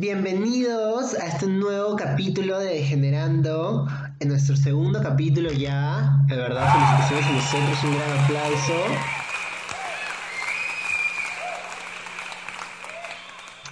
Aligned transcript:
Bienvenidos 0.00 1.12
a 1.12 1.26
este 1.26 1.46
nuevo 1.46 1.94
capítulo 1.94 2.58
de 2.58 2.70
Degenerando, 2.70 3.86
en 4.18 4.28
nuestro 4.28 4.56
segundo 4.56 5.02
capítulo 5.02 5.52
ya. 5.52 6.24
De 6.26 6.36
verdad, 6.36 6.72
felicitaciones 6.72 7.26
a 7.26 7.32
nosotros, 7.32 7.84
un 7.84 7.94
gran 7.98 8.18
aplauso. 8.24 8.72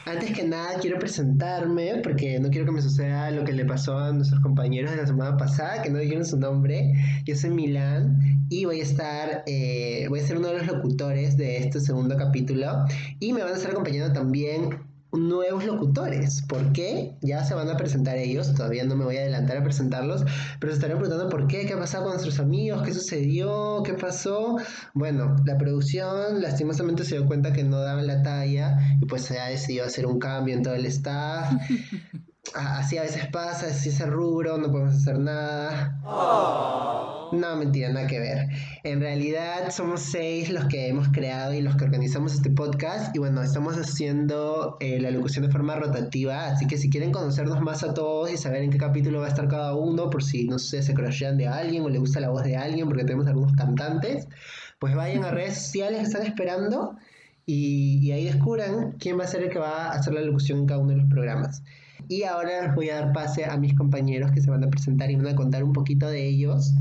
Antes 0.04 0.32
que 0.32 0.44
nada 0.44 0.78
quiero 0.78 0.98
presentarme 0.98 2.02
porque 2.02 2.38
no 2.38 2.50
quiero 2.50 2.66
que 2.66 2.72
me 2.72 2.82
suceda 2.82 3.30
lo 3.30 3.44
que 3.44 3.54
le 3.54 3.64
pasó 3.64 3.96
a 3.96 4.12
nuestros 4.12 4.42
compañeros 4.42 4.90
de 4.90 4.98
la 4.98 5.06
semana 5.06 5.38
pasada 5.38 5.80
que 5.80 5.88
no 5.88 5.98
dijeron 5.98 6.26
su 6.26 6.38
nombre. 6.38 6.92
Yo 7.24 7.36
soy 7.36 7.48
Milán 7.52 8.18
y 8.50 8.66
voy 8.66 8.80
a 8.80 8.82
estar, 8.82 9.44
eh, 9.46 10.04
voy 10.10 10.20
a 10.20 10.26
ser 10.26 10.36
uno 10.36 10.48
de 10.48 10.58
los 10.58 10.66
locutores 10.66 11.38
de 11.38 11.56
este 11.56 11.80
segundo 11.80 12.18
capítulo 12.18 12.84
y 13.18 13.32
me 13.32 13.42
van 13.42 13.54
a 13.54 13.56
estar 13.56 13.70
acompañando 13.70 14.12
también 14.12 14.87
nuevos 15.12 15.64
locutores. 15.64 16.42
¿Por 16.42 16.72
qué? 16.72 17.16
Ya 17.22 17.44
se 17.44 17.54
van 17.54 17.68
a 17.68 17.76
presentar 17.76 18.16
ellos, 18.16 18.54
todavía 18.54 18.84
no 18.84 18.96
me 18.96 19.04
voy 19.04 19.16
a 19.16 19.20
adelantar 19.20 19.56
a 19.56 19.64
presentarlos, 19.64 20.24
pero 20.60 20.72
se 20.72 20.78
estarán 20.78 20.98
preguntando 20.98 21.30
por 21.30 21.46
qué, 21.46 21.66
qué 21.66 21.74
ha 21.74 21.78
pasado 21.78 22.04
con 22.04 22.12
nuestros 22.12 22.38
amigos, 22.40 22.82
qué 22.82 22.92
sucedió, 22.92 23.82
qué 23.84 23.94
pasó. 23.94 24.56
Bueno, 24.94 25.36
la 25.44 25.56
producción 25.56 26.42
lastimosamente 26.42 27.04
se 27.04 27.16
dio 27.16 27.26
cuenta 27.26 27.52
que 27.52 27.64
no 27.64 27.80
daban 27.80 28.06
la 28.06 28.22
talla 28.22 28.78
y 29.00 29.06
pues 29.06 29.22
se 29.22 29.38
ha 29.38 29.46
decidido 29.46 29.86
hacer 29.86 30.06
un 30.06 30.18
cambio 30.18 30.54
en 30.54 30.62
todo 30.62 30.74
el 30.74 30.86
staff. 30.86 31.52
Así 32.54 32.96
a 32.98 33.02
veces 33.02 33.26
pasa, 33.26 33.66
así 33.66 33.90
ese 33.90 34.06
rubro, 34.06 34.58
no 34.58 34.70
podemos 34.70 34.94
hacer 34.94 35.18
nada. 35.18 35.98
No, 37.32 37.56
mentira, 37.56 37.90
nada 37.90 38.06
que 38.06 38.18
ver. 38.18 38.48
En 38.84 39.00
realidad 39.00 39.70
somos 39.70 40.00
seis 40.00 40.50
los 40.50 40.64
que 40.64 40.88
hemos 40.88 41.08
creado 41.08 41.52
y 41.52 41.60
los 41.60 41.76
que 41.76 41.84
organizamos 41.84 42.34
este 42.34 42.50
podcast. 42.50 43.14
Y 43.14 43.18
bueno, 43.18 43.42
estamos 43.42 43.76
haciendo 43.76 44.76
eh, 44.80 44.98
la 45.00 45.10
locución 45.10 45.44
de 45.46 45.52
forma 45.52 45.76
rotativa. 45.76 46.46
Así 46.46 46.66
que 46.66 46.78
si 46.78 46.88
quieren 46.88 47.12
conocernos 47.12 47.60
más 47.60 47.82
a 47.82 47.92
todos 47.92 48.32
y 48.32 48.36
saber 48.36 48.62
en 48.62 48.70
qué 48.70 48.78
capítulo 48.78 49.20
va 49.20 49.26
a 49.26 49.28
estar 49.28 49.48
cada 49.48 49.74
uno, 49.74 50.08
por 50.08 50.22
si 50.22 50.46
no 50.46 50.58
sé, 50.58 50.82
se 50.82 50.94
crochean 50.94 51.36
de 51.36 51.48
alguien 51.48 51.82
o 51.82 51.88
le 51.88 51.98
gusta 51.98 52.20
la 52.20 52.30
voz 52.30 52.44
de 52.44 52.56
alguien, 52.56 52.88
porque 52.88 53.04
tenemos 53.04 53.26
algunos 53.26 53.52
cantantes, 53.52 54.26
pues 54.78 54.94
vayan 54.94 55.24
a 55.24 55.30
redes 55.30 55.58
sociales 55.58 56.00
que 56.00 56.06
están 56.06 56.22
esperando 56.22 56.96
y, 57.44 57.98
y 58.00 58.12
ahí 58.12 58.24
descubran 58.24 58.92
quién 58.92 59.18
va 59.18 59.24
a 59.24 59.28
ser 59.28 59.42
el 59.42 59.50
que 59.50 59.58
va 59.58 59.88
a 59.88 59.92
hacer 59.92 60.14
la 60.14 60.22
locución 60.22 60.60
en 60.60 60.66
cada 60.66 60.80
uno 60.80 60.90
de 60.90 60.96
los 60.98 61.10
programas. 61.10 61.62
Y 62.08 62.22
ahora 62.22 62.72
voy 62.74 62.90
a 62.90 62.96
dar 62.96 63.12
pase 63.12 63.44
a 63.44 63.56
mis 63.56 63.74
compañeros 63.74 64.32
que 64.32 64.40
se 64.40 64.50
van 64.50 64.64
a 64.64 64.70
presentar 64.70 65.10
y 65.10 65.16
van 65.16 65.28
a 65.28 65.36
contar 65.36 65.62
un 65.62 65.72
poquito 65.72 66.08
de 66.08 66.26
ellos 66.26 66.72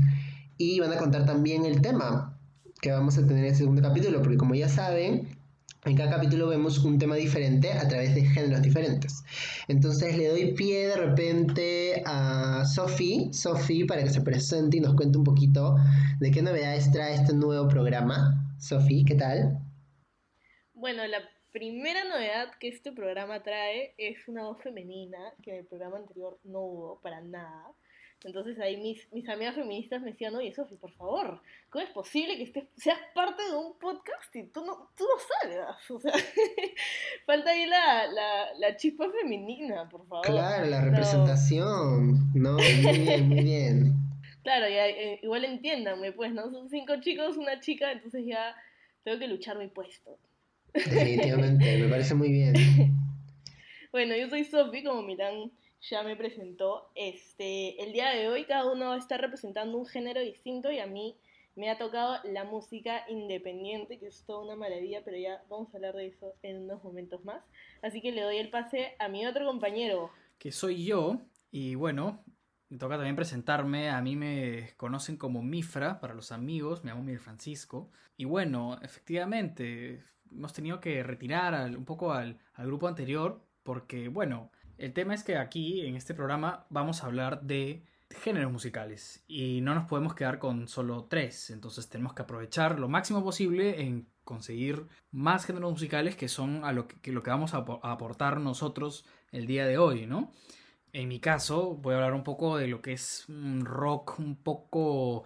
y 0.56 0.80
van 0.80 0.92
a 0.92 0.96
contar 0.96 1.26
también 1.26 1.64
el 1.64 1.80
tema 1.80 2.38
que 2.80 2.90
vamos 2.90 3.18
a 3.18 3.26
tener 3.26 3.44
en 3.44 3.50
el 3.50 3.56
segundo 3.56 3.82
capítulo, 3.82 4.20
porque 4.22 4.36
como 4.36 4.54
ya 4.54 4.68
saben, 4.68 5.36
en 5.84 5.96
cada 5.96 6.10
capítulo 6.10 6.48
vemos 6.48 6.78
un 6.84 6.98
tema 6.98 7.16
diferente 7.16 7.72
a 7.72 7.86
través 7.88 8.14
de 8.14 8.24
géneros 8.24 8.62
diferentes. 8.62 9.22
Entonces 9.68 10.16
le 10.16 10.28
doy 10.28 10.52
pie 10.54 10.88
de 10.88 10.96
repente 10.96 12.02
a 12.04 12.64
Sofi, 12.64 13.30
Sofi, 13.32 13.84
para 13.84 14.02
que 14.02 14.10
se 14.10 14.20
presente 14.20 14.76
y 14.76 14.80
nos 14.80 14.94
cuente 14.94 15.18
un 15.18 15.24
poquito 15.24 15.76
de 16.20 16.30
qué 16.30 16.42
novedades 16.42 16.90
trae 16.90 17.14
este 17.14 17.34
nuevo 17.34 17.68
programa. 17.68 18.54
Sofi, 18.58 19.04
¿qué 19.04 19.14
tal? 19.14 19.58
Bueno, 20.74 21.06
la 21.06 21.18
primera 21.52 22.04
novedad 22.04 22.52
que 22.58 22.68
este 22.68 22.92
programa 22.92 23.42
trae 23.42 23.94
es 23.98 24.28
una 24.28 24.44
voz 24.44 24.62
femenina, 24.62 25.18
que 25.42 25.50
en 25.50 25.56
el 25.58 25.66
programa 25.66 25.98
anterior 25.98 26.38
no 26.44 26.60
hubo 26.60 27.00
para 27.00 27.20
nada. 27.20 27.72
Entonces 28.24 28.58
ahí 28.58 28.76
mis, 28.76 29.10
mis 29.12 29.28
amigas 29.28 29.54
feministas 29.54 30.02
me 30.02 30.10
decían, 30.10 30.34
oye, 30.34 30.52
Sofi, 30.52 30.74
por 30.74 30.90
favor, 30.90 31.40
¿cómo 31.70 31.84
es 31.84 31.90
posible 31.90 32.36
que 32.36 32.42
estés, 32.44 32.64
seas 32.76 32.98
parte 33.14 33.42
de 33.44 33.56
un 33.56 33.78
podcast 33.78 34.34
y 34.34 34.42
tú 34.48 34.64
no, 34.64 34.90
tú 34.96 35.04
no 35.04 35.48
salgas? 35.48 35.90
O 35.90 36.00
sea, 36.00 36.12
falta 37.26 37.50
ahí 37.50 37.66
la, 37.66 38.08
la, 38.08 38.54
la, 38.54 38.76
chispa 38.76 39.08
femenina, 39.08 39.88
por 39.88 40.04
favor. 40.04 40.26
Claro, 40.26 40.66
la 40.66 40.80
representación. 40.80 42.32
No, 42.34 42.54
muy 42.54 42.98
bien, 42.98 43.28
muy 43.28 43.44
bien. 43.44 43.94
Claro, 44.40 44.66
ya, 44.66 44.88
eh, 44.88 45.20
igual 45.22 45.44
entiéndanme, 45.44 46.12
pues, 46.12 46.32
¿no? 46.32 46.48
Son 46.50 46.70
cinco 46.70 46.94
chicos, 47.00 47.36
una 47.36 47.60
chica, 47.60 47.92
entonces 47.92 48.24
ya 48.24 48.56
tengo 49.04 49.18
que 49.18 49.26
luchar 49.26 49.58
mi 49.58 49.66
puesto. 49.66 50.16
Definitivamente, 50.74 51.78
me 51.78 51.88
parece 51.88 52.14
muy 52.14 52.30
bien. 52.30 52.54
bueno, 53.92 54.16
yo 54.16 54.28
soy 54.28 54.44
Sofi, 54.44 54.82
como 54.82 55.02
Milán 55.02 55.50
ya 55.80 56.02
me 56.02 56.16
presentó. 56.16 56.90
Este, 56.94 57.82
el 57.82 57.92
día 57.92 58.10
de 58.10 58.28
hoy 58.28 58.44
cada 58.44 58.70
uno 58.70 58.94
está 58.94 59.16
representando 59.16 59.78
un 59.78 59.86
género 59.86 60.20
distinto 60.20 60.70
y 60.70 60.78
a 60.78 60.86
mí 60.86 61.16
me 61.56 61.70
ha 61.70 61.78
tocado 61.78 62.18
la 62.24 62.44
música 62.44 63.04
independiente, 63.08 63.98
que 63.98 64.06
es 64.06 64.24
toda 64.24 64.44
una 64.44 64.56
maravilla, 64.56 65.02
pero 65.04 65.16
ya 65.16 65.42
vamos 65.48 65.72
a 65.72 65.76
hablar 65.76 65.94
de 65.94 66.06
eso 66.06 66.34
en 66.42 66.62
unos 66.62 66.82
momentos 66.84 67.24
más. 67.24 67.42
Así 67.82 68.00
que 68.00 68.12
le 68.12 68.22
doy 68.22 68.36
el 68.36 68.50
pase 68.50 68.94
a 68.98 69.08
mi 69.08 69.26
otro 69.26 69.44
compañero. 69.44 70.10
Que 70.38 70.52
soy 70.52 70.84
yo, 70.84 71.20
y 71.50 71.74
bueno, 71.74 72.24
me 72.68 72.78
toca 72.78 72.94
también 72.94 73.16
presentarme. 73.16 73.90
A 73.90 74.00
mí 74.02 74.14
me 74.14 74.72
conocen 74.76 75.16
como 75.16 75.42
Mifra, 75.42 75.98
para 76.00 76.14
los 76.14 76.30
amigos, 76.30 76.84
me 76.84 76.92
llamo 76.92 77.02
Miguel 77.02 77.20
Francisco. 77.20 77.90
Y 78.16 78.24
bueno, 78.24 78.78
efectivamente, 78.82 80.04
hemos 80.32 80.52
tenido 80.52 80.80
que 80.80 81.02
retirar 81.02 81.76
un 81.76 81.84
poco 81.84 82.12
al, 82.12 82.38
grupo 82.56 82.88
anterior, 82.88 83.40
porque 83.62 84.08
bueno, 84.08 84.50
el 84.78 84.92
tema 84.92 85.14
es 85.14 85.22
que 85.24 85.36
aquí, 85.36 85.86
en 85.86 85.96
este 85.96 86.14
programa, 86.14 86.66
vamos 86.70 87.02
a 87.02 87.06
hablar 87.06 87.42
de 87.42 87.84
géneros 88.10 88.50
musicales 88.50 89.24
y 89.28 89.60
no 89.60 89.74
nos 89.74 89.86
podemos 89.86 90.14
quedar 90.14 90.38
con 90.38 90.66
solo 90.66 91.04
tres, 91.04 91.50
entonces 91.50 91.88
tenemos 91.88 92.14
que 92.14 92.22
aprovechar 92.22 92.78
lo 92.78 92.88
máximo 92.88 93.22
posible 93.22 93.82
en 93.82 94.08
conseguir 94.24 94.86
más 95.10 95.44
géneros 95.44 95.72
musicales 95.72 96.16
que 96.16 96.28
son 96.28 96.64
a 96.64 96.72
lo 96.72 96.88
que, 96.88 97.12
lo 97.12 97.22
que 97.22 97.30
vamos 97.30 97.54
a, 97.54 97.58
aportar 97.82 98.40
nosotros 98.40 99.04
el 99.30 99.46
día 99.46 99.66
de 99.66 99.78
hoy, 99.78 100.06
¿no? 100.06 100.32
En 100.92 101.08
mi 101.08 101.20
caso 101.20 101.74
voy 101.74 101.94
a 101.94 101.96
hablar 101.98 102.14
un 102.14 102.24
poco 102.24 102.56
de 102.56 102.66
lo 102.66 102.80
que 102.80 102.92
es 102.92 103.28
un 103.28 103.64
rock 103.64 104.18
un 104.18 104.36
poco 104.36 105.24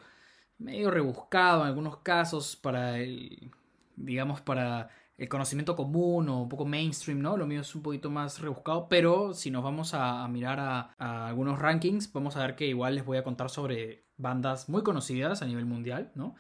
medio 0.58 0.90
rebuscado 0.90 1.62
en 1.62 1.68
algunos 1.68 1.98
casos 1.98 2.56
para 2.56 2.98
el, 2.98 3.52
digamos, 3.96 4.40
para 4.40 4.90
el 5.16 5.28
conocimiento 5.28 5.76
común 5.76 6.28
o 6.28 6.42
un 6.42 6.48
poco 6.48 6.64
mainstream, 6.64 7.20
¿no? 7.20 7.36
Lo 7.36 7.46
mío 7.46 7.60
es 7.60 7.74
un 7.74 7.82
poquito 7.82 8.10
más 8.10 8.40
rebuscado, 8.40 8.88
pero 8.88 9.34
si 9.34 9.50
nos 9.50 9.62
vamos 9.62 9.94
a, 9.94 10.26
mirar 10.28 10.58
a, 10.60 11.28
algunos 11.28 11.58
rankings, 11.58 12.12
vamos 12.12 12.36
a 12.36 12.40
ver 12.46 12.56
que 12.56 12.66
igual 12.66 12.96
les 12.96 13.04
voy 13.04 13.18
a 13.18 13.24
contar 13.24 13.50
sobre 13.50 14.06
bandas 14.16 14.68
muy 14.68 14.82
conocidas 14.82 15.42
a 15.42 15.46
nivel 15.46 15.66
mundial, 15.66 16.12
¿no? 16.14 16.34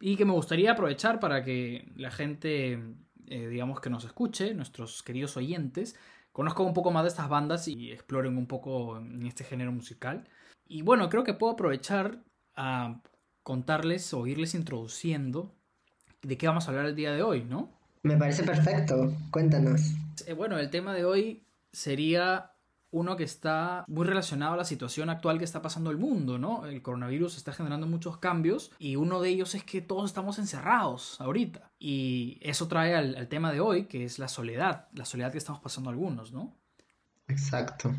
Y 0.00 0.16
que 0.16 0.24
me 0.24 0.32
gustaría 0.32 0.72
aprovechar 0.72 1.20
para 1.20 1.42
que 1.44 1.92
la 1.96 2.10
gente, 2.10 2.72
eh, 3.26 3.48
digamos, 3.48 3.80
que 3.80 3.90
nos 3.90 4.04
escuche, 4.04 4.54
nuestros 4.54 5.02
queridos 5.02 5.36
oyentes, 5.36 5.96
conozcan 6.32 6.66
un 6.66 6.74
poco 6.74 6.90
más 6.90 7.04
de 7.04 7.08
estas 7.08 7.28
bandas 7.28 7.68
y 7.68 7.92
exploren 7.92 8.36
un 8.36 8.46
poco 8.46 8.98
en 8.98 9.24
este 9.26 9.44
género 9.44 9.72
musical. 9.72 10.28
Y 10.66 10.82
bueno, 10.82 11.08
creo 11.08 11.24
que 11.24 11.34
puedo 11.34 11.52
aprovechar 11.52 12.22
a 12.56 13.00
contarles 13.42 14.12
o 14.12 14.26
irles 14.26 14.54
introduciendo 14.54 15.55
de 16.26 16.36
qué 16.36 16.48
vamos 16.48 16.66
a 16.66 16.70
hablar 16.70 16.86
el 16.86 16.96
día 16.96 17.12
de 17.12 17.22
hoy, 17.22 17.44
¿no? 17.44 17.70
Me 18.02 18.16
parece 18.16 18.42
perfecto. 18.42 19.12
Cuéntanos. 19.30 19.92
Eh, 20.26 20.32
bueno, 20.32 20.58
el 20.58 20.70
tema 20.70 20.92
de 20.92 21.04
hoy 21.04 21.42
sería 21.72 22.52
uno 22.90 23.16
que 23.16 23.24
está 23.24 23.84
muy 23.88 24.06
relacionado 24.06 24.54
a 24.54 24.56
la 24.56 24.64
situación 24.64 25.10
actual 25.10 25.38
que 25.38 25.44
está 25.44 25.60
pasando 25.60 25.90
el 25.90 25.98
mundo, 25.98 26.38
¿no? 26.38 26.66
El 26.66 26.82
coronavirus 26.82 27.36
está 27.36 27.52
generando 27.52 27.86
muchos 27.86 28.16
cambios 28.18 28.72
y 28.78 28.96
uno 28.96 29.20
de 29.20 29.28
ellos 29.28 29.54
es 29.54 29.64
que 29.64 29.82
todos 29.82 30.06
estamos 30.06 30.38
encerrados 30.38 31.20
ahorita. 31.20 31.70
Y 31.78 32.38
eso 32.42 32.68
trae 32.68 32.94
al, 32.94 33.16
al 33.16 33.28
tema 33.28 33.52
de 33.52 33.60
hoy, 33.60 33.84
que 33.84 34.04
es 34.04 34.18
la 34.18 34.28
soledad, 34.28 34.88
la 34.94 35.04
soledad 35.04 35.32
que 35.32 35.38
estamos 35.38 35.60
pasando 35.60 35.90
algunos, 35.90 36.32
¿no? 36.32 36.56
Exacto. 37.28 37.92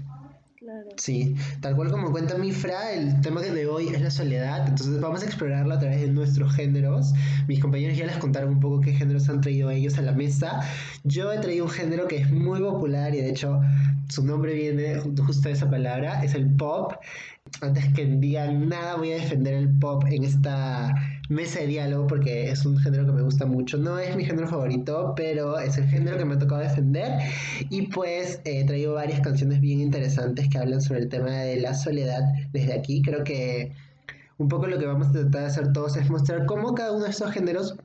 Sí, 0.98 1.36
tal 1.62 1.76
cual 1.76 1.92
como 1.92 2.12
cuenta 2.12 2.36
Mifra, 2.36 2.92
el 2.92 3.22
tema 3.22 3.42
de 3.42 3.68
hoy 3.68 3.90
es 3.90 4.02
la 4.02 4.10
soledad, 4.10 4.68
entonces 4.68 5.00
vamos 5.00 5.22
a 5.22 5.26
explorarlo 5.26 5.76
a 5.76 5.80
través 5.80 6.02
de 6.02 6.08
nuestros 6.08 6.52
géneros. 6.56 7.14
Mis 7.48 7.60
compañeros 7.60 7.96
ya 7.96 8.08
les 8.08 8.18
contaron 8.18 8.54
un 8.54 8.60
poco 8.60 8.82
qué 8.82 8.94
géneros 8.94 9.30
han 9.30 9.42
traído 9.42 9.70
ellos 9.70 10.00
a 10.00 10.02
la 10.02 10.14
mesa. 10.14 10.62
Yo 11.04 11.32
he 11.32 11.38
traído 11.38 11.66
un 11.66 11.72
género 11.72 12.08
que 12.08 12.18
es 12.18 12.32
muy 12.32 12.60
popular 12.60 13.14
y 13.14 13.22
de 13.22 13.30
hecho 13.30 13.62
su 14.10 14.24
nombre 14.24 14.56
viene 14.56 15.00
justo 15.00 15.48
de 15.48 15.54
esa 15.54 15.70
palabra, 15.70 16.24
es 16.24 16.34
el 16.34 16.50
pop. 16.56 16.94
Antes 17.62 17.94
que 17.94 18.06
digan 18.06 18.68
nada, 18.68 18.96
voy 18.96 19.12
a 19.12 19.16
defender 19.18 19.54
el 19.54 19.70
pop 19.78 20.06
en 20.10 20.24
esta 20.24 20.92
mesa 21.30 21.60
de 21.60 21.68
diálogo 21.68 22.08
porque 22.08 22.50
es 22.50 22.66
un 22.66 22.78
género 22.78 23.06
que 23.06 23.12
me 23.12 23.22
gusta 23.22 23.46
mucho. 23.46 23.78
No 23.78 24.00
es 24.00 24.16
mi 24.16 24.26
género 24.26 24.48
favorito, 24.48 25.14
pero 25.16 25.60
es 25.60 25.78
el 25.78 25.88
género 25.88 26.18
que 26.18 26.26
me 26.26 26.36
ha 26.36 26.40
tocado 26.40 26.62
defender. 26.62 27.20
Y 27.70 27.88
pues 27.88 28.42
he 28.46 28.66
traído 28.66 28.94
varias 28.94 29.22
canciones 29.22 29.60
bien 29.60 29.80
interesantes 29.80 30.48
que 30.50 30.58
hablan 30.58 30.82
sobre 30.82 31.02
el 31.02 31.10
tema 31.10 31.32
de 31.32 31.60
la 31.60 31.74
soledad 31.74 32.22
desde 32.54 32.74
aquí. 32.74 33.02
Creo 33.02 33.24
que 33.24 33.74
un 34.38 34.48
poco 34.50 34.68
lo 34.68 34.78
que 34.78 34.86
vamos 34.86 35.08
a 35.08 35.12
tratar 35.12 35.42
de 35.42 35.48
hacer 35.48 35.74
todos 35.74 35.98
es 35.98 36.10
mostrar 36.10 36.46
cómo 36.46 36.74
cada 36.76 36.92
uno 36.92 37.06
de 37.06 37.12
estos 37.12 37.32
géneros 37.32 37.76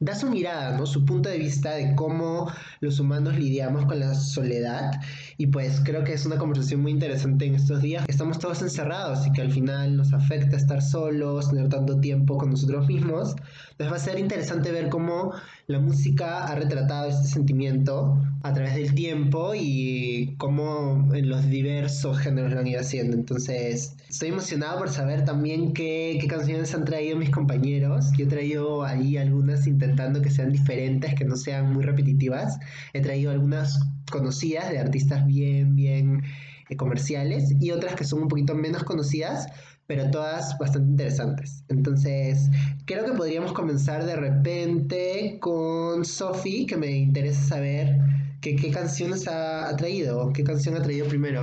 da 0.00 0.14
su 0.14 0.30
mirada, 0.30 0.76
¿no? 0.76 0.86
Su 0.86 1.04
punto 1.04 1.28
de 1.28 1.38
vista 1.38 1.74
de 1.74 1.94
cómo 1.94 2.50
los 2.80 3.00
humanos 3.00 3.36
lidiamos 3.36 3.84
con 3.86 3.98
la 4.00 4.14
soledad. 4.14 4.92
Y 5.36 5.48
pues 5.48 5.80
creo 5.84 6.04
que 6.04 6.12
es 6.12 6.24
una 6.26 6.38
conversación 6.38 6.80
muy 6.80 6.92
interesante 6.92 7.46
en 7.46 7.54
estos 7.56 7.82
días. 7.82 8.04
Estamos 8.08 8.38
todos 8.38 8.62
encerrados 8.62 9.26
y 9.26 9.32
que 9.32 9.42
al 9.42 9.50
final 9.50 9.96
nos 9.96 10.12
afecta 10.12 10.56
estar 10.56 10.82
solos, 10.82 11.50
tener 11.50 11.68
tanto 11.68 11.98
tiempo 12.00 12.38
con 12.38 12.50
nosotros 12.50 12.86
mismos. 12.88 13.34
Entonces 13.78 13.92
va 13.92 13.96
a 13.96 14.12
ser 14.12 14.18
interesante 14.18 14.72
ver 14.72 14.88
cómo 14.88 15.32
la 15.68 15.78
música 15.78 16.46
ha 16.46 16.56
retratado 16.56 17.08
este 17.08 17.28
sentimiento 17.28 18.20
a 18.42 18.52
través 18.52 18.74
del 18.74 18.92
tiempo 18.92 19.52
y 19.54 20.34
cómo 20.36 21.08
los 21.12 21.48
diversos 21.48 22.18
géneros 22.18 22.52
lo 22.52 22.58
han 22.58 22.66
ido 22.66 22.80
haciendo. 22.80 23.16
Entonces, 23.16 23.94
estoy 24.08 24.30
emocionado 24.30 24.80
por 24.80 24.88
saber 24.88 25.24
también 25.24 25.74
qué, 25.74 26.18
qué 26.20 26.26
canciones 26.26 26.74
han 26.74 26.84
traído 26.84 27.18
mis 27.18 27.30
compañeros. 27.30 28.06
Yo 28.18 28.24
he 28.24 28.28
traído 28.28 28.82
ahí 28.82 29.16
algunas 29.16 29.64
intentando 29.68 30.22
que 30.22 30.30
sean 30.30 30.50
diferentes, 30.50 31.14
que 31.14 31.24
no 31.24 31.36
sean 31.36 31.72
muy 31.72 31.84
repetitivas. 31.84 32.58
He 32.94 33.00
traído 33.00 33.30
algunas 33.30 33.78
conocidas 34.10 34.70
de 34.70 34.80
artistas 34.80 35.24
bien, 35.24 35.76
bien 35.76 36.24
eh, 36.68 36.76
comerciales 36.76 37.54
y 37.60 37.70
otras 37.70 37.94
que 37.94 38.02
son 38.02 38.22
un 38.22 38.28
poquito 38.28 38.56
menos 38.56 38.82
conocidas, 38.82 39.46
pero 39.88 40.10
todas 40.10 40.56
bastante 40.58 40.90
interesantes. 40.90 41.64
Entonces, 41.70 42.50
creo 42.84 43.06
que 43.06 43.12
podríamos 43.12 43.52
comenzar 43.54 44.04
de 44.04 44.16
repente 44.16 45.38
con 45.40 46.04
Sophie, 46.04 46.66
que 46.66 46.76
me 46.76 46.90
interesa 46.90 47.40
saber 47.56 47.96
qué, 48.42 48.54
qué 48.54 48.70
canciones 48.70 49.26
ha, 49.26 49.74
traído, 49.78 50.30
qué 50.34 50.44
canción 50.44 50.76
ha 50.76 50.82
traído 50.82 51.08
primero. 51.08 51.42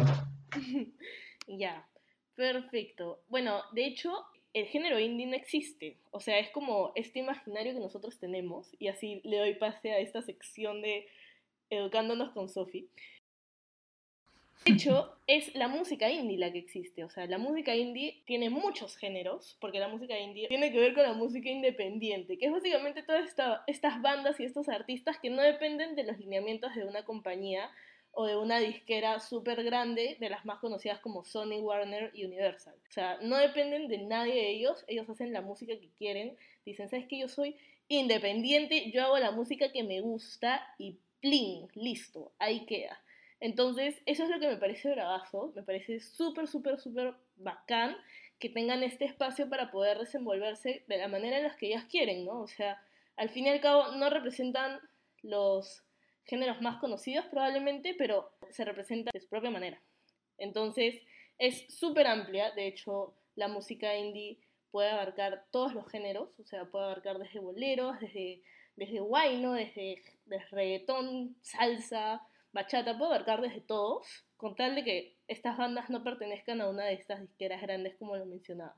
ya, 1.48 1.90
perfecto. 2.36 3.24
Bueno, 3.30 3.62
de 3.74 3.88
hecho, 3.88 4.14
el 4.54 4.68
género 4.68 5.00
indie 5.00 5.26
no 5.26 5.36
existe. 5.36 5.98
O 6.12 6.20
sea, 6.20 6.38
es 6.38 6.52
como 6.52 6.92
este 6.94 7.18
imaginario 7.18 7.74
que 7.74 7.80
nosotros 7.80 8.20
tenemos, 8.20 8.70
y 8.78 8.90
así 8.90 9.22
le 9.24 9.40
doy 9.40 9.56
pase 9.56 9.92
a 9.92 9.98
esta 9.98 10.22
sección 10.22 10.84
de 10.84 11.08
Educándonos 11.72 12.32
con 12.32 12.48
Sophie. 12.48 12.90
De 14.64 14.74
hecho, 14.74 15.16
es 15.28 15.54
la 15.56 15.68
música 15.68 16.10
indie 16.10 16.38
la 16.38 16.52
que 16.52 16.60
existe. 16.60 17.04
O 17.04 17.10
sea, 17.10 17.26
la 17.28 17.38
música 17.38 17.76
indie 17.76 18.22
tiene 18.26 18.50
muchos 18.50 18.96
géneros, 18.98 19.58
porque 19.60 19.80
la 19.80 19.88
música 19.88 20.18
indie 20.18 20.48
tiene 20.48 20.72
que 20.72 20.80
ver 20.80 20.94
con 20.94 21.04
la 21.04 21.14
música 21.14 21.50
independiente, 21.50 22.38
que 22.38 22.48
es 22.48 22.52
básicamente 22.52 23.04
todas 23.04 23.30
estas 23.68 24.02
bandas 24.02 24.40
y 24.40 24.46
estos 24.46 24.70
artistas 24.70 25.20
que 25.20 25.30
no 25.30 25.42
dependen 25.42 25.96
de 25.96 26.04
los 26.04 26.18
lineamientos 26.18 26.74
de 26.76 26.86
una 26.86 27.04
compañía 27.06 27.70
o 28.12 28.26
de 28.26 28.38
una 28.38 28.60
disquera 28.60 29.20
súper 29.20 29.64
grande, 29.64 30.18
de 30.20 30.30
las 30.30 30.46
más 30.46 30.60
conocidas 30.60 31.00
como 31.00 31.26
Sony, 31.26 31.60
Warner 31.60 32.12
y 32.14 32.24
Universal. 32.24 32.74
O 32.90 32.92
sea, 32.92 33.20
no 33.22 33.38
dependen 33.38 33.90
de 33.90 33.98
nadie 34.00 34.36
de 34.36 34.50
ellos, 34.52 34.86
ellos 34.88 35.10
hacen 35.10 35.34
la 35.34 35.42
música 35.42 35.74
que 35.78 35.90
quieren, 35.98 36.38
dicen, 36.66 36.90
¿sabes 36.90 37.08
que 37.08 37.20
Yo 37.20 37.28
soy 37.28 37.58
independiente, 37.90 38.90
yo 38.90 39.04
hago 39.04 39.20
la 39.20 39.32
música 39.32 39.72
que 39.72 39.84
me 39.84 40.00
gusta 40.02 40.66
y 40.80 40.98
plin, 41.20 41.68
listo, 41.76 42.32
ahí 42.40 42.66
queda. 42.66 43.00
Entonces, 43.40 44.02
eso 44.06 44.24
es 44.24 44.30
lo 44.30 44.40
que 44.40 44.48
me 44.48 44.58
parece 44.58 44.92
bravazo, 44.92 45.52
me 45.56 45.64
parece 45.64 46.00
súper, 46.00 46.48
súper, 46.48 46.80
súper 46.80 47.16
bacán 47.36 47.98
que 48.40 48.50
tengan 48.50 48.84
este 48.84 49.06
espacio 49.06 49.50
para 49.50 49.72
poder 49.72 50.00
desenvolverse 50.00 50.84
de 50.88 50.98
la 50.98 51.08
manera 51.08 51.38
en 51.38 51.44
la 51.44 51.56
que 51.56 51.68
ellas 51.68 51.86
quieren, 51.86 52.26
¿no? 52.26 52.42
O 52.42 52.48
sea, 52.48 52.82
al 53.18 53.30
fin 53.30 53.46
y 53.46 53.50
al 53.50 53.62
cabo 53.62 53.92
no 53.94 54.10
representan 54.10 54.80
los 55.22 55.84
géneros 56.26 56.62
más 56.62 56.78
conocidos 56.78 57.26
probablemente, 57.28 57.94
pero 57.98 58.32
se 58.50 58.66
representan 58.66 59.12
de 59.14 59.22
su 59.22 59.30
propia 59.30 59.52
manera. 59.52 59.82
Entonces, 60.38 61.02
es 61.38 61.66
súper 61.74 62.08
amplia, 62.08 62.52
de 62.52 62.68
hecho, 62.68 63.14
la 63.36 63.48
música 63.48 63.96
indie 63.96 64.40
puede 64.72 64.90
abarcar 64.90 65.46
todos 65.52 65.74
los 65.74 65.88
géneros, 65.90 66.30
o 66.40 66.44
sea, 66.46 66.66
puede 66.66 66.86
abarcar 66.86 67.18
desde 67.20 67.40
boleros, 67.40 68.00
desde, 68.00 68.42
desde 68.76 69.00
guayno, 69.00 69.54
desde, 69.54 70.02
desde 70.26 70.46
reggaetón, 70.52 71.36
salsa, 71.42 72.22
bachata 72.56 72.98
puede 72.98 73.14
abarcar 73.14 73.42
desde 73.42 73.60
todos, 73.62 74.08
con 74.38 74.56
tal 74.56 74.76
de 74.76 74.84
que 74.84 75.16
estas 75.28 75.58
bandas 75.58 75.90
no 75.90 76.04
pertenezcan 76.04 76.62
a 76.62 76.70
una 76.70 76.86
de 76.86 76.94
estas 76.94 77.22
disqueras 77.22 77.62
grandes 77.62 77.96
como 77.98 78.16
lo 78.16 78.26
mencionaba. 78.26 78.76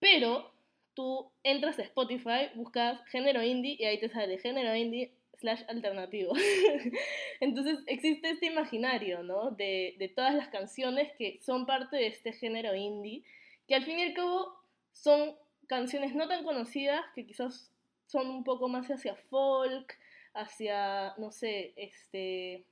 Pero 0.00 0.50
tú 0.94 1.30
entras 1.44 1.78
a 1.78 1.82
Spotify, 1.82 2.50
buscas 2.54 3.00
género 3.08 3.42
indie 3.42 3.76
y 3.78 3.84
ahí 3.84 4.00
te 4.00 4.08
sale 4.08 4.38
género 4.38 4.74
indie 4.74 5.12
slash 5.36 5.62
alternativo. 5.68 6.32
Entonces 7.40 7.78
existe 7.86 8.30
este 8.30 8.46
imaginario, 8.46 9.22
¿no? 9.22 9.50
De, 9.50 9.94
de 9.98 10.08
todas 10.08 10.34
las 10.34 10.48
canciones 10.48 11.12
que 11.18 11.38
son 11.42 11.66
parte 11.66 11.96
de 11.96 12.06
este 12.06 12.32
género 12.32 12.74
indie, 12.74 13.22
que 13.68 13.74
al 13.74 13.84
fin 13.84 13.98
y 13.98 14.02
al 14.02 14.14
cabo 14.14 14.54
son 14.92 15.36
canciones 15.66 16.14
no 16.14 16.26
tan 16.26 16.42
conocidas, 16.42 17.02
que 17.14 17.26
quizás 17.26 17.70
son 18.06 18.28
un 18.28 18.44
poco 18.44 18.68
más 18.68 18.88
hacia 18.88 19.14
folk, 19.14 19.94
hacia, 20.32 21.14
no 21.18 21.30
sé, 21.30 21.74
este, 21.76 22.64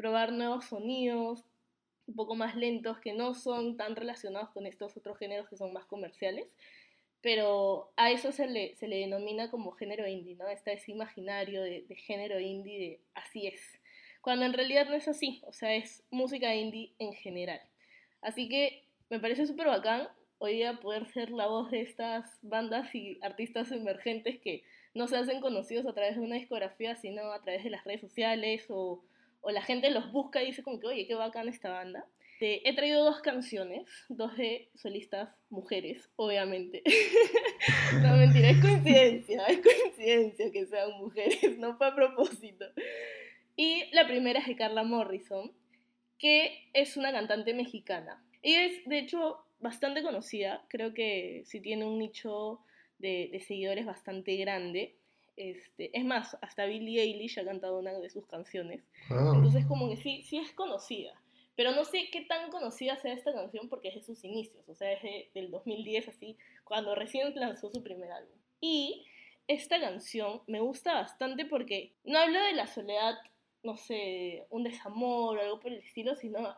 probar 0.00 0.32
nuevos 0.32 0.64
sonidos 0.64 1.44
un 2.06 2.14
poco 2.14 2.34
más 2.34 2.56
lentos 2.56 2.98
que 3.00 3.12
no 3.12 3.34
son 3.34 3.76
tan 3.76 3.94
relacionados 3.96 4.48
con 4.48 4.64
estos 4.64 4.96
otros 4.96 5.18
géneros 5.18 5.46
que 5.50 5.58
son 5.58 5.74
más 5.74 5.84
comerciales, 5.84 6.56
pero 7.20 7.92
a 7.96 8.10
eso 8.10 8.32
se 8.32 8.46
le, 8.46 8.74
se 8.76 8.88
le 8.88 8.96
denomina 8.96 9.50
como 9.50 9.72
género 9.72 10.08
indie, 10.08 10.36
¿no? 10.36 10.48
Está 10.48 10.72
ese 10.72 10.92
imaginario 10.92 11.62
de, 11.62 11.84
género 11.96 12.40
indie 12.40 13.00
así 13.12 13.46
es, 13.46 13.60
cuando 14.22 14.46
en 14.46 14.54
realidad 14.54 14.88
no 14.88 14.94
es 14.94 15.06
así, 15.06 15.42
o 15.46 15.52
sea, 15.52 15.74
es 15.74 16.02
música 16.10 16.54
indie 16.54 16.94
en 16.98 17.12
general. 17.12 17.60
Así 18.22 18.48
que 18.48 18.84
me 19.10 19.20
parece 19.20 19.46
súper 19.46 19.66
bacán 19.66 20.08
hoy 20.38 20.54
día 20.54 20.80
poder 20.80 21.08
ser 21.08 21.30
la 21.30 21.46
voz 21.46 21.70
de 21.70 21.82
estas 21.82 22.38
bandas 22.40 22.94
y 22.94 23.18
artistas 23.20 23.70
emergentes 23.70 24.40
que 24.40 24.64
no 24.94 25.08
se 25.08 25.18
hacen 25.18 25.42
conocidos 25.42 25.84
a 25.86 25.92
través 25.92 26.16
de 26.16 26.22
una 26.22 26.36
discografía, 26.36 26.96
sino 26.96 27.32
a 27.32 27.42
través 27.42 27.64
de 27.64 27.70
las 27.70 27.84
redes 27.84 28.00
sociales 28.00 28.64
o 28.70 29.04
o 29.40 29.50
la 29.50 29.62
gente 29.62 29.90
los 29.90 30.12
busca 30.12 30.42
y 30.42 30.46
dice 30.46 30.62
como 30.62 30.80
que, 30.80 30.86
oye, 30.86 31.06
qué 31.06 31.14
bacán 31.14 31.48
esta 31.48 31.70
banda. 31.70 32.06
he 32.40 32.74
traído 32.74 33.04
dos 33.04 33.20
canciones, 33.20 33.88
dos 34.08 34.36
de 34.36 34.70
solistas 34.74 35.30
mujeres, 35.50 36.08
obviamente. 36.16 36.82
no, 38.02 38.16
mentira, 38.16 38.50
es 38.50 38.60
coincidencia, 38.60 39.44
es 39.46 39.60
coincidencia 39.60 40.50
que 40.50 40.66
sean 40.66 40.92
mujeres, 40.98 41.58
no 41.58 41.76
fue 41.76 41.88
a 41.88 41.94
propósito. 41.94 42.66
Y 43.56 43.84
la 43.92 44.06
primera 44.06 44.40
es 44.40 44.46
de 44.46 44.56
Carla 44.56 44.84
Morrison, 44.84 45.52
que 46.18 46.70
es 46.72 46.96
una 46.96 47.12
cantante 47.12 47.52
mexicana. 47.52 48.22
Ella 48.42 48.64
es, 48.64 48.84
de 48.86 48.98
hecho, 48.98 49.44
bastante 49.58 50.02
conocida, 50.02 50.64
creo 50.68 50.94
que 50.94 51.42
sí 51.44 51.60
tiene 51.60 51.84
un 51.84 51.98
nicho 51.98 52.60
de, 52.98 53.28
de 53.32 53.40
seguidores 53.40 53.84
bastante 53.86 54.36
grande. 54.36 54.96
Este, 55.40 55.96
es 55.98 56.04
más, 56.04 56.36
hasta 56.42 56.66
Billie 56.66 57.00
Eilish 57.00 57.38
ha 57.38 57.44
cantado 57.46 57.78
una 57.78 57.98
de 57.98 58.10
sus 58.10 58.26
canciones. 58.26 58.82
Ah. 59.08 59.32
Entonces, 59.34 59.64
como 59.64 59.88
que 59.88 59.96
sí, 59.96 60.22
sí 60.22 60.36
es 60.36 60.52
conocida. 60.52 61.18
Pero 61.56 61.72
no 61.72 61.86
sé 61.86 62.10
qué 62.12 62.20
tan 62.26 62.50
conocida 62.50 62.98
sea 62.98 63.14
esta 63.14 63.32
canción 63.32 63.70
porque 63.70 63.88
es 63.88 63.94
de 63.94 64.02
sus 64.02 64.22
inicios, 64.22 64.68
o 64.68 64.74
sea, 64.74 64.92
es 64.92 65.32
del 65.32 65.50
2010, 65.50 66.08
así, 66.08 66.36
cuando 66.64 66.94
recién 66.94 67.34
lanzó 67.36 67.70
su 67.70 67.82
primer 67.82 68.12
álbum. 68.12 68.36
Y 68.60 69.06
esta 69.48 69.80
canción 69.80 70.42
me 70.46 70.60
gusta 70.60 70.92
bastante 70.92 71.46
porque 71.46 71.94
no 72.04 72.18
habla 72.18 72.42
de 72.44 72.52
la 72.52 72.66
soledad, 72.66 73.14
no 73.62 73.78
sé, 73.78 74.46
un 74.50 74.64
desamor 74.64 75.38
o 75.38 75.40
algo 75.40 75.58
por 75.58 75.72
el 75.72 75.78
estilo, 75.78 76.14
sino 76.16 76.54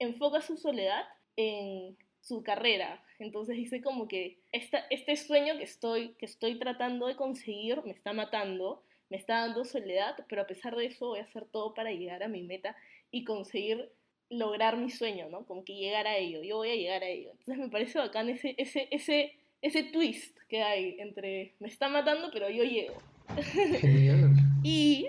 enfoca 0.00 0.40
su 0.40 0.56
soledad 0.56 1.04
en 1.36 1.96
su 2.24 2.42
carrera. 2.42 3.02
Entonces 3.18 3.56
dice 3.56 3.82
como 3.82 4.08
que 4.08 4.38
esta, 4.50 4.78
este 4.90 5.16
sueño 5.16 5.56
que 5.58 5.64
estoy, 5.64 6.14
que 6.14 6.26
estoy 6.26 6.58
tratando 6.58 7.06
de 7.06 7.16
conseguir 7.16 7.82
me 7.84 7.92
está 7.92 8.12
matando, 8.12 8.82
me 9.10 9.18
está 9.18 9.40
dando 9.40 9.64
soledad, 9.64 10.16
pero 10.28 10.42
a 10.42 10.46
pesar 10.46 10.74
de 10.74 10.86
eso 10.86 11.08
voy 11.08 11.20
a 11.20 11.24
hacer 11.24 11.44
todo 11.44 11.74
para 11.74 11.92
llegar 11.92 12.22
a 12.22 12.28
mi 12.28 12.42
meta 12.42 12.74
y 13.10 13.24
conseguir 13.24 13.90
lograr 14.30 14.78
mi 14.78 14.90
sueño, 14.90 15.28
¿no? 15.28 15.44
Como 15.44 15.64
que 15.64 15.74
llegar 15.74 16.06
a 16.06 16.16
ello, 16.16 16.42
yo 16.42 16.56
voy 16.56 16.70
a 16.70 16.76
llegar 16.76 17.02
a 17.02 17.08
ello. 17.08 17.30
Entonces 17.32 17.58
me 17.58 17.68
parece 17.68 17.98
bacán 17.98 18.30
ese, 18.30 18.54
ese, 18.56 18.88
ese, 18.90 19.34
ese 19.60 19.84
twist 19.84 20.36
que 20.48 20.62
hay 20.62 20.96
entre 20.98 21.52
me 21.60 21.68
está 21.68 21.88
matando, 21.88 22.30
pero 22.32 22.48
yo 22.48 22.64
llego. 22.64 22.96
y, 24.62 25.08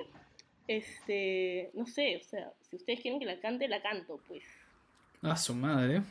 este, 0.67 1.72
no 1.74 1.88
sé, 1.88 2.17
o 2.17 2.24
sea, 2.24 2.51
si 2.69 2.75
ustedes 2.75 3.00
quieren 3.00 3.19
que 3.22 3.25
la 3.25 3.39
cante, 3.39 3.69
la 3.69 3.81
canto, 3.81 4.19
pues. 4.27 4.43
A 5.22 5.38
su 5.38 5.55
madre. 5.55 6.01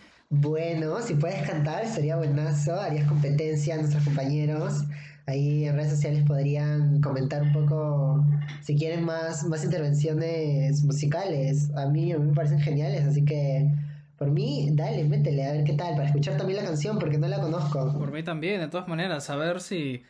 Bueno, 0.41 1.01
si 1.01 1.15
puedes 1.15 1.49
cantar 1.49 1.87
sería 1.87 2.17
buenazo, 2.17 2.75
harías 2.75 3.07
competencia 3.09 3.75
a 3.75 3.79
nuestros 3.79 4.03
compañeros. 4.05 4.83
Ahí 5.27 5.65
en 5.65 5.77
redes 5.77 5.91
sociales 5.91 6.25
podrían 6.27 7.01
comentar 7.01 7.43
un 7.43 7.53
poco 7.53 8.27
si 8.61 8.77
quieren 8.77 9.05
más, 9.05 9.45
más 9.45 9.65
intervenciones 9.65 10.83
musicales. 10.83 11.71
A 11.77 11.87
mí, 11.87 12.13
a 12.13 12.19
mí 12.19 12.27
me 12.27 12.35
parecen 12.35 12.59
geniales, 12.61 13.05
así 13.05 13.25
que 13.25 13.71
por 14.19 14.31
mí, 14.31 14.71
dale, 14.73 15.05
métele, 15.05 15.47
a 15.47 15.53
ver 15.53 15.65
qué 15.65 15.75
tal, 15.75 15.95
para 15.95 16.07
escuchar 16.07 16.37
también 16.37 16.59
la 16.59 16.65
canción, 16.65 16.99
porque 16.99 17.17
no 17.17 17.29
la 17.29 17.41
conozco. 17.41 17.97
Por 17.97 18.11
mí 18.11 18.25
también, 18.25 18.61
de 18.61 18.69
todas 18.69 18.89
maneras, 18.89 19.31
a 19.31 19.37
ver 19.37 19.61
si, 19.61 20.03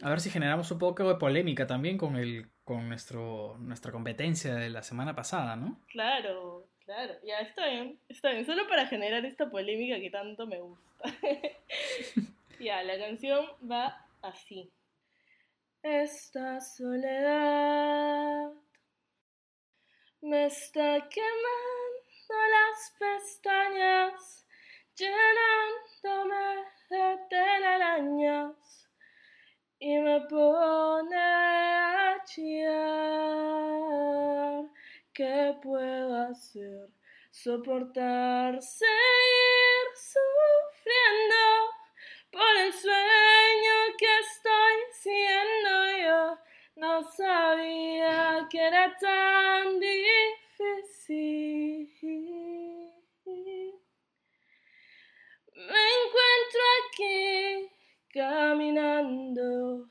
a 0.00 0.08
ver 0.08 0.20
si 0.20 0.30
generamos 0.30 0.70
un 0.70 0.78
poco 0.78 1.06
de 1.06 1.16
polémica 1.16 1.66
también 1.66 1.98
con 1.98 2.16
el, 2.16 2.48
con 2.64 2.88
nuestro, 2.88 3.58
nuestra 3.58 3.92
competencia 3.92 4.54
de 4.54 4.70
la 4.70 4.82
semana 4.82 5.14
pasada, 5.14 5.54
¿no? 5.54 5.80
Claro. 5.88 6.66
Claro, 6.86 7.14
ya 7.24 7.40
está 7.40 7.66
bien, 7.66 7.98
está 8.08 8.30
bien, 8.30 8.46
solo 8.46 8.68
para 8.68 8.86
generar 8.86 9.24
esta 9.24 9.50
polémica 9.50 9.98
que 9.98 10.08
tanto 10.08 10.46
me 10.46 10.60
gusta. 10.60 11.02
ya, 12.60 12.84
la 12.84 12.96
canción 12.96 13.44
va 13.68 14.06
así. 14.22 14.70
Esta 15.82 16.60
soledad 16.60 18.52
me 20.20 20.46
está 20.46 21.08
quemando 21.08 22.36
las 22.54 22.94
pestañas, 23.00 24.46
llenándome 24.94 26.66
de 26.88 27.18
telarañas 27.28 28.88
y 29.80 29.98
me 29.98 30.20
pone 30.28 31.16
a 31.16 32.22
chillar 32.26 33.56
¿qué 35.16 35.56
puedo 35.62 36.14
hacer? 36.28 36.90
Soportar, 37.30 38.60
seguir 38.60 39.86
sufriendo 39.94 41.42
por 42.30 42.56
el 42.64 42.72
sueño 42.72 43.96
que 43.98 44.18
estoy 44.26 44.76
siendo 44.92 45.70
yo. 46.04 46.38
No 46.76 47.02
sabía 47.10 48.46
que 48.50 48.60
era 48.60 48.94
tan 48.98 49.80
difícil. 49.80 51.06
Me 55.54 55.82
encuentro 55.96 56.60
aquí 56.84 57.70
caminando. 58.12 59.88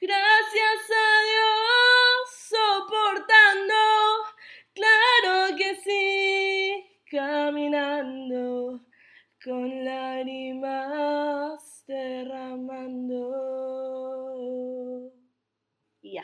Gracias 0.00 0.90
a 0.90 1.22
Dios, 1.28 1.59
caminando 7.50 8.80
con 9.44 9.84
lágrimas 9.84 11.60
derramando. 11.88 13.26
Ya. 16.00 16.22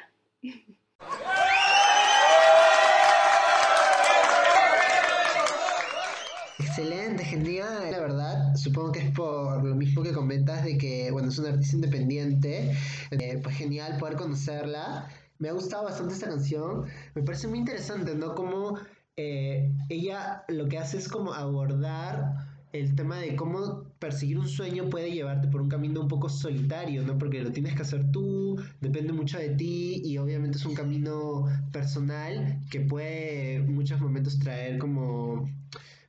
Excelente, 6.60 7.24
genial, 7.24 7.90
la 7.90 7.98
verdad. 7.98 8.54
Supongo 8.54 8.92
que 8.92 9.00
es 9.00 9.10
por 9.10 9.64
lo 9.64 9.74
mismo 9.74 10.04
que 10.04 10.12
comentas 10.12 10.62
de 10.64 10.78
que, 10.78 11.10
bueno, 11.10 11.30
es 11.30 11.38
una 11.40 11.48
artista 11.48 11.74
independiente. 11.74 12.70
eh, 13.10 13.40
pues 13.42 13.56
genial 13.56 13.98
poder 13.98 14.14
conocerla. 14.14 15.08
Me 15.38 15.48
ha 15.48 15.52
gustado 15.52 15.82
bastante 15.84 16.14
esta 16.14 16.28
canción. 16.28 16.86
Me 17.16 17.22
parece 17.22 17.48
muy 17.48 17.58
interesante, 17.58 18.14
¿no? 18.14 18.36
Como 18.36 18.78
eh, 19.16 19.72
ella 19.88 20.44
lo 20.48 20.68
que 20.68 20.78
hace 20.78 20.98
es 20.98 21.08
como 21.08 21.32
abordar 21.32 22.46
el 22.72 22.94
tema 22.94 23.18
de 23.18 23.34
cómo 23.34 23.84
perseguir 23.98 24.38
un 24.38 24.48
sueño 24.48 24.90
puede 24.90 25.10
llevarte 25.10 25.48
por 25.48 25.62
un 25.62 25.70
camino 25.70 26.02
un 26.02 26.08
poco 26.08 26.28
solitario, 26.28 27.02
¿no? 27.02 27.16
Porque 27.16 27.42
lo 27.42 27.50
tienes 27.50 27.74
que 27.74 27.82
hacer 27.82 28.10
tú, 28.12 28.60
depende 28.82 29.14
mucho 29.14 29.38
de 29.38 29.50
ti 29.50 30.02
y 30.04 30.18
obviamente 30.18 30.58
es 30.58 30.66
un 30.66 30.74
camino 30.74 31.46
personal 31.72 32.60
que 32.70 32.80
puede 32.80 33.54
en 33.54 33.74
muchos 33.74 34.00
momentos 34.00 34.38
traer 34.38 34.78
como 34.78 35.48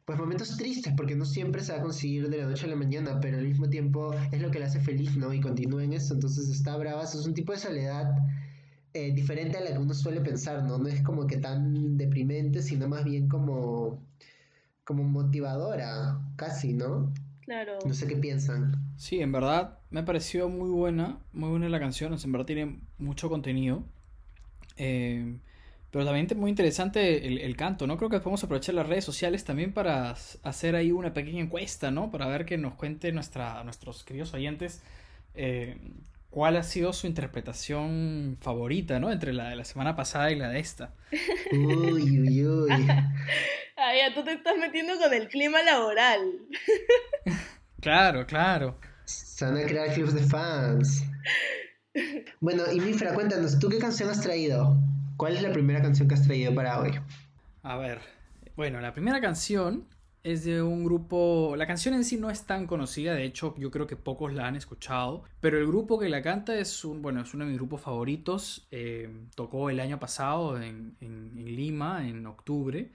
pues 0.03 0.19
momentos 0.19 0.55
tristes, 0.55 0.93
porque 0.95 1.15
no 1.15 1.25
siempre 1.25 1.61
se 1.61 1.73
va 1.73 1.79
a 1.79 1.81
conseguir 1.81 2.29
de 2.29 2.37
la 2.37 2.45
noche 2.45 2.65
a 2.65 2.69
la 2.69 2.77
mañana, 2.77 3.19
pero 3.21 3.37
al 3.37 3.45
mismo 3.45 3.69
tiempo 3.69 4.13
es 4.31 4.41
lo 4.41 4.51
que 4.51 4.59
le 4.59 4.65
hace 4.65 4.79
feliz, 4.79 5.17
¿no? 5.17 5.33
Y 5.33 5.41
continúa 5.41 5.83
en 5.83 5.91
eso, 5.93 6.13
entonces 6.13 6.47
está 6.49 6.77
brava, 6.77 7.03
es 7.03 7.15
un 7.15 7.33
tipo 7.33 7.51
de 7.51 7.59
soledad 7.59 8.15
eh, 8.97 9.11
diferente 9.11 9.57
a 9.57 9.61
la 9.61 9.71
que 9.71 9.77
uno 9.77 9.93
suele 9.93 10.21
pensar, 10.21 10.63
¿no? 10.63 10.79
No 10.79 10.87
es 10.87 11.03
como 11.03 11.27
que 11.27 11.37
tan 11.37 11.97
deprimente, 11.97 12.63
sino 12.63 12.87
más 12.87 13.05
bien 13.05 13.27
como, 13.29 14.03
como 14.83 15.03
motivadora, 15.03 16.19
casi, 16.35 16.73
¿no? 16.73 17.13
Claro. 17.41 17.77
No 17.85 17.93
sé 17.93 18.07
qué 18.07 18.15
piensan. 18.15 18.73
Sí, 18.97 19.19
en 19.21 19.31
verdad 19.31 19.77
me 19.91 20.01
pareció 20.03 20.49
muy 20.49 20.69
buena, 20.69 21.19
muy 21.31 21.49
buena 21.49 21.69
la 21.69 21.79
canción, 21.79 22.15
en 22.21 22.31
verdad 22.31 22.47
tiene 22.47 22.79
mucho 22.97 23.29
contenido. 23.29 23.83
Eh, 24.77 25.37
pero 25.91 26.03
también 26.03 26.27
es 26.29 26.35
muy 26.35 26.49
interesante 26.49 27.27
el, 27.27 27.37
el 27.37 27.55
canto, 27.55 27.85
¿no? 27.87 27.97
Creo 27.97 28.09
que 28.09 28.19
podemos 28.19 28.43
aprovechar 28.43 28.75
las 28.75 28.87
redes 28.87 29.05
sociales 29.05 29.43
también 29.43 29.73
para 29.73 30.15
hacer 30.43 30.75
ahí 30.75 30.91
una 30.91 31.13
pequeña 31.13 31.41
encuesta, 31.41 31.91
¿no? 31.91 32.09
Para 32.09 32.27
ver 32.27 32.45
que 32.45 32.57
nos 32.57 32.73
cuente 32.73 33.11
nuestra, 33.11 33.63
nuestros 33.63 34.03
queridos 34.03 34.33
oyentes 34.33 34.81
eh, 35.35 35.77
cuál 36.37 36.55
ha 36.55 36.61
sido 36.61 36.93
su 36.93 37.07
interpretación 37.07 38.37
favorita, 38.39 38.99
¿no? 38.99 39.11
Entre 39.11 39.33
la 39.33 39.49
de 39.49 39.55
la 39.55 39.65
semana 39.65 39.95
pasada 39.95 40.29
y 40.29 40.35
la 40.35 40.49
de 40.49 40.59
esta. 40.59 40.93
Uy, 41.51 42.21
uy, 42.21 42.45
uy. 42.45 42.69
Ah, 43.79 43.93
ya, 43.95 44.13
tú 44.13 44.23
te 44.23 44.33
estás 44.33 44.55
metiendo 44.57 44.97
con 44.97 45.11
el 45.13 45.27
clima 45.29 45.63
laboral. 45.63 46.21
Claro, 47.81 48.25
claro. 48.25 48.79
Se 49.05 49.45
van 49.45 49.57
a 49.57 49.63
crear 49.63 49.93
clubs 49.93 50.13
de 50.13 50.21
fans. 50.21 51.03
Bueno, 52.39 52.63
y 52.71 52.79
Mifra, 52.81 53.13
cuéntanos, 53.13 53.57
¿tú 53.57 53.69
qué 53.69 53.79
canción 53.79 54.09
has 54.09 54.21
traído? 54.21 54.77
¿Cuál 55.15 55.35
es 55.35 55.41
la 55.41 55.51
primera 55.51 55.81
canción 55.81 56.07
que 56.07 56.15
has 56.15 56.23
traído 56.23 56.53
para 56.53 56.79
hoy? 56.79 56.99
A 57.63 57.77
ver, 57.77 58.01
bueno, 58.55 58.81
la 58.81 58.93
primera 58.93 59.21
canción 59.21 59.87
es 60.31 60.43
de 60.43 60.61
un 60.61 60.83
grupo, 60.85 61.55
la 61.57 61.67
canción 61.67 61.93
en 61.95 62.03
sí 62.03 62.17
no 62.17 62.29
es 62.29 62.45
tan 62.45 62.67
conocida, 62.67 63.13
de 63.13 63.23
hecho 63.25 63.55
yo 63.57 63.71
creo 63.71 63.87
que 63.87 63.95
pocos 63.95 64.33
la 64.33 64.47
han 64.47 64.55
escuchado, 64.55 65.23
pero 65.41 65.57
el 65.57 65.67
grupo 65.67 65.99
que 65.99 66.09
la 66.09 66.21
canta 66.21 66.57
es 66.59 66.83
un, 66.85 67.01
bueno, 67.01 67.21
es 67.21 67.33
uno 67.33 67.45
de 67.45 67.51
mis 67.51 67.57
grupos 67.59 67.81
favoritos, 67.81 68.67
eh, 68.71 69.09
tocó 69.35 69.69
el 69.69 69.79
año 69.79 69.99
pasado 69.99 70.61
en, 70.61 70.95
en- 71.01 71.33
Lima, 71.55 72.07
en 72.07 72.25
octubre, 72.27 72.91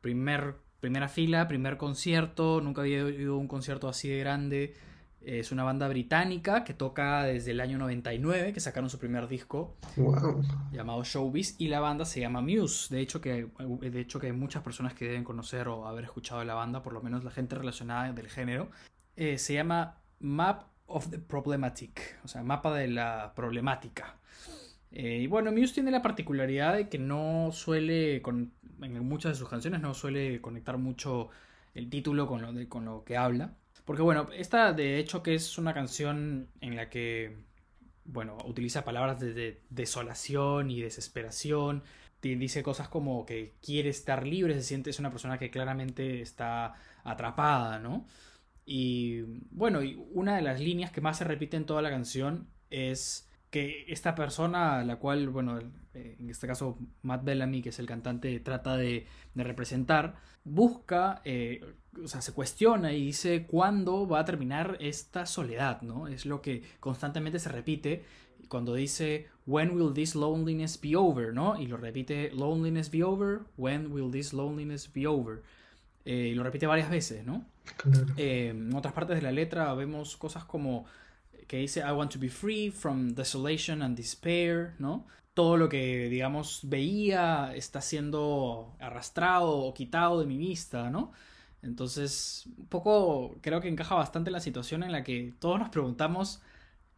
primer, 0.00 0.56
primera 0.80 1.08
fila, 1.08 1.48
primer 1.48 1.76
concierto, 1.76 2.60
nunca 2.60 2.82
había 2.82 3.08
ido 3.08 3.36
un 3.38 3.48
concierto 3.48 3.88
así 3.88 4.08
de 4.08 4.18
grande, 4.18 4.74
es 5.20 5.50
una 5.52 5.64
banda 5.64 5.88
británica 5.88 6.64
que 6.64 6.74
toca 6.74 7.24
desde 7.24 7.50
el 7.50 7.60
año 7.60 7.76
99, 7.78 8.52
que 8.52 8.60
sacaron 8.60 8.88
su 8.88 8.98
primer 8.98 9.28
disco, 9.28 9.74
Wow. 9.96 10.42
llamado 10.72 11.02
Showbiz 11.04 11.56
y 11.58 11.68
la 11.68 11.80
banda 11.80 12.04
se 12.04 12.20
llama 12.20 12.40
Muse. 12.40 12.94
De 12.94 13.00
hecho 13.00 13.20
que 13.20 13.48
de 13.80 14.00
hecho 14.00 14.20
que 14.20 14.26
hay 14.28 14.32
muchas 14.32 14.62
personas 14.62 14.94
que 14.94 15.06
deben 15.06 15.24
conocer 15.24 15.68
o 15.68 15.86
haber 15.86 16.04
escuchado 16.04 16.40
de 16.40 16.46
la 16.46 16.54
banda, 16.54 16.82
por 16.82 16.92
lo 16.92 17.02
menos 17.02 17.24
la 17.24 17.30
gente 17.30 17.54
relacionada 17.56 18.12
del 18.12 18.28
género. 18.28 18.70
Eh, 19.16 19.38
se 19.38 19.54
llama 19.54 19.98
Map 20.20 20.62
of 20.86 21.10
the 21.10 21.18
Problematic, 21.18 22.18
o 22.24 22.28
sea, 22.28 22.42
mapa 22.42 22.74
de 22.74 22.88
la 22.88 23.32
problemática. 23.34 24.14
Eh, 24.90 25.18
y 25.22 25.26
bueno, 25.26 25.52
Muse 25.52 25.74
tiene 25.74 25.90
la 25.90 26.00
particularidad 26.00 26.74
de 26.76 26.88
que 26.88 26.98
no 26.98 27.50
suele, 27.52 28.22
con, 28.22 28.52
en 28.80 29.06
muchas 29.06 29.32
de 29.32 29.38
sus 29.38 29.48
canciones 29.48 29.80
no 29.82 29.92
suele 29.92 30.40
conectar 30.40 30.78
mucho 30.78 31.28
el 31.74 31.90
título 31.90 32.26
con 32.26 32.40
lo, 32.40 32.52
de- 32.54 32.68
con 32.68 32.84
lo 32.86 33.04
que 33.04 33.16
habla. 33.16 33.52
Porque 33.88 34.02
bueno, 34.02 34.28
esta 34.36 34.74
de 34.74 34.98
hecho 34.98 35.22
que 35.22 35.34
es 35.34 35.56
una 35.56 35.72
canción 35.72 36.50
en 36.60 36.76
la 36.76 36.90
que 36.90 37.38
bueno, 38.04 38.36
utiliza 38.44 38.84
palabras 38.84 39.18
de, 39.18 39.32
de 39.32 39.62
desolación 39.70 40.70
y 40.70 40.82
desesperación. 40.82 41.82
Dice 42.20 42.62
cosas 42.62 42.88
como 42.88 43.24
que 43.24 43.54
quiere 43.62 43.88
estar 43.88 44.26
libre, 44.26 44.52
se 44.52 44.62
siente, 44.62 44.90
es 44.90 44.98
una 44.98 45.10
persona 45.10 45.38
que 45.38 45.50
claramente 45.50 46.20
está 46.20 46.74
atrapada, 47.02 47.78
¿no? 47.78 48.06
Y 48.66 49.22
bueno, 49.50 49.82
y 49.82 49.98
una 50.12 50.36
de 50.36 50.42
las 50.42 50.60
líneas 50.60 50.90
que 50.90 51.00
más 51.00 51.16
se 51.16 51.24
repite 51.24 51.56
en 51.56 51.64
toda 51.64 51.80
la 51.80 51.88
canción 51.88 52.46
es 52.68 53.27
que 53.50 53.86
esta 53.88 54.14
persona, 54.14 54.84
la 54.84 54.96
cual, 54.96 55.28
bueno, 55.28 55.58
eh, 55.94 56.16
en 56.18 56.30
este 56.30 56.46
caso 56.46 56.78
Matt 57.02 57.24
Bellamy, 57.24 57.62
que 57.62 57.70
es 57.70 57.78
el 57.78 57.86
cantante, 57.86 58.38
trata 58.40 58.76
de, 58.76 59.06
de 59.34 59.44
representar, 59.44 60.16
busca, 60.44 61.20
eh, 61.24 61.64
o 62.02 62.08
sea, 62.08 62.20
se 62.20 62.32
cuestiona 62.32 62.92
y 62.92 63.06
dice 63.06 63.46
cuándo 63.46 64.06
va 64.06 64.20
a 64.20 64.24
terminar 64.24 64.76
esta 64.80 65.26
soledad, 65.26 65.82
¿no? 65.82 66.08
Es 66.08 66.26
lo 66.26 66.42
que 66.42 66.62
constantemente 66.80 67.38
se 67.38 67.48
repite 67.48 68.04
cuando 68.48 68.74
dice 68.74 69.26
When 69.46 69.70
will 69.70 69.92
this 69.92 70.14
loneliness 70.14 70.80
be 70.80 70.96
over, 70.96 71.32
¿no? 71.32 71.60
Y 71.60 71.66
lo 71.66 71.76
repite 71.76 72.30
Loneliness 72.32 72.90
be 72.90 73.02
over, 73.02 73.40
When 73.56 73.92
will 73.92 74.10
this 74.10 74.32
loneliness 74.32 74.92
be 74.92 75.06
over. 75.06 75.42
Eh, 76.04 76.28
y 76.32 76.34
lo 76.34 76.42
repite 76.42 76.66
varias 76.66 76.90
veces, 76.90 77.24
¿no? 77.24 77.44
Claro. 77.76 78.06
Eh, 78.16 78.48
en 78.50 78.74
otras 78.74 78.94
partes 78.94 79.16
de 79.16 79.22
la 79.22 79.32
letra 79.32 79.74
vemos 79.74 80.16
cosas 80.16 80.44
como 80.44 80.86
que 81.48 81.58
dice 81.58 81.80
I 81.80 81.92
want 81.92 82.12
to 82.12 82.18
be 82.20 82.28
free 82.28 82.70
from 82.70 83.14
desolation 83.14 83.82
and 83.82 83.96
despair, 83.96 84.74
¿no? 84.78 85.06
Todo 85.34 85.56
lo 85.56 85.68
que, 85.68 86.08
digamos, 86.08 86.60
veía 86.64 87.52
está 87.54 87.80
siendo 87.80 88.76
arrastrado 88.80 89.50
o 89.50 89.74
quitado 89.74 90.20
de 90.20 90.26
mi 90.26 90.36
vista, 90.36 90.90
¿no? 90.90 91.12
Entonces, 91.62 92.44
un 92.56 92.66
poco 92.66 93.36
creo 93.40 93.60
que 93.60 93.68
encaja 93.68 93.94
bastante 93.96 94.30
la 94.30 94.40
situación 94.40 94.82
en 94.84 94.92
la 94.92 95.02
que 95.04 95.34
todos 95.40 95.58
nos 95.58 95.70
preguntamos, 95.70 96.40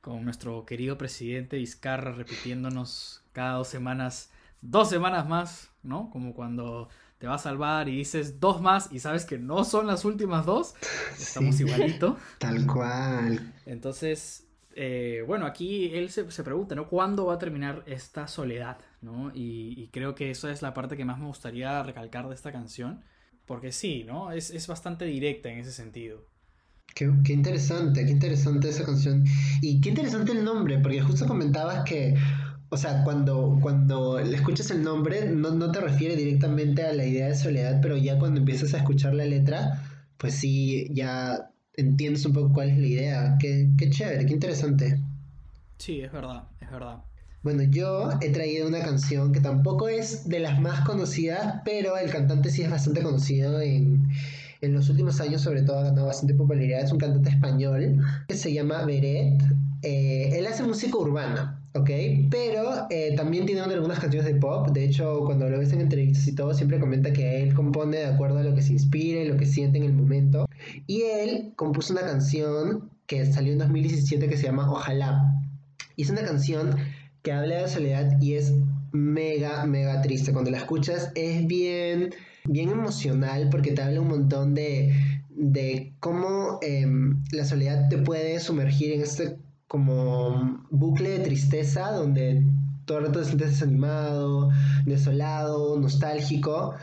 con 0.00 0.24
nuestro 0.24 0.64
querido 0.66 0.96
presidente 0.98 1.58
Vizcarra 1.58 2.12
repitiéndonos 2.12 3.22
cada 3.32 3.54
dos 3.54 3.68
semanas, 3.68 4.30
dos 4.62 4.88
semanas 4.88 5.28
más, 5.28 5.70
¿no? 5.82 6.10
Como 6.10 6.34
cuando 6.34 6.88
te 7.20 7.28
va 7.28 7.36
a 7.36 7.38
salvar 7.38 7.88
y 7.88 7.96
dices 7.98 8.40
dos 8.40 8.60
más 8.62 8.88
y 8.92 9.00
sabes 9.00 9.26
que 9.26 9.38
no 9.38 9.64
son 9.64 9.86
las 9.86 10.04
últimas 10.04 10.46
dos, 10.46 10.74
estamos 11.18 11.56
Sí. 11.56 11.64
igualito. 11.64 12.18
Tal 12.38 12.66
cual. 12.66 13.54
Entonces, 13.66 14.48
eh, 14.74 15.22
bueno, 15.26 15.46
aquí 15.46 15.94
él 15.94 16.10
se, 16.10 16.30
se 16.30 16.44
pregunta, 16.44 16.74
¿no? 16.74 16.88
¿Cuándo 16.88 17.26
va 17.26 17.34
a 17.34 17.38
terminar 17.38 17.84
esta 17.86 18.26
soledad? 18.28 18.78
¿no? 19.02 19.30
Y, 19.34 19.74
y 19.80 19.88
creo 19.88 20.14
que 20.14 20.30
esa 20.30 20.50
es 20.50 20.62
la 20.62 20.74
parte 20.74 20.96
que 20.96 21.04
más 21.04 21.18
me 21.18 21.26
gustaría 21.26 21.82
recalcar 21.82 22.28
de 22.28 22.34
esta 22.34 22.52
canción, 22.52 23.02
porque 23.46 23.72
sí, 23.72 24.04
¿no? 24.04 24.32
Es, 24.32 24.50
es 24.50 24.66
bastante 24.66 25.04
directa 25.06 25.48
en 25.50 25.58
ese 25.60 25.72
sentido. 25.72 26.26
Qué, 26.94 27.10
qué 27.24 27.32
interesante, 27.32 28.04
qué 28.04 28.10
interesante 28.10 28.68
esa 28.68 28.84
canción. 28.84 29.24
Y 29.62 29.80
qué 29.80 29.90
interesante 29.90 30.32
el 30.32 30.44
nombre, 30.44 30.78
porque 30.78 31.00
justo 31.00 31.26
comentabas 31.26 31.84
que, 31.84 32.16
o 32.70 32.76
sea, 32.76 33.02
cuando, 33.02 33.58
cuando 33.60 34.20
le 34.20 34.36
escuchas 34.36 34.70
el 34.70 34.82
nombre, 34.82 35.28
no, 35.28 35.50
no 35.50 35.72
te 35.72 35.80
refiere 35.80 36.14
directamente 36.14 36.84
a 36.84 36.92
la 36.92 37.04
idea 37.04 37.26
de 37.26 37.34
soledad, 37.34 37.80
pero 37.82 37.96
ya 37.96 38.18
cuando 38.18 38.38
empiezas 38.38 38.74
a 38.74 38.78
escuchar 38.78 39.12
la 39.14 39.24
letra, 39.24 39.82
pues 40.16 40.34
sí, 40.34 40.88
ya 40.92 41.50
entiendes 41.74 42.24
un 42.26 42.32
poco 42.32 42.52
cuál 42.52 42.70
es 42.70 42.78
la 42.78 42.86
idea. 42.86 43.36
Qué, 43.40 43.70
qué 43.76 43.90
chévere, 43.90 44.24
qué 44.24 44.32
interesante. 44.32 45.00
Sí, 45.78 46.00
es 46.00 46.12
verdad, 46.12 46.44
es 46.60 46.70
verdad. 46.70 47.02
Bueno, 47.42 47.62
yo 47.64 48.10
he 48.20 48.30
traído 48.30 48.68
una 48.68 48.80
canción 48.80 49.32
que 49.32 49.40
tampoco 49.40 49.88
es 49.88 50.28
de 50.28 50.38
las 50.40 50.60
más 50.60 50.84
conocidas, 50.84 51.62
pero 51.64 51.96
el 51.96 52.10
cantante 52.10 52.50
sí 52.50 52.62
es 52.62 52.70
bastante 52.70 53.02
conocido 53.02 53.60
en, 53.60 54.08
en 54.60 54.74
los 54.74 54.90
últimos 54.90 55.20
años, 55.20 55.40
sobre 55.40 55.62
todo 55.62 55.78
ha 55.78 55.84
ganado 55.84 56.06
bastante 56.06 56.34
popularidad. 56.34 56.82
Es 56.82 56.92
un 56.92 56.98
cantante 56.98 57.30
español 57.30 57.96
que 58.28 58.36
se 58.36 58.52
llama 58.52 58.84
Beret. 58.84 59.42
Eh, 59.82 60.38
él 60.38 60.46
hace 60.46 60.62
música 60.62 60.98
urbana, 60.98 61.59
¿ok? 61.74 61.90
Pero 62.30 62.86
eh, 62.90 63.14
también 63.16 63.46
tiene 63.46 63.60
algunas 63.60 63.98
canciones 63.98 64.32
de 64.32 64.38
pop. 64.38 64.68
De 64.70 64.84
hecho, 64.84 65.20
cuando 65.24 65.48
lo 65.48 65.58
ves 65.58 65.72
en 65.72 65.80
entrevistas 65.80 66.26
y 66.26 66.34
todo, 66.34 66.54
siempre 66.54 66.80
comenta 66.80 67.12
que 67.12 67.42
él 67.42 67.54
compone 67.54 67.98
de 67.98 68.06
acuerdo 68.06 68.38
a 68.38 68.42
lo 68.42 68.54
que 68.54 68.62
se 68.62 68.72
inspire, 68.72 69.24
lo 69.26 69.36
que 69.36 69.46
siente 69.46 69.78
en 69.78 69.84
el 69.84 69.92
momento. 69.92 70.46
Y 70.86 71.02
él 71.02 71.52
compuso 71.56 71.92
una 71.92 72.02
canción 72.02 72.90
que 73.06 73.26
salió 73.26 73.52
en 73.52 73.58
2017 73.58 74.28
que 74.28 74.36
se 74.36 74.44
llama 74.44 74.70
Ojalá. 74.70 75.34
Y 75.96 76.02
es 76.02 76.10
una 76.10 76.22
canción 76.22 76.76
que 77.22 77.32
habla 77.32 77.62
de 77.62 77.68
soledad 77.68 78.20
y 78.20 78.34
es 78.34 78.54
mega, 78.92 79.64
mega 79.66 80.00
triste. 80.02 80.32
Cuando 80.32 80.50
la 80.50 80.58
escuchas 80.58 81.12
es 81.14 81.46
bien, 81.46 82.14
bien 82.44 82.70
emocional 82.70 83.48
porque 83.50 83.72
te 83.72 83.82
habla 83.82 84.00
un 84.00 84.08
montón 84.08 84.54
de, 84.54 84.92
de 85.30 85.92
cómo 86.00 86.58
em, 86.62 87.22
la 87.32 87.44
soledad 87.44 87.88
te 87.88 87.98
puede 87.98 88.40
sumergir 88.40 88.92
en 88.92 89.02
este 89.02 89.36
como 89.70 90.66
bucle 90.68 91.10
de 91.10 91.20
tristeza 91.20 91.92
donde 91.92 92.44
todo 92.86 92.98
el 92.98 93.06
rato 93.06 93.20
te 93.20 93.26
sientes 93.26 93.50
desanimado, 93.50 94.50
desolado, 94.84 95.78
nostálgico. 95.78 96.74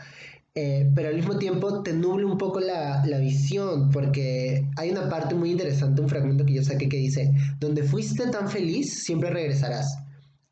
Eh, 0.54 0.90
pero 0.94 1.10
al 1.10 1.16
mismo 1.16 1.36
tiempo 1.36 1.82
te 1.82 1.92
nuble 1.92 2.24
un 2.24 2.38
poco 2.38 2.60
la, 2.60 3.04
la, 3.04 3.18
visión, 3.18 3.90
porque 3.90 4.66
hay 4.76 4.90
una 4.90 5.06
parte 5.10 5.34
muy 5.34 5.50
interesante, 5.50 6.00
un 6.00 6.08
fragmento 6.08 6.46
que 6.46 6.54
yo 6.54 6.64
saqué 6.64 6.88
que 6.88 6.96
dice, 6.96 7.30
donde 7.60 7.82
fuiste 7.82 8.26
tan 8.28 8.48
feliz, 8.48 9.04
siempre 9.04 9.28
regresarás 9.28 9.98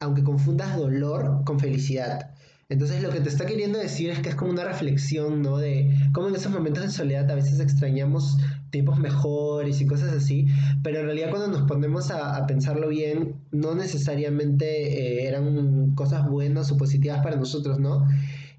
aunque 0.00 0.22
confundas 0.22 0.76
dolor 0.76 1.42
con 1.44 1.58
felicidad. 1.58 2.30
Entonces 2.68 3.00
lo 3.00 3.10
que 3.10 3.20
te 3.20 3.28
está 3.28 3.46
queriendo 3.46 3.78
decir 3.78 4.10
es 4.10 4.18
que 4.18 4.30
es 4.30 4.34
como 4.34 4.50
una 4.50 4.64
reflexión, 4.64 5.40
¿no? 5.40 5.58
De 5.58 5.88
cómo 6.12 6.28
en 6.28 6.34
esos 6.34 6.50
momentos 6.50 6.82
de 6.82 6.90
soledad 6.90 7.30
a 7.30 7.36
veces 7.36 7.60
extrañamos 7.60 8.38
tiempos 8.70 8.98
mejores 8.98 9.80
y 9.80 9.86
cosas 9.86 10.12
así, 10.12 10.46
pero 10.82 10.98
en 10.98 11.06
realidad 11.06 11.30
cuando 11.30 11.46
nos 11.46 11.68
ponemos 11.68 12.10
a, 12.10 12.44
pensarlo 12.48 12.88
bien, 12.88 13.36
no 13.52 13.76
necesariamente 13.76 14.66
eh, 14.66 15.28
eran 15.28 15.94
cosas 15.94 16.28
buenas 16.28 16.72
o 16.72 16.76
positivas 16.76 17.22
para 17.22 17.36
nosotros, 17.36 17.78
¿no? 17.78 18.04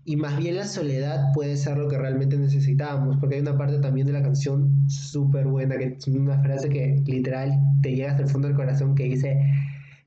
Y 0.05 0.15
más 0.15 0.37
bien 0.37 0.55
la 0.55 0.65
soledad 0.65 1.33
puede 1.33 1.57
ser 1.57 1.77
lo 1.77 1.89
que 1.89 1.97
realmente 1.97 2.37
necesitábamos, 2.37 3.17
porque 3.17 3.35
hay 3.35 3.41
una 3.41 3.57
parte 3.57 3.79
también 3.79 4.07
de 4.07 4.13
la 4.13 4.23
canción 4.23 4.89
súper 4.89 5.47
buena, 5.47 5.77
que 5.77 5.97
es 5.99 6.07
una 6.07 6.41
frase 6.41 6.69
que 6.69 7.03
literal 7.05 7.51
te 7.81 7.93
llega 7.93 8.11
hasta 8.11 8.23
el 8.23 8.29
fondo 8.29 8.47
del 8.47 8.55
corazón, 8.55 8.95
que 8.95 9.03
dice 9.03 9.37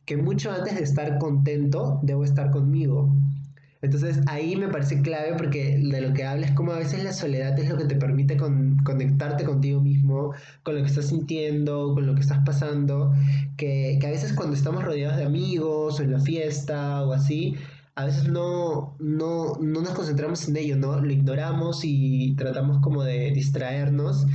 que 0.06 0.16
mucho 0.16 0.50
antes 0.50 0.76
de 0.76 0.84
estar 0.84 1.18
contento, 1.18 2.00
debo 2.02 2.24
estar 2.24 2.50
conmigo. 2.50 3.14
Entonces 3.82 4.20
ahí 4.26 4.56
me 4.56 4.68
parece 4.68 5.00
clave 5.00 5.34
porque 5.38 5.78
de 5.78 6.00
lo 6.02 6.12
que 6.12 6.24
habla 6.24 6.46
es 6.46 6.52
como 6.52 6.72
a 6.72 6.78
veces 6.78 7.02
la 7.02 7.12
soledad 7.14 7.58
es 7.58 7.68
lo 7.68 7.78
que 7.78 7.86
te 7.86 7.96
permite 7.96 8.36
conectarte 8.36 9.44
contigo 9.44 9.80
mismo, 9.80 10.34
con 10.62 10.74
lo 10.74 10.82
que 10.82 10.88
estás 10.88 11.06
sintiendo, 11.06 11.94
con 11.94 12.06
lo 12.06 12.14
que 12.14 12.20
estás 12.20 12.40
pasando, 12.44 13.12
que, 13.56 13.98
que, 14.00 14.06
a 14.06 14.10
veces 14.10 14.34
cuando 14.34 14.54
estamos 14.54 14.84
rodeados 14.84 15.16
de 15.16 15.24
amigos 15.24 15.98
o 15.98 16.02
en 16.02 16.12
la 16.12 16.20
fiesta 16.20 17.02
o 17.06 17.12
así, 17.12 17.56
a 17.94 18.04
veces 18.04 18.28
no, 18.28 18.96
no, 18.98 19.56
no 19.60 19.80
nos 19.80 19.90
concentramos 19.90 20.48
en 20.48 20.56
ello, 20.56 20.76
¿no? 20.76 21.00
Lo 21.00 21.12
ignoramos 21.12 21.80
y 21.84 22.34
tratamos 22.36 22.78
como 22.80 23.02
de 23.02 23.30
distraernos. 23.32 24.26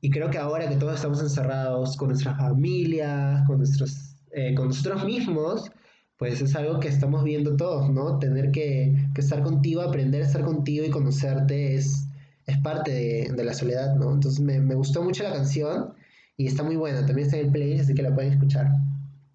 Y 0.00 0.10
creo 0.10 0.30
que 0.30 0.38
ahora 0.38 0.68
que 0.68 0.76
todos 0.76 0.96
estamos 0.96 1.20
encerrados 1.20 1.96
con 1.96 2.08
nuestras 2.08 2.36
familias, 2.36 3.42
con 3.46 3.58
nuestros 3.58 4.16
eh, 4.32 4.54
con 4.54 4.66
nosotros 4.66 5.04
mismos, 5.04 5.70
pues 6.18 6.40
es 6.40 6.54
algo 6.56 6.80
que 6.80 6.88
estamos 6.88 7.24
viendo 7.24 7.56
todos, 7.56 7.90
¿no? 7.90 8.18
Tener 8.18 8.50
que, 8.50 8.94
estar 9.16 9.42
contigo, 9.42 9.82
aprender 9.82 10.22
a 10.22 10.26
estar 10.26 10.42
contigo 10.42 10.84
y 10.84 10.90
conocerte 10.90 11.74
es, 11.74 12.08
es 12.46 12.58
parte 12.58 13.28
de, 13.34 13.44
la 13.44 13.54
soledad, 13.54 13.94
¿no? 13.96 14.12
Entonces 14.12 14.40
me, 14.40 14.74
gustó 14.74 15.02
mucho 15.02 15.24
la 15.24 15.32
canción 15.32 15.94
y 16.36 16.46
está 16.46 16.62
muy 16.62 16.76
buena, 16.76 17.06
también 17.06 17.26
está 17.26 17.38
en 17.38 17.46
el 17.46 17.52
playlist, 17.52 17.84
así 17.84 17.94
que 17.94 18.02
la 18.02 18.14
pueden 18.14 18.32
escuchar. 18.32 18.66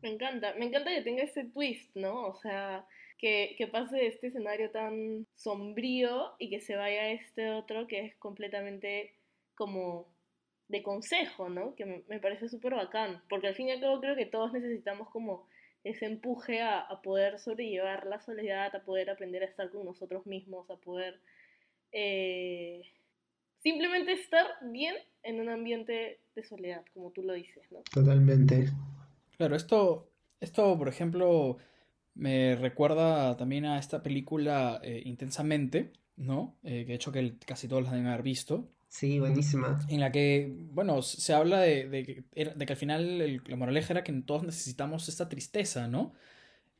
Me 0.02 0.10
encanta, 0.10 0.54
me 0.58 0.66
encanta 0.66 0.90
que 0.90 1.02
tenga 1.02 1.24
ese 1.24 1.44
twist, 1.46 1.96
¿no? 1.96 2.28
O 2.28 2.36
sea, 2.36 2.86
que, 3.20 3.56
que 3.58 3.68
pase 3.68 3.96
de 3.96 4.08
este 4.08 4.28
escenario 4.28 4.72
tan 4.72 5.28
sombrío 5.36 6.32
y 6.40 6.50
que 6.50 6.62
se 6.62 6.76
vaya 6.76 7.02
a 7.02 7.12
este 7.12 7.52
otro 7.52 7.88
que 7.88 8.06
es 8.06 8.16
completamente 8.16 9.14
como 9.56 10.08
de 10.72 10.82
consejo, 10.82 11.50
¿no? 11.50 11.76
Que 11.76 11.86
me, 11.86 12.20
parece 12.20 12.50
súper 12.50 12.74
bacán, 12.74 13.22
porque 13.30 13.48
al 13.48 13.56
fin 13.56 13.68
y 13.68 13.72
al 13.72 13.82
cabo 13.82 14.00
creo 14.00 14.16
que 14.16 14.26
todos 14.26 14.54
necesitamos 14.54 15.10
como 15.10 15.48
ese 15.84 16.06
empuje 16.06 16.62
a, 16.62 17.02
poder 17.02 17.40
sobrellevar 17.40 18.06
la 18.06 18.20
soledad, 18.20 18.76
a 18.76 18.84
poder 18.84 19.10
aprender 19.10 19.44
a 19.44 19.48
estar 19.48 19.70
con 19.72 19.86
nosotros 19.86 20.26
mismos, 20.26 20.70
a 20.70 20.76
poder 20.76 21.20
eh, 21.92 22.84
simplemente 23.60 24.12
estar 24.14 24.46
bien 24.62 24.96
en 25.24 25.40
un 25.40 25.50
ambiente 25.50 26.20
de 26.36 26.44
soledad, 26.44 26.86
como 26.94 27.12
tú 27.12 27.24
lo 27.24 27.34
dices, 27.34 27.64
¿no? 27.72 27.82
Totalmente. 27.92 28.70
Claro, 29.38 29.56
esto, 29.56 30.12
esto 30.40 30.78
por 30.78 30.88
ejemplo, 30.88 31.58
me 32.14 32.56
recuerda 32.56 33.36
también 33.38 33.66
a 33.66 33.80
esta 33.80 34.04
película 34.04 34.80
eh, 34.84 35.02
Intensamente, 35.06 35.94
¿no? 36.16 36.58
Eh, 36.64 36.86
que 36.86 36.92
de 36.92 36.94
hecho 36.94 37.12
que 37.12 37.38
casi 37.46 37.68
todos 37.68 37.84
la 37.84 37.92
deben 37.92 38.08
haber 38.08 38.24
visto. 38.24 38.70
Sí, 38.92 39.20
buenísima. 39.20 39.80
En 39.88 40.02
la 40.02 40.12
que, 40.12 40.54
bueno, 40.74 41.02
se 41.02 41.34
habla 41.34 41.62
de, 41.62 41.88
de, 41.88 42.66
que 42.66 42.74
al 42.74 42.78
final 42.78 43.42
la 43.48 43.56
moraleja 43.56 43.94
era 43.94 44.04
que 44.04 44.12
todos 44.22 44.44
necesitamos 44.44 45.08
esta 45.08 45.30
tristeza, 45.30 45.88
¿no? 45.88 46.12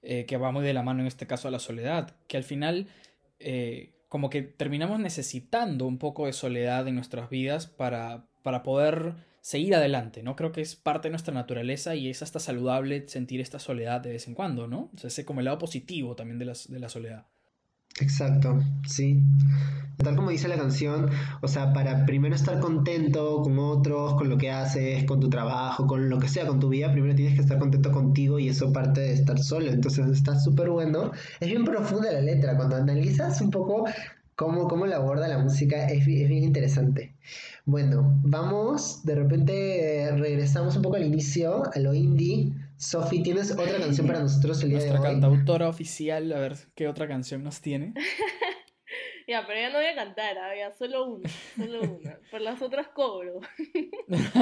Eh, 0.02 0.26
que 0.26 0.36
va 0.36 0.52
muy 0.52 0.66
de 0.66 0.74
la 0.74 0.84
mano 0.84 1.00
en 1.00 1.08
este 1.08 1.26
caso 1.26 1.48
a 1.48 1.52
la 1.52 1.60
soledad, 1.60 2.18
que 2.28 2.36
al 2.36 2.44
final 2.44 2.88
eh, 3.40 3.94
como 4.10 4.30
que 4.30 4.42
terminamos 4.42 5.00
necesitando 5.00 5.88
un 5.88 6.00
poco 6.00 6.26
de 6.26 6.34
soledad 6.34 6.86
en 6.90 6.96
nuestras 6.96 7.30
vidas 7.30 7.68
para, 7.68 8.26
para 8.44 8.62
poder 8.62 9.16
seguir 9.40 9.74
adelante, 9.74 10.22
¿no? 10.22 10.36
Creo 10.36 10.52
que 10.52 10.60
es 10.60 10.76
parte 10.76 11.08
de 11.08 11.12
nuestra 11.12 11.34
naturaleza 11.34 11.96
y 11.96 12.10
es 12.10 12.22
hasta 12.22 12.40
saludable 12.42 13.08
sentir 13.08 13.40
esta 13.40 13.60
soledad 13.60 14.02
de 14.02 14.12
vez 14.12 14.28
en 14.28 14.36
cuando, 14.36 14.68
¿no? 14.68 14.92
O 14.94 14.98
sea, 14.98 15.08
ese 15.08 15.24
como 15.26 15.40
el 15.40 15.46
lado 15.46 15.60
positivo 15.60 16.14
también 16.18 16.40
de 16.40 16.46
de 16.46 16.80
la 16.80 16.90
soledad. 16.90 17.26
Exacto, 18.00 18.60
sí. 18.88 19.22
Tal 19.98 20.16
como 20.16 20.32
dice 20.32 20.48
la 20.48 20.58
canción, 20.58 21.10
o 21.42 21.48
sea, 21.48 21.74
para 21.74 22.06
primero 22.08 22.34
estar 22.34 22.60
contento 22.60 23.42
con 23.44 23.60
otros, 23.60 24.16
con 24.16 24.30
lo 24.30 24.38
que 24.38 24.50
haces, 24.50 25.04
con 25.06 25.20
tu 25.20 25.30
trabajo, 25.30 25.86
con 25.86 26.10
lo 26.10 26.18
que 26.18 26.28
sea, 26.28 26.48
con 26.48 26.60
tu 26.60 26.70
vida, 26.70 26.92
primero 26.92 27.14
tienes 27.14 27.36
que 27.36 27.42
estar 27.42 27.60
contento 27.60 27.92
contigo 27.92 28.40
y 28.40 28.50
eso 28.50 28.74
parte 28.74 29.02
de 29.02 29.14
estar 29.14 29.38
solo. 29.38 29.70
Entonces 29.72 30.08
está 30.10 30.40
súper 30.40 30.70
bueno. 30.72 31.12
Es 31.40 31.50
bien 31.50 31.66
profunda 31.66 32.12
la 32.12 32.22
letra. 32.22 32.58
Cuando 32.58 32.78
analizas 32.78 33.42
un 33.42 33.52
poco 33.52 33.86
cómo, 34.36 34.68
cómo 34.68 34.88
la 34.88 34.96
aborda 34.96 35.28
la 35.28 35.38
música, 35.38 35.86
es, 35.88 36.00
es 36.00 36.06
bien 36.30 36.44
interesante. 36.44 37.14
Bueno, 37.66 38.20
vamos, 38.24 39.02
de 39.04 39.14
repente 39.16 40.10
regresamos 40.18 40.76
un 40.76 40.82
poco 40.82 40.96
al 40.96 41.04
inicio, 41.06 41.64
a 41.72 41.80
lo 41.80 41.94
indie 41.94 42.52
Sofi, 42.82 43.22
¿tienes 43.22 43.52
otra 43.52 43.78
canción 43.78 44.08
para 44.08 44.22
nosotros 44.22 44.64
el 44.64 44.70
día 44.70 44.80
de 44.80 44.86
hoy? 44.86 44.90
Nuestra 44.90 45.12
cantautora 45.12 45.70
oficial, 45.70 46.34
a 46.34 46.40
ver 46.40 46.56
qué 46.74 46.88
otra 46.88 47.08
canción 47.08 47.44
nos 47.44 47.62
tiene. 47.62 47.94
ya, 49.28 49.46
pero 49.46 49.60
ya 49.60 49.70
no 49.70 49.78
voy 49.78 49.86
a 49.86 49.94
cantar, 49.94 50.36
ya 50.58 50.72
solo 50.72 51.06
una, 51.06 51.30
solo 51.56 51.82
una. 51.84 52.20
Por 52.32 52.42
las 52.42 52.60
otras 52.60 52.88
cobro. 52.88 53.40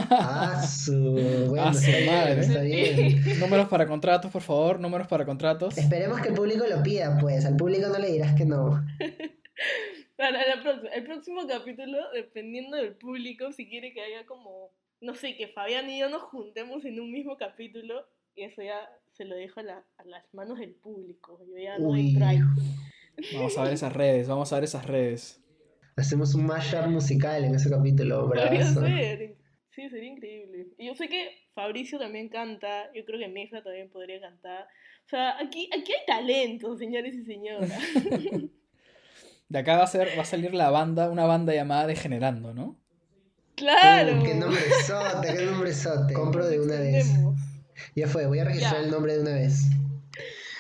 ah, 0.10 0.66
su, 0.66 1.48
bueno, 1.50 1.66
ah, 1.66 1.74
su 1.74 1.92
madre. 2.10 2.40
Está 2.40 2.62
bien. 2.62 3.40
Números 3.42 3.68
para 3.68 3.86
contratos, 3.86 4.32
por 4.32 4.42
favor, 4.42 4.80
números 4.80 5.08
para 5.08 5.26
contratos. 5.26 5.78
Esperemos 5.78 6.22
que 6.22 6.30
el 6.30 6.34
público 6.34 6.66
lo 6.66 6.82
pida, 6.82 7.18
pues. 7.20 7.46
Al 7.46 7.58
público 7.58 7.90
no 7.90 8.00
le 8.00 8.10
dirás 8.10 8.36
que 8.36 8.46
no. 8.46 8.82
Para 10.16 10.44
el 10.94 11.04
próximo 11.04 11.46
capítulo, 11.46 11.98
dependiendo 12.14 12.78
del 12.78 12.96
público, 12.96 13.52
si 13.52 13.68
quiere 13.68 13.94
que 13.94 14.02
haya 14.02 14.26
como, 14.26 14.72
no 15.02 15.14
sé, 15.16 15.36
que 15.36 15.50
Fabián 15.50 15.90
y 15.90 16.00
yo 16.00 16.10
nos 16.10 16.24
juntemos 16.24 16.84
en 16.86 17.00
un 17.02 17.12
mismo 17.12 17.38
capítulo, 17.38 18.06
y 18.36 18.44
eso 18.44 18.62
ya 18.62 18.90
se 19.12 19.26
lo 19.26 19.36
dejo 19.36 19.60
a, 19.60 19.64
las 19.64 20.34
manos 20.34 20.60
del 20.60 20.74
público. 20.76 21.40
Yo 21.48 21.58
ya 21.58 21.78
no 21.78 21.92
Vamos 23.34 23.58
a 23.58 23.64
ver 23.64 23.74
esas 23.74 23.94
redes, 23.94 24.28
vamos 24.28 24.52
a 24.52 24.56
ver 24.56 24.64
esas 24.64 24.86
redes. 24.86 25.42
Hacemos 25.98 26.34
un 26.36 26.46
mashup 26.46 26.88
musical 26.88 27.44
en 27.44 27.56
ese 27.56 27.70
capítulo, 27.70 28.32
Sí, 29.72 29.90
sería 29.90 30.10
increíble. 30.10 30.68
Y 30.78 30.88
yo 30.88 30.94
sé 30.94 31.08
que 31.08 31.30
Fabricio 31.54 32.00
también 32.00 32.28
canta, 32.28 32.92
yo 32.94 33.06
creo 33.06 33.20
que 33.20 33.28
Mesa 33.28 33.62
también 33.62 33.90
podría 33.90 34.20
cantar. 34.20 34.68
O 35.06 35.10
sea, 35.10 35.38
aquí, 35.40 35.70
aquí 35.74 35.92
hay 35.94 36.06
talento, 36.06 36.76
señores 36.78 37.16
y 37.16 37.24
señoras. 37.24 37.72
De 39.50 39.58
acá 39.58 39.78
va 39.78 39.84
a, 39.84 39.88
ser, 39.88 40.10
va 40.18 40.22
a 40.22 40.26
salir 40.26 40.54
la 40.54 40.70
banda, 40.70 41.10
una 41.10 41.26
banda 41.26 41.54
llamada 41.54 41.88
Degenerando, 41.88 42.54
¿no? 42.54 42.80
¡Claro! 43.56 44.24
¡Qué 44.24 44.36
nombre 44.36 44.62
sote, 44.86 45.34
qué 45.36 45.46
nombre 45.46 45.74
sote! 45.74 46.14
Compro 46.14 46.48
de 46.48 46.60
una 46.60 46.80
vez. 46.80 47.12
Ya 47.96 48.08
fue, 48.08 48.26
voy 48.28 48.40
a 48.40 48.46
registrar 48.46 48.84
el 48.84 48.92
nombre 48.92 49.14
de 49.14 49.22
una 49.22 49.34
vez. 49.34 49.62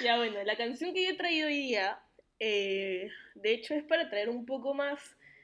Ya 0.01 0.17
bueno, 0.17 0.41
la 0.43 0.55
canción 0.55 0.93
que 0.93 1.03
yo 1.03 1.11
he 1.11 1.17
traído 1.17 1.47
hoy 1.47 1.57
día, 1.57 1.99
eh, 2.39 3.09
de 3.35 3.53
hecho 3.53 3.73
es 3.73 3.83
para 3.83 4.09
traer 4.09 4.29
un 4.29 4.45
poco 4.45 4.73
más 4.73 4.99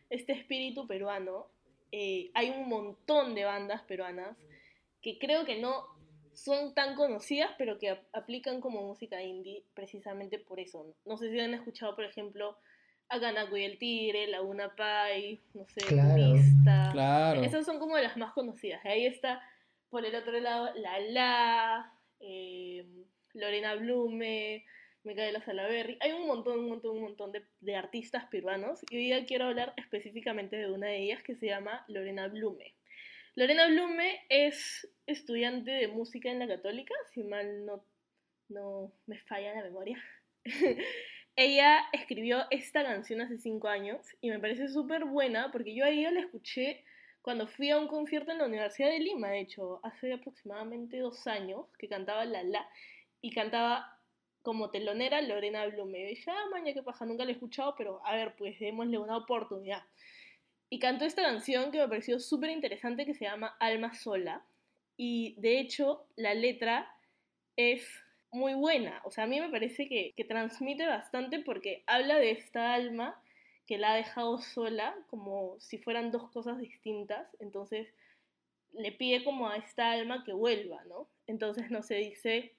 este 0.10 0.34
espíritu 0.34 0.88
peruano. 0.88 1.48
Eh, 1.92 2.32
hay 2.34 2.50
un 2.50 2.68
montón 2.68 3.36
de 3.36 3.46
bandas 3.46 3.82
peruanas 3.84 4.38
que 5.02 5.20
creo 5.20 5.46
que 5.46 5.60
no 5.60 5.86
son 6.34 6.74
tan 6.74 6.96
conocidas, 6.96 7.52
pero 7.58 7.78
que 7.78 7.98
aplican 8.14 8.60
como 8.60 8.84
música 8.84 9.22
indie 9.22 9.64
precisamente 9.74 10.40
por 10.40 10.60
eso. 10.60 10.96
No 11.06 11.18
sé 11.18 11.32
si 11.32 11.40
han 11.40 11.54
escuchado, 11.54 11.96
por 11.96 12.06
ejemplo, 12.06 12.58
a 13.10 13.20
Ganaco 13.20 13.56
y 13.56 13.64
el 13.64 13.78
Tigre, 13.78 14.28
Laguna 14.28 14.76
Pai, 14.76 15.40
no 15.54 15.66
sé, 15.68 15.82
Claro. 15.86 16.36
Claro. 16.92 17.44
Esas 17.44 17.66
son 17.66 17.80
como 17.80 17.98
las 17.98 18.18
más 18.18 18.34
conocidas. 18.34 18.84
Ahí 18.86 19.06
está, 19.06 19.42
por 19.90 20.06
el 20.06 20.16
otro 20.16 20.40
lado, 20.40 20.74
La 20.76 21.00
La, 21.00 21.94
eh, 22.20 22.86
Lorena 23.34 23.76
Blume, 23.76 24.66
Micaela 25.04 25.42
Salaberry. 25.42 25.98
Hay 26.02 26.12
un 26.12 26.28
montón, 26.28 26.60
un 26.60 26.70
montón, 26.70 26.98
un 26.98 27.04
montón 27.04 27.32
de, 27.32 27.44
de 27.60 27.76
artistas 27.76 28.26
peruanos. 28.26 28.82
Y 28.90 29.14
hoy 29.14 29.26
quiero 29.26 29.46
hablar 29.46 29.74
específicamente 29.78 30.56
de 30.56 30.72
una 30.72 30.88
de 30.88 31.04
ellas 31.04 31.24
que 31.24 31.36
se 31.36 31.48
llama 31.48 31.86
Lorena 31.88 32.28
Blume. 32.28 32.74
Lorena 33.36 33.68
Blume 33.68 34.22
es 34.30 34.88
estudiante 35.08 35.72
de 35.72 35.88
música 35.90 36.32
en 36.32 36.40
la 36.40 36.48
Católica, 36.48 36.94
si 37.14 37.24
mal 37.24 37.66
no, 37.66 37.86
no 38.50 38.94
me 39.08 39.18
falla 39.20 39.54
la 39.54 39.64
memoria. 39.64 40.02
ella 41.36 41.82
escribió 41.92 42.46
esta 42.50 42.84
canción 42.84 43.22
hace 43.22 43.38
cinco 43.38 43.68
años 43.68 44.06
y 44.22 44.30
me 44.30 44.40
parece 44.40 44.70
súper 44.70 45.06
buena 45.06 45.52
porque 45.52 45.76
yo 45.76 45.84
a 45.84 45.90
ella 45.90 46.12
la 46.12 46.22
escuché 46.22 46.86
cuando 47.26 47.48
fui 47.48 47.72
a 47.72 47.80
un 47.80 47.88
concierto 47.88 48.32
en 48.32 48.38
la 48.38 48.46
Universidad 48.46 48.92
de 48.92 49.00
Lima, 49.00 49.30
de 49.30 49.40
hecho, 49.40 49.80
hace 49.82 50.14
aproximadamente 50.14 51.00
dos 51.00 51.26
años, 51.26 51.66
que 51.80 51.88
cantaba 51.88 52.24
La 52.24 52.44
La 52.44 52.70
y 53.20 53.32
cantaba 53.32 53.98
como 54.44 54.70
telonera 54.70 55.20
Lorena 55.24 55.66
Blume. 55.66 56.02
Y 56.02 56.06
dije, 56.10 56.30
ah, 56.30 56.46
maña, 56.52 56.72
qué 56.72 56.84
paja, 56.84 57.04
nunca 57.04 57.26
la 57.26 57.32
he 57.32 57.34
escuchado, 57.34 57.74
pero 57.76 58.00
a 58.06 58.16
ver, 58.16 58.36
pues 58.38 58.60
démosle 58.60 59.00
una 59.00 59.18
oportunidad. 59.18 59.82
Y 60.70 60.78
cantó 60.78 61.06
esta 61.06 61.24
canción 61.24 61.72
que 61.72 61.80
me 61.80 61.88
pareció 61.88 62.20
súper 62.20 62.52
interesante 62.52 63.08
que 63.08 63.16
se 63.16 63.26
llama 63.26 63.56
Alma 63.60 63.96
Sola. 63.96 64.46
Y 64.96 65.34
de 65.40 65.60
hecho, 65.60 66.06
la 66.16 66.36
letra 66.36 66.88
es 67.56 67.90
muy 68.32 68.54
buena. 68.54 69.02
O 69.04 69.10
sea, 69.10 69.24
a 69.24 69.28
mí 69.28 69.40
me 69.40 69.50
parece 69.50 69.90
que, 69.90 70.14
que 70.16 70.26
transmite 70.26 70.86
bastante 70.86 71.40
porque 71.40 71.84
habla 71.88 72.20
de 72.20 72.30
esta 72.30 72.76
alma 72.76 73.20
que 73.66 73.78
la 73.78 73.94
ha 73.94 73.96
dejado 73.96 74.40
sola, 74.40 74.96
como 75.10 75.60
si 75.60 75.78
fueran 75.78 76.12
dos 76.12 76.30
cosas 76.32 76.60
distintas. 76.60 77.28
Entonces, 77.40 77.88
le 78.74 78.92
pide 78.92 79.24
como 79.24 79.50
a 79.50 79.58
esta 79.58 79.92
alma 79.92 80.24
que 80.24 80.34
vuelva, 80.34 80.84
¿no? 80.86 81.08
Entonces, 81.28 81.72
no 81.72 81.82
se 81.82 81.96
dice 81.96 82.56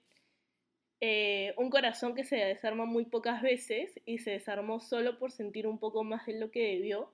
eh, 0.99 1.53
un 1.57 1.69
corazón 1.69 2.15
que 2.15 2.23
se 2.23 2.37
desarma 2.37 2.85
muy 2.85 3.05
pocas 3.05 3.41
veces 3.41 3.99
y 4.05 4.17
se 4.17 4.31
desarmó 4.31 4.79
solo 4.79 5.19
por 5.19 5.31
sentir 5.31 5.67
un 5.67 5.77
poco 5.77 6.03
más 6.03 6.25
de 6.25 6.39
lo 6.39 6.49
que 6.49 6.71
debió 6.73 7.13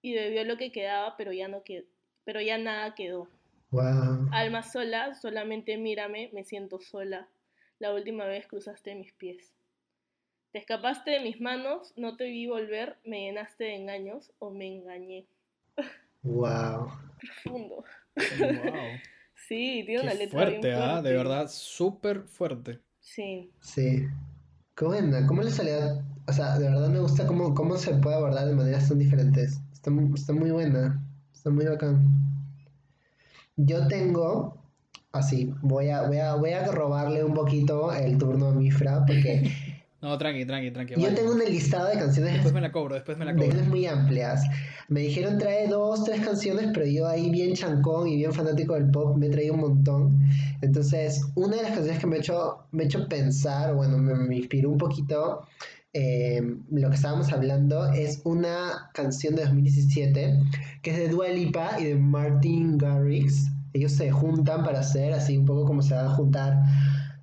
y 0.00 0.14
bebió 0.14 0.44
lo 0.44 0.56
que 0.56 0.72
quedaba, 0.72 1.16
pero 1.18 1.32
ya 1.32 1.46
no 1.46 1.62
quedó, 1.62 1.84
pero 2.24 2.40
ya 2.40 2.56
nada 2.56 2.94
quedó. 2.94 3.28
Wow. 3.70 4.30
Alma 4.32 4.62
sola, 4.62 5.14
solamente 5.14 5.76
mírame, 5.76 6.30
me 6.32 6.44
siento 6.44 6.80
sola. 6.80 7.28
La 7.78 7.92
última 7.94 8.24
vez 8.24 8.46
cruzaste 8.46 8.94
mis 8.94 9.12
pies. 9.12 9.52
Te 10.52 10.58
escapaste 10.58 11.10
de 11.10 11.20
mis 11.20 11.40
manos, 11.40 11.92
no 11.96 12.16
te 12.16 12.24
vi 12.24 12.46
volver, 12.46 12.98
me 13.04 13.20
llenaste 13.22 13.64
de 13.64 13.74
engaños 13.76 14.32
o 14.38 14.50
me 14.50 14.66
engañé. 14.66 15.26
Wow. 16.22 16.90
Profundo. 17.20 17.84
Wow. 18.38 19.00
Sí, 19.48 19.82
tiene 19.86 20.02
una 20.02 20.12
Qué 20.12 20.18
letra 20.18 20.44
bien 20.44 20.62
fuerte, 20.62 20.74
¿ah? 20.74 21.02
De 21.02 21.12
fuerte. 21.12 21.16
verdad, 21.16 21.48
súper 21.50 22.22
fuerte. 22.24 22.80
Sí, 23.00 23.50
Sí. 23.60 24.06
Qué 24.76 24.84
buena. 24.84 25.26
¿Cómo 25.26 25.42
la 25.42 25.50
soledad? 25.50 26.02
O 26.26 26.32
sea, 26.32 26.58
de 26.58 26.68
verdad 26.68 26.88
me 26.88 27.00
gusta 27.00 27.26
cómo, 27.26 27.54
cómo 27.54 27.76
se 27.76 27.94
puede 27.96 28.16
abordar 28.16 28.46
de 28.46 28.54
maneras 28.54 28.88
tan 28.88 28.98
diferentes. 28.98 29.60
Está, 29.72 29.90
está 30.14 30.32
muy 30.32 30.50
buena. 30.50 31.02
Está 31.34 31.50
muy 31.50 31.66
bacán. 31.66 32.06
Yo 33.56 33.86
tengo. 33.88 34.56
Así, 35.12 35.52
voy 35.62 35.88
a, 35.90 36.02
voy 36.02 36.18
a, 36.18 36.34
voy 36.34 36.50
a 36.52 36.66
robarle 36.70 37.24
un 37.24 37.34
poquito 37.34 37.92
el 37.92 38.16
turno 38.18 38.48
a 38.48 38.54
Mifra, 38.54 39.04
porque 39.06 39.50
No, 40.02 40.16
tranqui, 40.16 40.46
tranqui, 40.46 40.70
tranqui. 40.70 40.94
yo 40.94 41.02
vale. 41.02 41.14
tengo 41.14 41.32
un 41.32 41.40
listado 41.40 41.88
de 41.88 41.98
canciones 41.98 42.32
Después 42.32 42.54
me 42.54 42.62
la 42.62 42.72
cobro, 42.72 42.94
después 42.94 43.18
me 43.18 43.26
la 43.26 43.32
de 43.32 43.36
cobro. 43.36 43.48
canciones 43.50 43.70
muy 43.70 43.86
amplias. 43.86 44.42
Me 44.88 45.00
dijeron 45.00 45.38
trae 45.38 45.68
dos, 45.68 46.04
tres 46.04 46.24
canciones, 46.24 46.70
pero 46.72 46.86
yo 46.86 47.06
ahí 47.06 47.30
bien 47.30 47.54
chancón 47.54 48.08
y 48.08 48.16
bien 48.16 48.32
fanático 48.32 48.74
del 48.74 48.90
pop 48.90 49.16
me 49.16 49.26
he 49.26 49.30
traído 49.30 49.54
un 49.54 49.60
montón. 49.60 50.18
Entonces, 50.62 51.22
una 51.34 51.56
de 51.56 51.62
las 51.62 51.72
canciones 51.72 52.00
que 52.00 52.06
me 52.06 52.16
ha 52.16 52.18
hecho, 52.18 52.58
me 52.72 52.84
hecho 52.84 53.08
pensar, 53.08 53.74
bueno, 53.74 53.98
me, 53.98 54.14
me 54.14 54.36
inspiró 54.36 54.70
un 54.70 54.78
poquito 54.78 55.46
eh, 55.92 56.40
lo 56.70 56.88
que 56.88 56.94
estábamos 56.94 57.32
hablando, 57.32 57.92
es 57.92 58.20
una 58.22 58.90
canción 58.94 59.34
de 59.34 59.42
2017 59.42 60.38
que 60.82 60.90
es 60.90 60.96
de 60.96 61.08
Dua 61.08 61.28
Lipa 61.28 61.80
y 61.80 61.84
de 61.84 61.96
Martin 61.96 62.78
Garrix. 62.78 63.48
Ellos 63.72 63.92
se 63.92 64.10
juntan 64.10 64.64
para 64.64 64.80
hacer 64.80 65.12
así 65.12 65.36
un 65.36 65.46
poco 65.46 65.64
como 65.64 65.82
se 65.82 65.94
van 65.94 66.06
a 66.06 66.10
juntar 66.10 66.62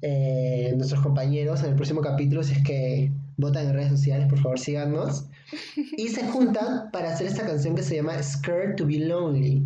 eh, 0.02 0.74
nuestros 0.76 1.02
compañeros 1.02 1.64
en 1.64 1.70
el 1.70 1.76
próximo 1.76 2.02
capítulo, 2.02 2.44
si 2.44 2.54
es 2.54 2.64
que 2.64 3.12
votan 3.38 3.68
en 3.68 3.74
redes 3.74 3.90
sociales, 3.90 4.28
por 4.28 4.40
favor 4.40 4.60
síganos. 4.60 5.26
Y 5.98 6.10
se 6.10 6.28
juntan 6.28 6.92
para 6.92 7.14
hacer 7.14 7.28
esta 7.28 7.46
canción 7.46 7.76
que 7.76 7.84
se 7.84 7.96
llama 7.96 8.22
Scared 8.22 8.76
to 8.76 8.86
be 8.86 9.00
Lonely. 9.00 9.66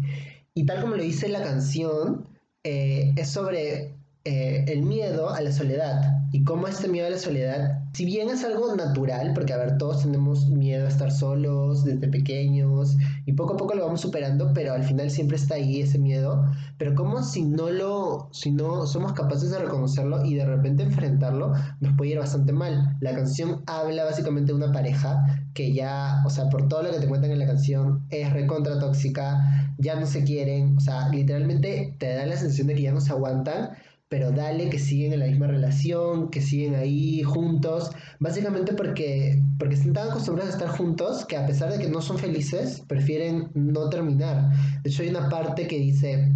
Y 0.53 0.65
tal 0.65 0.81
como 0.81 0.95
lo 0.95 1.03
dice 1.03 1.27
la 1.29 1.41
canción, 1.41 2.27
eh, 2.63 3.13
es 3.15 3.29
sobre 3.29 3.95
eh, 4.25 4.65
el 4.67 4.83
miedo 4.83 5.29
a 5.29 5.41
la 5.41 5.51
soledad. 5.51 6.23
Y 6.31 6.43
cómo 6.43 6.67
este 6.67 6.87
miedo 6.87 7.07
a 7.07 7.11
la 7.11 7.17
soledad, 7.17 7.80
si 7.93 8.05
bien 8.05 8.29
es 8.29 8.43
algo 8.45 8.73
natural, 8.75 9.33
porque 9.33 9.51
a 9.53 9.57
ver, 9.57 9.77
todos 9.77 10.03
tenemos 10.03 10.47
miedo 10.47 10.85
a 10.85 10.89
estar 10.89 11.11
solos 11.11 11.83
desde 11.83 12.07
pequeños 12.07 12.95
y 13.25 13.33
poco 13.33 13.53
a 13.53 13.57
poco 13.57 13.75
lo 13.75 13.85
vamos 13.85 13.99
superando, 13.99 14.51
pero 14.53 14.73
al 14.73 14.83
final 14.83 15.09
siempre 15.11 15.35
está 15.35 15.55
ahí 15.55 15.81
ese 15.81 15.99
miedo. 15.99 16.45
Pero 16.77 16.95
como 16.95 17.21
si 17.21 17.43
no 17.43 17.69
lo, 17.69 18.29
si 18.31 18.51
no 18.51 18.87
somos 18.87 19.11
capaces 19.13 19.51
de 19.51 19.59
reconocerlo 19.59 20.25
y 20.25 20.35
de 20.35 20.45
repente 20.45 20.83
enfrentarlo, 20.83 21.53
nos 21.81 21.97
puede 21.97 22.11
ir 22.11 22.19
bastante 22.19 22.53
mal. 22.53 22.95
La 23.01 23.13
canción 23.13 23.61
habla 23.67 24.05
básicamente 24.05 24.53
de 24.53 24.57
una 24.57 24.71
pareja 24.71 25.25
que 25.53 25.73
ya, 25.73 26.23
o 26.25 26.29
sea, 26.29 26.49
por 26.49 26.69
todo 26.69 26.83
lo 26.83 26.91
que 26.91 26.99
te 26.99 27.07
cuentan 27.07 27.31
en 27.31 27.39
la 27.39 27.45
canción, 27.45 28.05
es 28.09 28.31
recontra 28.31 28.79
tóxica, 28.79 29.73
ya 29.77 29.99
no 29.99 30.05
se 30.05 30.23
quieren, 30.23 30.77
o 30.77 30.79
sea, 30.79 31.09
literalmente 31.09 31.95
te 31.99 32.15
da 32.15 32.25
la 32.25 32.37
sensación 32.37 32.67
de 32.67 32.75
que 32.75 32.83
ya 32.83 32.93
no 32.93 33.01
se 33.01 33.11
aguantan, 33.11 33.71
pero 34.11 34.33
dale 34.33 34.69
que 34.69 34.77
siguen 34.77 35.13
en 35.13 35.21
la 35.21 35.27
misma 35.27 35.47
relación, 35.47 36.29
que 36.31 36.41
siguen 36.41 36.75
ahí 36.75 37.23
juntos, 37.23 37.91
básicamente 38.19 38.73
porque, 38.73 39.41
porque 39.57 39.75
están 39.75 39.93
tan 39.93 40.09
acostumbrados 40.09 40.53
a 40.53 40.57
estar 40.57 40.77
juntos 40.77 41.23
que 41.23 41.37
a 41.37 41.47
pesar 41.47 41.71
de 41.71 41.79
que 41.79 41.87
no 41.87 42.01
son 42.01 42.17
felices, 42.17 42.83
prefieren 42.89 43.51
no 43.53 43.89
terminar. 43.89 44.51
De 44.83 44.89
hecho, 44.89 45.03
hay 45.03 45.07
una 45.07 45.29
parte 45.29 45.65
que 45.65 45.79
dice, 45.79 46.29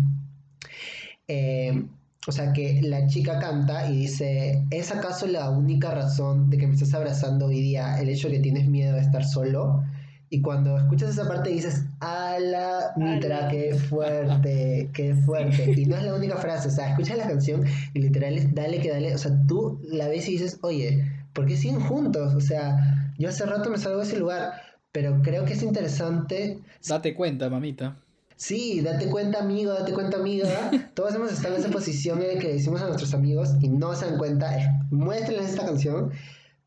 eh, 1.27 1.85
o 2.25 2.31
sea, 2.31 2.53
que 2.53 2.81
la 2.81 3.07
chica 3.07 3.39
canta 3.39 3.91
y 3.91 3.97
dice, 3.97 4.63
¿es 4.71 4.93
acaso 4.93 5.27
la 5.27 5.49
única 5.49 5.91
razón 5.93 6.49
de 6.49 6.57
que 6.57 6.67
me 6.67 6.75
estás 6.75 6.93
abrazando 6.93 7.47
hoy 7.47 7.59
día 7.59 7.99
el 7.99 8.07
hecho 8.07 8.29
de 8.29 8.35
que 8.35 8.39
tienes 8.39 8.69
miedo 8.69 8.95
de 8.95 9.01
estar 9.01 9.25
solo? 9.25 9.83
Y 10.29 10.41
cuando 10.41 10.77
escuchas 10.77 11.11
esa 11.11 11.27
parte 11.27 11.49
dices, 11.51 11.83
ala, 11.99 12.93
Mitra, 12.97 13.37
Ala. 13.39 13.47
qué 13.49 13.75
fuerte, 13.75 14.89
qué 14.93 15.13
fuerte. 15.25 15.73
Y 15.77 15.85
no 15.85 15.95
es 15.95 16.03
la 16.03 16.15
única 16.15 16.37
frase, 16.37 16.67
o 16.67 16.71
sea, 16.71 16.89
escuchas 16.89 17.17
la 17.17 17.27
canción 17.27 17.63
y 17.93 17.99
literal 17.99 18.37
es 18.37 18.53
dale 18.53 18.79
que 18.79 18.89
dale, 18.89 19.13
o 19.13 19.17
sea, 19.17 19.31
tú 19.47 19.79
la 19.83 20.07
ves 20.07 20.27
y 20.27 20.33
dices, 20.33 20.57
oye, 20.61 21.03
¿por 21.33 21.45
qué 21.45 21.55
siguen 21.55 21.79
juntos? 21.79 22.33
O 22.33 22.41
sea, 22.41 23.11
yo 23.17 23.29
hace 23.29 23.45
rato 23.45 23.69
me 23.69 23.77
salgo 23.77 23.99
de 23.99 24.05
ese 24.05 24.17
lugar, 24.19 24.53
pero 24.91 25.21
creo 25.21 25.45
que 25.45 25.53
es 25.53 25.63
interesante 25.63 26.59
Date 26.87 27.13
cuenta, 27.15 27.49
mamita. 27.49 27.97
Sí, 28.37 28.81
date 28.81 29.07
cuenta, 29.09 29.39
amigo, 29.39 29.71
date 29.71 29.93
cuenta, 29.93 30.17
amiga. 30.17 30.47
Todos 30.93 31.15
hemos 31.15 31.31
estado 31.31 31.55
en 31.55 31.61
esa 31.61 31.71
posición 31.71 32.21
en 32.21 32.35
la 32.35 32.39
que 32.39 32.47
le 32.47 32.53
decimos 32.53 32.81
a 32.81 32.87
nuestros 32.87 33.13
amigos 33.13 33.55
y 33.61 33.69
no 33.69 33.95
se 33.95 34.05
dan 34.05 34.17
cuenta. 34.17 34.51
Muéstrenles 34.91 35.51
esta 35.51 35.65
canción. 35.65 36.11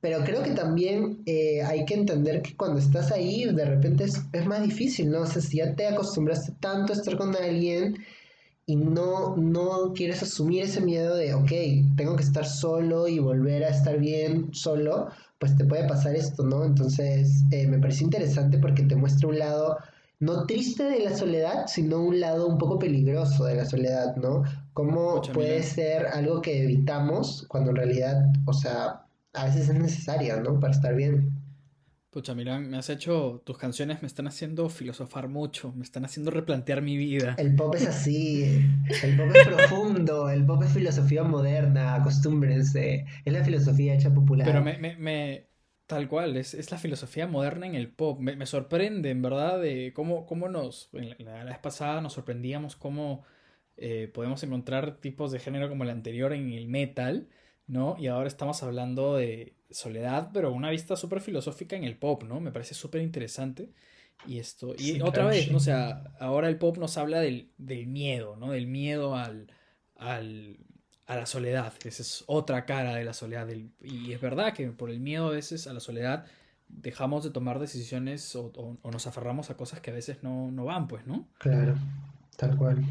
Pero 0.01 0.23
creo 0.25 0.43
que 0.43 0.53
también 0.53 1.23
eh, 1.27 1.63
hay 1.63 1.85
que 1.85 1.95
entender 1.95 2.41
que 2.43 2.57
cuando 2.57 2.79
estás 2.79 3.11
ahí, 3.11 3.45
de 3.47 3.65
repente 3.65 4.05
es, 4.05 4.23
es 4.33 4.47
más 4.47 4.63
difícil, 4.63 5.11
¿no? 5.11 5.23
O 5.23 5.27
sea, 5.27 5.43
si 5.43 5.57
ya 5.57 5.75
te 5.75 5.87
acostumbraste 5.87 6.53
tanto 6.61 6.93
a 6.93 6.97
estar 6.97 7.17
con 7.17 7.35
alguien 7.35 7.97
y 8.65 8.77
no, 8.77 9.37
no 9.37 9.93
quieres 9.95 10.23
asumir 10.23 10.65
ese 10.65 10.81
miedo 10.81 11.17
de, 11.17 11.35
ok, 11.35 11.51
tengo 11.97 12.15
que 12.17 12.23
estar 12.23 12.47
solo 12.47 13.09
y 13.09 13.19
volver 13.19 13.65
a 13.65 13.71
estar 13.71 13.99
bien 13.99 14.51
solo, 14.53 15.09
pues 15.39 15.57
te 15.57 15.65
puede 15.65 15.89
pasar 15.89 16.15
esto, 16.15 16.45
¿no? 16.45 16.65
Entonces, 16.65 17.43
eh, 17.51 17.67
me 17.67 17.79
pareció 17.79 18.05
interesante 18.05 18.59
porque 18.59 18.83
te 18.85 18.95
muestra 18.95 19.29
un 19.29 19.39
lado 19.39 19.79
no 20.21 20.47
triste 20.47 20.83
de 20.85 21.01
la 21.01 21.17
soledad, 21.17 21.67
sino 21.69 22.01
un 22.03 22.21
lado 22.21 22.47
un 22.47 22.59
poco 22.59 22.79
peligroso 22.79 23.45
de 23.45 23.55
la 23.55 23.65
soledad, 23.65 24.17
¿no? 24.17 24.43
Cómo 24.75 25.23
puede 25.33 25.61
mira. 25.61 25.63
ser 25.63 26.07
algo 26.07 26.43
que 26.43 26.65
evitamos 26.65 27.47
cuando 27.49 27.71
en 27.71 27.77
realidad, 27.77 28.17
o 28.47 28.53
sea, 28.53 29.05
a 29.41 29.45
veces 29.47 29.69
es 29.69 29.75
necesaria, 29.75 30.37
¿no? 30.37 30.59
Para 30.61 30.73
estar 30.75 30.95
bien. 30.95 31.31
Pucha, 32.11 32.35
Milán, 32.35 32.69
me 32.71 32.79
has 32.79 32.89
hecho, 32.91 33.43
tus 33.47 33.59
canciones 33.59 34.03
me 34.03 34.07
están 34.09 34.27
haciendo 34.27 34.69
filosofar 34.71 35.29
mucho, 35.29 35.73
me 35.73 35.85
están 35.85 36.05
haciendo 36.05 36.31
replantear 36.31 36.81
mi 36.83 36.97
vida. 36.97 37.37
El 37.39 37.55
pop 37.55 37.75
es 37.75 37.87
así, 37.87 38.45
el 39.03 39.17
pop 39.17 39.31
es 39.33 39.41
profundo, 39.45 40.29
el 40.29 40.45
pop 40.45 40.63
es 40.65 40.73
filosofía 40.73 41.23
moderna, 41.23 41.95
acostúmbrense, 41.95 43.07
es 43.25 43.33
la 43.33 43.45
filosofía 43.45 43.95
hecha 43.95 44.13
popular. 44.13 44.47
Pero 44.47 44.63
me, 44.63 44.79
me, 44.79 44.97
me- 44.97 45.49
tal 45.87 46.09
cual, 46.09 46.37
es, 46.37 46.55
es 46.55 46.71
la 46.71 46.79
filosofía 46.79 47.27
moderna 47.27 47.67
en 47.67 47.75
el 47.75 47.91
pop. 47.93 48.21
Me, 48.21 48.37
me 48.37 48.47
sorprende, 48.47 49.11
en 49.11 49.23
verdad, 49.23 49.61
de 49.61 49.93
cómo, 49.95 50.27
cómo 50.27 50.49
nos, 50.49 50.91
en 50.93 51.11
la, 51.25 51.45
la 51.45 51.51
vez 51.51 51.59
pasada 51.59 52.01
nos 52.01 52.15
sorprendíamos 52.15 52.77
cómo 52.77 53.25
eh, 53.77 54.11
podemos 54.13 54.43
encontrar 54.43 54.97
tipos 55.01 55.33
de 55.33 55.39
género 55.41 55.69
como 55.69 55.85
el 55.85 55.91
anterior 55.91 56.33
en 56.33 56.53
el 56.53 56.69
metal, 56.69 57.29
¿no? 57.69 57.97
Y 57.99 58.09
ahora 58.09 58.27
estamos 58.27 58.63
hablando 58.63 59.17
de 59.17 59.55
soledad, 59.71 60.31
pero 60.33 60.53
una 60.53 60.71
vista 60.71 60.97
súper 60.97 61.21
filosófica 61.21 61.77
en 61.77 61.85
el 61.85 61.97
pop, 61.97 62.25
¿no? 62.25 62.41
Me 62.41 62.51
parece 62.51 62.75
súper 62.75 63.03
interesante. 63.03 63.71
Y 64.27 64.39
esto, 64.41 64.75
y 64.77 65.01
otra 65.01 65.27
vez, 65.27 65.49
¿no? 65.49 65.59
o 65.59 65.61
sea, 65.61 66.03
ahora 66.19 66.49
el 66.49 66.59
pop 66.59 66.77
nos 66.77 66.99
habla 66.99 67.21
del, 67.21 67.53
del 67.57 67.87
miedo, 67.87 68.35
¿no? 68.35 68.51
Del 68.51 68.67
miedo 68.67 69.15
al, 69.15 69.53
al, 69.97 70.59
a 71.07 71.15
la 71.15 71.27
soledad. 71.27 71.73
Esa 71.85 72.03
es 72.03 72.25
otra 72.27 72.65
cara 72.67 72.97
de 72.97 73.05
la 73.05 73.13
soledad. 73.13 73.47
y 73.81 74.13
es 74.13 74.21
verdad 74.21 74.55
que 74.55 74.67
por 74.73 74.91
el 74.91 74.99
miedo 74.99 75.29
a 75.29 75.31
veces 75.31 75.69
a 75.69 75.73
la 75.73 75.79
soledad 75.79 76.27
dejamos 76.67 77.23
de 77.23 77.31
tomar 77.31 77.61
decisiones 77.61 78.35
o, 78.35 78.53
o 78.83 78.91
nos 78.91 79.07
aferramos 79.07 79.51
a 79.51 79.57
cosas 79.57 79.81
que 79.81 79.91
a 79.91 79.95
veces 79.95 80.23
no, 80.23 80.51
no 80.51 80.65
van, 80.65 80.89
pues, 80.89 81.07
¿no? 81.07 81.29
Claro, 81.39 81.77
tal 82.37 82.57
cual. 82.57 82.83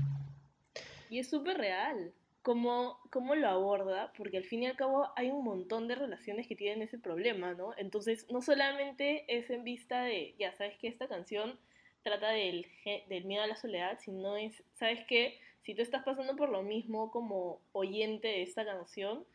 Y 1.10 1.20
es 1.20 1.30
súper 1.30 1.58
real 1.58 2.13
cómo, 2.47 2.97
cómo 3.10 3.36
lo 3.36 3.49
aborda, 3.49 4.13
porque 4.15 4.38
al 4.38 4.45
fin 4.45 4.63
y 4.63 4.67
al 4.67 4.77
cabo 4.77 5.10
hay 5.17 5.31
un 5.31 5.43
montón 5.43 5.89
de 5.89 5.95
relaciones 5.95 6.47
que 6.47 6.55
tienen 6.55 6.81
ese 6.81 6.97
problema, 6.97 7.53
¿no? 7.55 7.73
Entonces, 7.75 8.25
no 8.31 8.41
solamente 8.41 9.25
es 9.27 9.49
en 9.49 9.65
vista 9.65 10.03
de, 10.03 10.33
ya 10.39 10.53
sabes 10.53 10.77
que 10.77 10.88
esta 10.88 11.10
canción 11.10 11.60
trata 12.03 12.29
del, 12.29 12.65
del 13.10 13.25
miedo 13.25 13.43
a 13.43 13.47
la 13.47 13.57
soledad, 13.57 13.99
sino 13.99 14.38
es, 14.38 14.63
sabes 14.75 15.05
que 15.07 15.38
si 15.63 15.75
tú 15.75 15.81
estás 15.81 16.05
pasando 16.05 16.38
por 16.38 16.47
lo 16.47 16.63
mismo 16.63 17.12
como 17.12 17.60
oyente 17.73 18.29
de 18.29 18.43
esta 18.43 18.63
canción, 18.63 19.25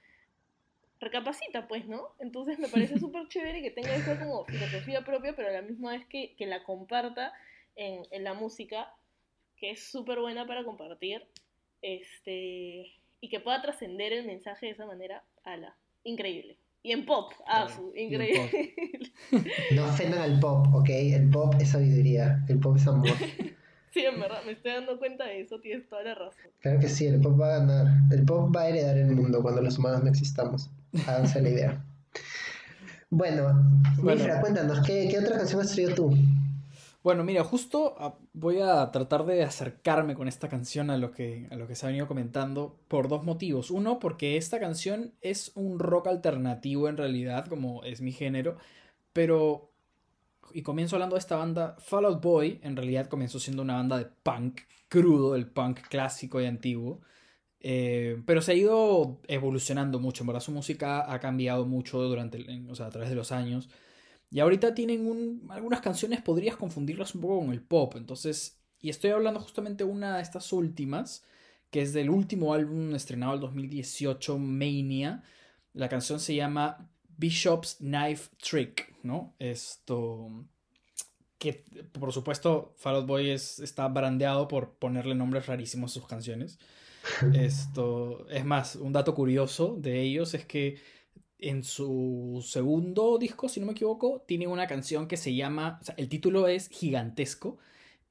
recapacita, 0.98 1.68
pues, 1.68 1.86
¿no? 1.86 2.14
Entonces 2.18 2.58
me 2.58 2.68
parece 2.68 2.98
súper 2.98 3.28
chévere 3.28 3.60
que 3.60 3.72
tenga 3.72 3.94
esa 3.94 4.18
como 4.18 4.46
filosofía 4.46 5.02
propia, 5.02 5.36
pero 5.36 5.48
a 5.48 5.52
la 5.52 5.60
misma 5.60 5.90
vez 5.90 6.06
que, 6.06 6.34
que 6.36 6.46
la 6.46 6.64
comparta 6.64 7.34
en, 7.76 8.06
en 8.10 8.24
la 8.24 8.32
música, 8.32 8.90
que 9.58 9.72
es 9.72 9.84
súper 9.84 10.18
buena 10.18 10.46
para 10.46 10.64
compartir 10.64 11.26
este, 11.82 12.92
y 13.22 13.28
que 13.28 13.40
pueda 13.40 13.62
trascender 13.62 14.12
el 14.12 14.26
mensaje 14.26 14.66
de 14.66 14.72
esa 14.72 14.84
manera, 14.84 15.22
ala, 15.44 15.76
increíble. 16.02 16.58
Y 16.82 16.90
en 16.90 17.06
pop, 17.06 17.32
ah, 17.46 17.68
increíble. 17.96 18.74
No 19.74 19.84
ofendan 19.84 20.20
al 20.20 20.40
pop, 20.40 20.66
¿ok? 20.74 20.88
El 20.90 21.30
pop 21.30 21.54
es 21.60 21.70
sabiduría, 21.70 22.44
el 22.48 22.58
pop 22.58 22.76
es 22.76 22.86
amor. 22.86 23.08
Sí, 23.92 24.00
en 24.04 24.18
verdad, 24.18 24.42
me 24.44 24.52
estoy 24.52 24.72
dando 24.72 24.98
cuenta 24.98 25.24
de 25.24 25.42
eso, 25.42 25.60
tienes 25.60 25.86
toda 25.88 26.02
la 26.02 26.14
razón. 26.14 26.50
Claro 26.60 26.80
que 26.80 26.88
sí, 26.88 27.06
el 27.06 27.20
pop 27.20 27.40
va 27.40 27.54
a 27.54 27.58
ganar. 27.58 27.86
El 28.10 28.24
pop 28.24 28.54
va 28.54 28.62
a 28.62 28.68
heredar 28.68 28.96
el 28.96 29.12
mundo 29.12 29.40
cuando 29.42 29.62
los 29.62 29.78
humanos 29.78 30.02
no 30.02 30.10
existamos. 30.10 30.70
Háganse 31.06 31.40
la 31.40 31.48
idea. 31.50 31.84
Bueno, 33.10 33.52
Mifra, 34.02 34.40
cuéntanos, 34.40 34.80
¿qué, 34.86 35.08
¿qué 35.10 35.18
otra 35.18 35.36
canción 35.36 35.60
has 35.60 35.72
traído 35.72 35.94
tú? 35.94 36.16
Bueno, 37.02 37.24
mira, 37.24 37.42
justo 37.42 37.96
ah, 37.98 38.16
voy 38.32 38.60
a 38.60 38.90
tratar 38.92 39.24
de 39.24 39.42
acercarme 39.42 40.14
con 40.14 40.28
esta 40.28 40.48
canción 40.48 40.88
a 40.88 40.96
lo 40.96 41.10
que, 41.10 41.48
a 41.50 41.56
lo 41.56 41.66
que 41.66 41.74
se 41.74 41.84
ha 41.84 41.88
venido 41.88 42.06
comentando 42.06 42.78
por 42.86 43.08
dos 43.08 43.24
motivos. 43.24 43.70
Uno, 43.72 43.98
porque 43.98 44.36
esta 44.36 44.60
canción 44.60 45.12
es 45.20 45.50
un 45.56 45.80
rock 45.80 46.06
alternativo 46.06 46.88
en 46.88 46.96
realidad, 46.96 47.46
como 47.46 47.82
es 47.84 48.00
mi 48.00 48.12
género, 48.12 48.56
pero... 49.12 49.70
Y 50.54 50.62
comienzo 50.62 50.96
hablando 50.96 51.14
de 51.16 51.20
esta 51.20 51.36
banda, 51.36 51.76
Fall 51.80 52.04
Out 52.04 52.22
Boy, 52.22 52.60
en 52.62 52.76
realidad 52.76 53.08
comenzó 53.08 53.38
siendo 53.38 53.62
una 53.62 53.74
banda 53.74 53.98
de 53.98 54.06
punk 54.06 54.60
crudo, 54.88 55.34
el 55.34 55.46
punk 55.46 55.80
clásico 55.88 56.40
y 56.40 56.46
antiguo. 56.46 57.00
Eh, 57.60 58.22
pero 58.26 58.42
se 58.42 58.52
ha 58.52 58.54
ido 58.54 59.20
evolucionando 59.28 60.00
mucho, 60.00 60.24
en 60.24 60.26
verdad 60.26 60.40
su 60.40 60.52
música 60.52 61.10
ha 61.12 61.20
cambiado 61.20 61.64
mucho 61.64 62.00
durante, 62.02 62.44
o 62.68 62.74
sea, 62.74 62.86
a 62.86 62.90
través 62.90 63.08
de 63.08 63.16
los 63.16 63.32
años. 63.32 63.70
Y 64.32 64.40
ahorita 64.40 64.74
tienen 64.74 65.06
un, 65.06 65.46
algunas 65.50 65.82
canciones, 65.82 66.22
podrías 66.22 66.56
confundirlas 66.56 67.14
un 67.14 67.20
poco 67.20 67.40
con 67.40 67.52
el 67.52 67.60
pop. 67.60 67.96
Entonces, 67.96 68.58
y 68.80 68.88
estoy 68.88 69.10
hablando 69.10 69.38
justamente 69.40 69.84
de 69.84 69.90
una 69.90 70.16
de 70.16 70.22
estas 70.22 70.54
últimas, 70.54 71.22
que 71.70 71.82
es 71.82 71.92
del 71.92 72.08
último 72.08 72.54
álbum 72.54 72.94
estrenado 72.94 73.34
el 73.34 73.40
2018, 73.40 74.38
Mania. 74.38 75.22
La 75.74 75.90
canción 75.90 76.18
se 76.18 76.34
llama 76.34 76.90
Bishop's 77.18 77.76
Knife 77.80 78.30
Trick, 78.42 78.94
¿no? 79.02 79.34
Esto 79.38 80.30
que 81.36 81.64
por 81.92 82.12
supuesto 82.12 82.72
Fall 82.78 82.94
Out 82.96 83.06
Boy 83.06 83.30
está 83.30 83.88
brandeado 83.88 84.48
por 84.48 84.74
ponerle 84.74 85.14
nombres 85.14 85.46
rarísimos 85.46 85.90
a 85.90 85.94
sus 85.94 86.06
canciones. 86.06 86.58
Esto 87.34 88.26
es 88.30 88.46
más, 88.46 88.76
un 88.76 88.92
dato 88.92 89.14
curioso 89.14 89.76
de 89.76 90.00
ellos 90.00 90.32
es 90.32 90.46
que 90.46 90.80
en 91.42 91.64
su 91.64 92.42
segundo 92.46 93.18
disco, 93.18 93.48
si 93.48 93.60
no 93.60 93.66
me 93.66 93.72
equivoco, 93.72 94.24
tiene 94.26 94.46
una 94.46 94.66
canción 94.66 95.08
que 95.08 95.16
se 95.16 95.34
llama, 95.34 95.78
o 95.80 95.84
sea, 95.84 95.94
el 95.98 96.08
título 96.08 96.48
es 96.48 96.68
gigantesco 96.68 97.58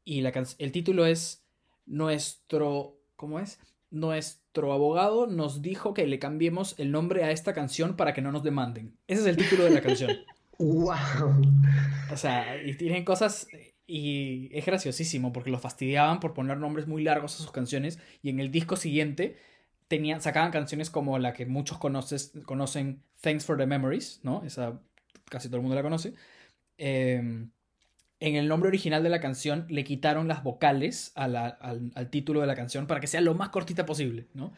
y 0.04 0.22
la 0.22 0.32
el 0.58 0.72
título 0.72 1.06
es 1.06 1.44
Nuestro, 1.86 3.00
¿cómo 3.16 3.40
es? 3.40 3.60
Nuestro 3.90 4.74
abogado 4.74 5.28
nos 5.28 5.62
dijo 5.62 5.94
que 5.94 6.08
le 6.08 6.20
cambiemos 6.20 6.76
el 6.78 6.92
nombre 6.92 7.24
a 7.24 7.32
esta 7.32 7.54
canción 7.54 7.96
para 7.96 8.14
que 8.14 8.22
no 8.22 8.32
nos 8.32 8.44
demanden. 8.44 8.98
Ese 9.08 9.22
es 9.22 9.28
el 9.28 9.38
título 9.38 9.64
de 9.64 9.72
la 9.72 9.82
canción. 9.82 10.12
¡Wow! 10.60 11.42
O 12.12 12.18
sea, 12.18 12.62
y 12.64 12.76
tienen 12.76 13.04
cosas 13.04 13.48
y 13.88 14.50
es 14.54 14.66
graciosísimo 14.66 15.34
porque 15.34 15.50
lo 15.50 15.60
fastidiaban 15.60 16.20
por 16.20 16.34
poner 16.34 16.58
nombres 16.58 16.88
muy 16.88 17.04
largos 17.04 17.36
a 17.36 17.38
sus 17.38 17.52
canciones 17.52 18.00
y 18.22 18.30
en 18.30 18.40
el 18.40 18.52
disco 18.52 18.76
siguiente 18.76 19.38
tenían, 19.92 20.22
sacaban 20.22 20.52
canciones 20.52 20.90
como 20.90 21.20
la 21.20 21.34
que 21.34 21.46
muchos 21.46 21.78
conoces, 21.78 22.32
conocen, 22.46 23.04
Thanks 23.20 23.44
for 23.44 23.58
the 23.58 23.66
Memories, 23.66 24.22
¿no? 24.24 24.42
Esa 24.46 24.80
casi 25.30 25.50
todo 25.50 25.58
el 25.58 25.64
mundo 25.64 25.76
la 25.76 25.84
conoce. 25.84 26.14
Em, 26.78 27.52
en 28.22 28.36
el 28.38 28.48
nombre 28.48 28.70
original 28.70 29.04
de 29.04 29.10
la 29.10 29.20
canción 29.20 29.66
le 29.68 29.84
quitaron 29.84 30.30
las 30.30 30.44
vocales 30.44 31.12
al, 31.16 31.36
al, 31.36 32.10
título 32.10 32.40
de 32.40 32.48
la 32.48 32.56
canción 32.56 32.88
para 32.88 33.02
que 33.02 33.08
sea 33.08 33.20
lo 33.20 33.36
más 33.36 33.50
cortita 33.50 33.86
posible, 33.86 34.28
¿no? 34.34 34.54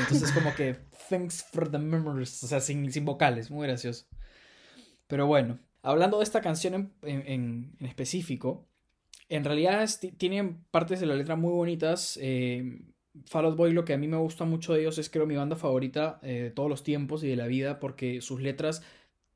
entonces 0.00 0.30
como 0.32 0.54
que 0.54 0.76
Thanks 1.08 1.46
for 1.50 1.70
the 1.70 1.78
Memories, 1.78 2.44
o 2.44 2.46
sea, 2.46 2.60
sin, 2.60 2.92
sin 2.92 3.06
vocales, 3.06 3.50
muy 3.50 3.66
gracioso. 3.66 4.04
Pero 5.06 5.26
bueno, 5.26 5.60
hablando 5.80 6.18
de 6.18 6.24
esta 6.24 6.42
canción 6.42 6.92
en, 7.00 7.26
en, 7.26 7.86
específico, 7.86 8.68
en 9.30 9.44
realidad 9.44 9.88
tiene 10.18 10.58
partes 10.70 11.00
de 11.00 11.06
la 11.06 11.14
letra 11.14 11.36
muy 11.36 11.52
bonitas. 11.52 12.18
Eh, 12.20 12.82
Fall 13.26 13.46
Out 13.46 13.56
Boy 13.56 13.72
lo 13.72 13.84
que 13.84 13.94
a 13.94 13.98
mí 13.98 14.08
me 14.08 14.16
gusta 14.16 14.44
mucho 14.44 14.74
de 14.74 14.80
ellos 14.80 14.98
es 14.98 15.08
creo 15.08 15.26
mi 15.26 15.36
banda 15.36 15.56
favorita 15.56 16.18
eh, 16.22 16.42
de 16.42 16.50
todos 16.50 16.68
los 16.68 16.82
tiempos 16.82 17.22
y 17.22 17.28
de 17.28 17.36
la 17.36 17.46
vida 17.46 17.78
porque 17.78 18.20
sus 18.20 18.40
letras 18.40 18.82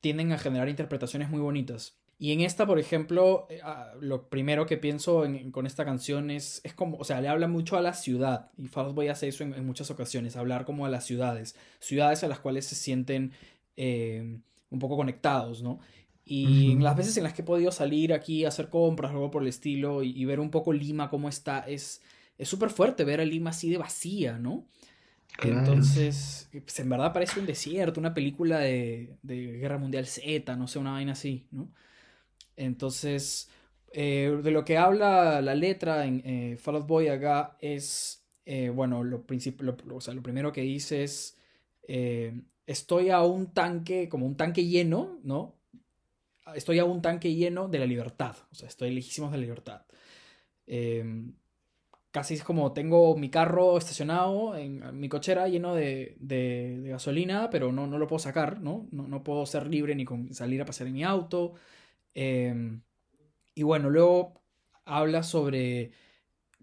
tienden 0.01 0.31
a 0.31 0.37
generar 0.37 0.69
interpretaciones 0.69 1.29
muy 1.29 1.39
bonitas. 1.39 1.97
Y 2.21 2.33
en 2.33 2.41
esta, 2.41 2.67
por 2.67 2.79
ejemplo, 2.79 3.47
eh, 3.49 3.61
ah, 3.63 3.93
lo 4.01 4.27
primero 4.27 4.65
que 4.65 4.75
pienso 4.75 5.23
con 5.51 5.65
esta 5.65 5.85
canción 5.85 6.29
es, 6.31 6.59
es 6.65 6.73
como, 6.73 6.97
o 6.97 7.05
sea, 7.05 7.21
le 7.21 7.29
habla 7.29 7.47
mucho 7.47 7.77
a 7.77 7.81
la 7.81 7.93
ciudad. 7.93 8.51
Y 8.57 8.67
Fall 8.67 8.87
Out 8.87 8.95
Boy 8.95 9.07
hace 9.07 9.29
eso 9.29 9.45
en, 9.45 9.65
muchas 9.65 9.89
ocasiones, 9.89 10.35
hablar 10.35 10.65
como 10.65 10.85
a 10.85 10.89
las 10.89 11.05
ciudades. 11.05 11.55
Ciudades 11.79 12.23
a 12.25 12.27
las 12.27 12.39
cuales 12.39 12.65
se 12.65 12.75
sienten 12.75 13.31
eh, 13.77 14.39
un 14.69 14.79
poco 14.79 14.97
conectados, 14.97 15.63
¿no? 15.63 15.79
Y 16.25 16.75
las 16.75 16.95
veces 16.95 17.17
en 17.17 17.23
las 17.23 17.33
que 17.33 17.41
he 17.41 17.45
podido 17.45 17.71
salir 17.71 18.13
aquí 18.13 18.45
a 18.45 18.49
hacer 18.49 18.69
compras, 18.69 19.11
algo 19.11 19.31
por 19.31 19.41
el 19.41 19.47
estilo, 19.47 20.03
y, 20.03 20.11
y 20.11 20.25
ver 20.25 20.39
un 20.39 20.51
poco 20.51 20.73
Lima, 20.73 21.09
cómo 21.09 21.27
está, 21.27 21.61
es 21.61 22.03
es 22.39 22.47
súper 22.47 22.69
fuerte 22.69 23.03
ver 23.03 23.19
a 23.19 23.25
Lima 23.25 23.51
así 23.51 23.69
de 23.69 23.77
vacía, 23.77 24.39
¿no? 24.39 24.65
Entonces, 25.43 26.49
pues 26.51 26.79
en 26.79 26.89
verdad 26.89 27.13
parece 27.13 27.39
un 27.39 27.45
desierto, 27.45 27.99
una 27.99 28.13
película 28.13 28.59
de, 28.59 29.17
Guerra 29.21 29.77
Mundial 29.77 30.07
Z, 30.07 30.55
no 30.55 30.67
sé, 30.67 30.79
una 30.79 30.93
vaina 30.93 31.11
así, 31.11 31.47
¿no? 31.51 31.71
Entonces, 32.55 33.49
eh, 33.91 34.39
de 34.41 34.51
lo 34.51 34.65
que 34.65 34.77
habla 34.77 35.41
la 35.41 35.53
letra 35.53 36.05
en 36.05 36.21
eh, 36.25 36.57
Fall 36.57 36.77
Out 36.77 36.87
Boy 36.87 37.07
acá 37.09 37.57
es, 37.61 38.25
eh, 38.45 38.69
bueno, 38.69 39.03
lo, 39.03 39.25
lo, 39.59 39.77
o 39.95 40.01
sea, 40.01 40.13
lo 40.13 40.23
primero 40.23 40.51
que 40.51 40.61
dice 40.61 41.03
es, 41.03 41.37
estoy 42.65 43.09
a 43.09 43.21
un 43.21 43.53
tanque, 43.53 44.09
como 44.09 44.25
un 44.25 44.35
tanque 44.35 44.65
lleno, 44.65 45.19
¿no? 45.23 45.55
Estoy 46.55 46.79
a 46.79 46.85
un 46.85 47.01
tanque 47.01 47.35
lleno 47.35 47.67
de 47.67 47.79
la 47.79 47.85
libertad, 47.85 48.35
o 48.51 48.55
sea, 48.55 48.67
estoy 48.67 48.93
lejísimos 48.93 49.31
de 49.31 49.37
la 49.37 49.41
libertad. 49.41 49.85
Em, 50.65 51.33
casi 52.11 52.35
es 52.35 52.43
como 52.43 52.73
tengo 52.73 53.15
mi 53.15 53.29
carro 53.29 53.77
estacionado 53.77 54.55
en 54.55 54.99
mi 54.99 55.09
cochera 55.09 55.47
lleno 55.47 55.75
de, 55.75 56.15
de, 56.19 56.83
gasolina, 56.87 57.49
pero 57.49 57.71
no, 57.71 57.87
no, 57.87 57.97
lo 57.97 58.07
puedo 58.07 58.19
sacar, 58.19 58.61
¿no? 58.61 58.87
¿no? 58.91 59.07
¿no? 59.07 59.23
puedo 59.23 59.45
ser 59.45 59.67
libre 59.67 59.95
ni 59.95 60.05
con 60.05 60.33
salir 60.33 60.61
a 60.61 60.65
pasear 60.65 60.87
en 60.87 60.93
mi 60.93 61.03
auto. 61.03 61.53
Em, 62.15 62.81
y 63.55 63.63
bueno, 63.63 63.89
luego 63.89 64.41
habla 64.85 65.23
sobre 65.23 65.91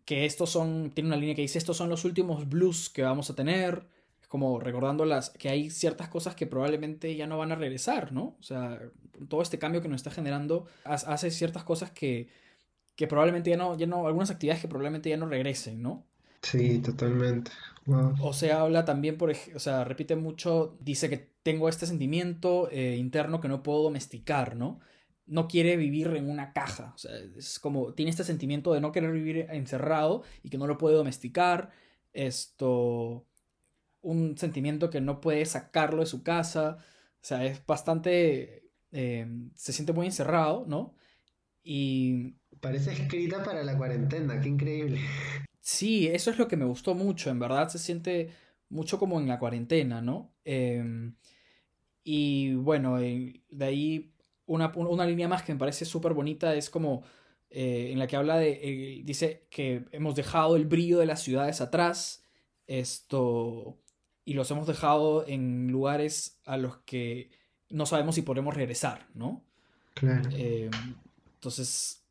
que 0.05 0.25
estos 0.25 0.51
son, 0.51 0.91
tiene 0.93 1.09
una 1.09 1.17
línea 1.17 1.35
que 1.35 1.43
dice, 1.43 1.59
estos 1.59 1.77
son 1.77 1.91
los 1.91 2.05
últimos 2.05 2.49
blues 2.49 2.91
que 2.91 3.03
vamos 3.03 3.31
a 3.31 3.35
tener, 3.35 3.87
como 4.29 4.61
recordando 4.61 5.05
las, 5.05 5.31
que 5.31 5.49
hay 5.49 5.71
ciertas 5.71 6.09
cosas 6.09 6.35
que 6.35 6.47
probablemente 6.47 7.15
ya 7.17 7.27
no 7.27 7.39
van 7.39 7.53
a 7.53 7.57
regresar, 7.57 8.13
¿no? 8.13 8.37
O 8.41 8.43
sea, 8.43 8.81
todo 9.29 9.43
este 9.43 9.59
cambio 9.59 9.83
que 9.83 9.89
nos 9.89 9.97
está 10.01 10.11
generando 10.11 10.67
hace 10.85 11.31
ciertas 11.31 11.65
cosas 11.65 11.91
que 11.93 12.29
que 12.97 13.07
probablemente 13.07 13.51
ya 13.51 13.57
no, 13.57 13.77
ya 13.77 13.87
no, 13.87 14.07
algunas 14.07 14.31
actividades 14.31 14.63
que 14.63 14.69
probablemente 14.69 15.11
ya 15.11 15.19
no 15.19 15.27
regresen, 15.27 15.83
¿no? 15.83 16.07
Sí, 16.43 16.79
totalmente. 16.81 17.51
O 18.21 18.33
sea, 18.33 18.63
habla 18.63 18.85
también, 18.85 19.17
por 19.17 19.31
o 19.31 19.59
sea, 19.59 19.85
repite 19.85 20.17
mucho, 20.17 20.77
dice 20.81 21.09
que 21.09 21.31
tengo 21.43 21.69
este 21.69 21.87
sentimiento 21.87 22.69
eh, 22.73 22.97
interno 22.97 23.41
que 23.41 23.49
no 23.49 23.63
puedo 23.63 23.83
domesticar, 23.83 24.57
¿no? 24.57 24.81
No 25.27 25.47
quiere 25.47 25.77
vivir 25.77 26.09
en 26.09 26.29
una 26.29 26.53
caja, 26.53 26.93
o 26.95 26.99
sea, 26.99 27.13
es 27.37 27.59
como, 27.61 27.95
tiene 27.95 28.11
este 28.11 28.25
sentimiento 28.25 28.73
de 28.73 28.81
no 28.81 28.93
querer 28.93 29.13
vivir 29.13 29.47
encerrado 29.51 30.23
y 30.43 30.51
que 30.51 30.59
no 30.59 30.67
lo 30.67 30.79
puede 30.79 30.97
domesticar. 30.97 31.71
esto, 32.13 33.27
un 34.03 34.39
sentimiento 34.39 34.91
que 34.91 35.01
no 35.01 35.21
puede 35.21 35.45
sacarlo 35.47 36.01
de 36.01 36.07
su 36.07 36.23
casa, 36.23 36.79
o 37.23 37.25
sea, 37.25 37.45
es 37.45 37.65
bastante, 37.67 38.71
eh, 38.93 39.27
se 39.55 39.73
siente 39.73 39.93
muy 39.93 40.07
encerrado, 40.07 40.65
¿no? 40.67 40.95
Y... 41.63 42.37
Parece 42.61 42.93
escrita 42.93 43.43
para 43.43 43.63
la 43.63 43.77
cuarentena, 43.77 44.41
qué 44.41 44.49
increíble. 44.49 45.01
Sí, 45.61 46.07
eso 46.07 46.31
es 46.31 46.39
lo 46.39 46.49
que 46.49 46.57
me 46.57 46.65
gustó 46.65 46.95
mucho, 46.95 47.31
en 47.31 47.39
verdad 47.39 47.69
se 47.69 47.79
siente 47.79 48.31
mucho 48.69 48.99
como 48.99 49.21
en 49.21 49.29
la 49.29 49.39
cuarentena, 49.39 50.01
¿no? 50.01 50.33
Em, 50.45 51.15
y 52.05 52.55
bueno, 52.55 52.99
de 52.99 53.65
ahí 53.65 54.13
una, 54.47 54.73
una, 54.77 55.07
línea 55.07 55.29
más 55.29 55.43
que 55.43 55.53
me 55.53 55.59
parece 55.59 55.85
súper 55.85 56.15
bonita 56.15 56.55
es 56.55 56.71
como 56.71 57.03
eh, 57.51 57.91
en 57.93 57.99
la 57.99 58.07
que 58.07 58.17
habla 58.17 58.39
de, 58.39 58.61
eh, 58.63 59.03
dice 59.05 59.47
que 59.51 59.85
hemos 59.93 60.15
dejado 60.15 60.57
el 60.57 60.67
brillo 60.67 60.99
de 60.99 61.07
las 61.07 61.23
ciudades 61.23 61.61
atrás, 61.61 62.25
esto, 62.67 63.79
y 64.25 64.35
los 64.35 64.51
hemos 64.51 64.67
dejado 64.67 65.27
en 65.27 65.69
lugares 65.69 66.41
a 66.45 66.57
los 66.57 66.79
que 66.79 67.31
no 67.71 67.87
sabemos 67.87 68.15
si 68.15 68.23
podemos 68.23 68.55
regresar, 68.55 69.09
¿no? 69.15 69.45
Claro. 69.95 70.29
Em, 70.33 70.71
entonces, 71.35 72.06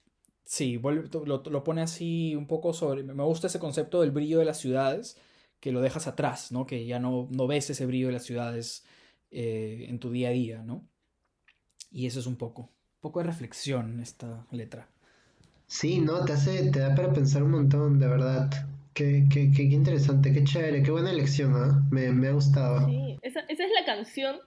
sí, 0.46 0.80
lo, 0.82 1.44
lo, 1.44 1.64
pone 1.64 1.82
así 1.82 2.36
un 2.36 2.48
poco 2.48 2.74
sobre, 2.74 3.04
me 3.04 3.24
gusta 3.24 3.48
ese 3.48 3.60
concepto 3.60 4.02
del 4.02 4.12
brillo 4.12 4.40
de 4.40 4.46
las 4.46 4.60
ciudades, 4.60 5.18
que 5.60 5.72
lo 5.72 5.82
dejas 5.82 6.08
atrás, 6.08 6.52
¿no? 6.52 6.66
Que 6.66 6.86
ya 6.86 7.00
no, 7.00 7.28
no 7.32 7.48
ves 7.48 7.70
ese 7.70 7.86
brillo 7.86 8.08
de 8.08 8.14
las 8.14 8.24
ciudades 8.24 8.86
eh, 9.32 9.88
en 9.90 10.00
tu 10.00 10.12
día 10.12 10.30
a 10.30 10.32
día, 10.32 10.62
¿no? 10.62 10.88
Y 11.92 12.06
eso 12.06 12.20
es 12.20 12.28
un 12.28 12.36
poco, 12.36 12.62
un 12.62 13.02
poco 13.02 13.20
de 13.20 13.26
reflexión 13.26 13.94
en 13.94 14.00
esta 14.00 14.46
letra. 14.52 14.88
Sí, 15.68 16.00
no, 16.00 16.24
te 16.26 16.34
hace, 16.34 16.70
te 16.70 16.80
da 16.80 16.94
para 16.94 17.12
pensar 17.12 17.42
un 17.42 17.52
montón, 17.52 18.00
de 18.00 18.08
verdad. 18.08 18.50
Qué, 18.94 19.26
qué, 19.30 19.52
qué, 19.52 19.64
interesante, 19.64 20.32
qué 20.32 20.44
chévere, 20.44 20.84
qué 20.84 20.92
buena 20.92 21.12
elección, 21.12 21.54
¿ah? 21.56 21.84
Me, 21.92 22.12
me, 22.12 22.28
ha 22.28 22.32
gustado. 22.32 22.86
Sí, 22.86 23.18
esa, 23.24 23.42
esa 23.42 23.66
es 23.66 23.72
la 23.78 23.86
canción 23.86 24.38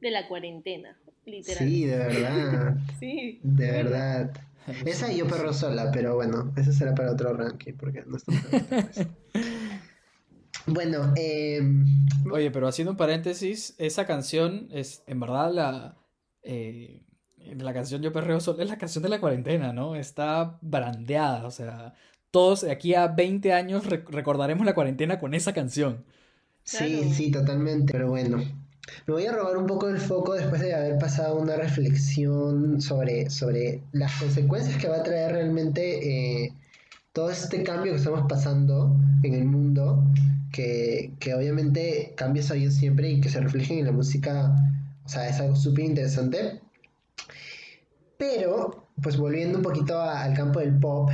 de 0.00 0.10
la 0.10 0.28
cuarentena, 0.28 0.96
literal. 1.26 1.58
Sí, 1.58 1.84
de 1.84 1.96
verdad. 1.96 2.76
sí. 3.00 3.40
De 3.42 3.70
verdad. 3.70 4.47
Esa 4.84 5.12
y 5.12 5.18
yo 5.18 5.26
perro 5.26 5.52
sola, 5.52 5.90
pero 5.92 6.14
bueno, 6.14 6.52
esa 6.56 6.72
será 6.72 6.94
para 6.94 7.12
otro 7.12 7.32
ranking, 7.32 7.74
porque 7.74 8.04
no 8.06 8.16
está 8.16 8.32
Bueno, 10.66 11.14
eh... 11.16 11.62
Oye, 12.30 12.50
pero 12.50 12.68
haciendo 12.68 12.90
un 12.90 12.96
paréntesis, 12.98 13.74
esa 13.78 14.06
canción 14.06 14.68
es, 14.70 15.02
en 15.06 15.20
verdad, 15.20 15.52
la... 15.52 15.96
Eh, 16.42 17.04
la 17.38 17.72
canción 17.72 18.02
Yo 18.02 18.12
Perreo 18.12 18.40
Solo 18.40 18.62
es 18.62 18.68
la 18.68 18.76
canción 18.76 19.02
de 19.02 19.08
la 19.08 19.20
cuarentena, 19.20 19.72
¿no? 19.72 19.96
Está 19.96 20.58
brandeada, 20.60 21.46
o 21.46 21.50
sea, 21.50 21.94
todos 22.30 22.60
de 22.60 22.70
aquí 22.70 22.94
a 22.94 23.08
20 23.08 23.52
años 23.52 23.86
recordaremos 23.86 24.66
la 24.66 24.74
cuarentena 24.74 25.18
con 25.18 25.32
esa 25.32 25.54
canción. 25.54 26.04
Sí, 26.62 27.10
sí, 27.14 27.30
totalmente, 27.30 27.90
pero 27.92 28.10
bueno. 28.10 28.42
Me 29.06 29.14
voy 29.14 29.26
a 29.26 29.32
robar 29.32 29.56
un 29.56 29.66
poco 29.66 29.88
el 29.88 29.98
foco 29.98 30.34
después 30.34 30.60
de 30.60 30.74
haber 30.74 30.98
pasado 30.98 31.38
una 31.38 31.56
reflexión 31.56 32.80
sobre, 32.80 33.30
sobre 33.30 33.82
las 33.92 34.12
consecuencias 34.20 34.76
que 34.76 34.88
va 34.88 34.96
a 34.96 35.02
traer 35.02 35.32
realmente 35.32 36.44
eh, 36.44 36.52
todo 37.12 37.30
este 37.30 37.62
cambio 37.62 37.92
que 37.92 37.98
estamos 37.98 38.24
pasando 38.28 38.96
en 39.22 39.34
el 39.34 39.44
mundo 39.44 40.04
que, 40.52 41.12
que 41.18 41.34
obviamente 41.34 42.12
cambios 42.16 42.50
hay 42.50 42.70
siempre 42.70 43.10
y 43.10 43.20
que 43.20 43.28
se 43.28 43.40
reflejen 43.40 43.78
en 43.78 43.86
la 43.86 43.92
música, 43.92 44.54
o 45.04 45.08
sea, 45.08 45.28
es 45.28 45.40
algo 45.40 45.56
súper 45.56 45.84
interesante. 45.84 46.60
Pero, 48.16 48.88
pues 49.02 49.16
volviendo 49.16 49.58
un 49.58 49.64
poquito 49.64 50.00
al 50.00 50.34
campo 50.34 50.60
del 50.60 50.78
pop, 50.78 51.10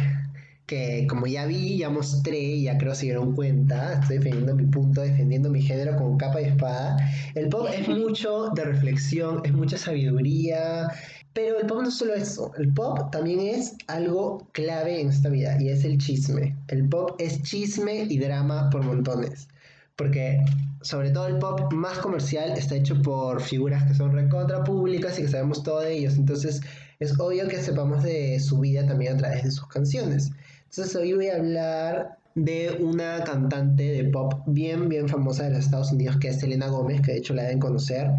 que 0.75 1.07
como 1.09 1.27
ya 1.27 1.47
vi, 1.47 1.79
ya 1.79 1.89
mostré, 1.89 2.61
ya 2.61 2.77
creo 2.79 2.95
se 2.95 3.07
dieron 3.07 3.35
cuenta, 3.35 4.01
estoy 4.01 4.19
defendiendo 4.19 4.55
mi 4.57 4.67
punto, 4.67 5.03
defendiendo 5.03 5.49
mi 5.49 5.63
género 5.63 5.97
con 5.97 6.19
capa 6.19 6.41
y 6.41 6.47
espada. 6.47 6.97
El 7.35 7.49
pop 7.49 7.69
es 7.73 7.89
mucho 7.89 8.49
de 8.57 8.65
reflexión, 8.65 9.41
es 9.45 9.53
mucha 9.53 9.79
sabiduría, 9.79 10.89
pero 11.33 11.61
el 11.61 11.67
pop 11.67 11.83
no 11.83 11.91
solo 11.93 12.15
eso, 12.15 12.53
el 12.59 12.73
pop 12.75 13.11
también 13.13 13.41
es 13.41 13.77
algo 13.87 14.49
clave 14.51 15.01
en 15.01 15.11
esta 15.11 15.29
vida 15.29 15.61
y 15.61 15.69
es 15.69 15.85
el 15.85 15.99
chisme. 15.99 16.57
El 16.67 16.89
pop 16.89 17.13
es 17.19 17.43
chisme 17.43 18.07
y 18.09 18.19
drama 18.19 18.69
por 18.71 18.83
montones. 18.83 19.49
Porque 19.97 20.41
sobre 20.83 21.11
todo 21.11 21.29
el 21.29 21.39
pop 21.39 21.73
más 21.73 21.99
comercial 21.99 22.51
está 22.59 22.75
hecho 22.75 23.01
por 23.01 23.41
figuras 23.41 23.85
que 23.85 23.95
son 23.95 24.13
recontra 24.13 24.65
públicas 24.65 25.21
y 25.21 25.23
que 25.23 25.29
sabemos 25.29 25.63
todo 25.63 25.81
de 25.81 25.97
ellos. 25.97 26.17
Entonces 26.17 26.63
es 26.99 27.19
obvio 27.21 27.47
que 27.47 27.63
sepamos 27.63 28.03
de 28.03 28.41
su 28.41 28.59
vida 28.59 28.85
también 28.85 29.15
a 29.15 29.17
través 29.19 29.45
de 29.45 29.53
sus 29.53 29.69
canciones. 29.69 30.33
Entonces 30.77 30.97
hoy 30.97 31.13
voy 31.13 31.29
a 31.29 31.37
hablar 31.37 32.19
de 32.35 32.79
una 32.81 33.23
cantante 33.23 33.85
de 33.93 34.11
pop 34.11 34.43
bien, 34.49 34.89
bien 34.89 35.09
famosa 35.09 35.45
de 35.45 35.51
los 35.51 35.67
Estados 35.67 35.93
Unidos 35.93 36.17
que 36.17 36.27
es 36.27 36.41
Selena 36.41 36.67
Gómez, 36.67 37.01
que 37.01 37.13
de 37.13 37.19
hecho 37.19 37.33
la 37.33 37.45
deben 37.45 37.61
conocer. 37.61 38.11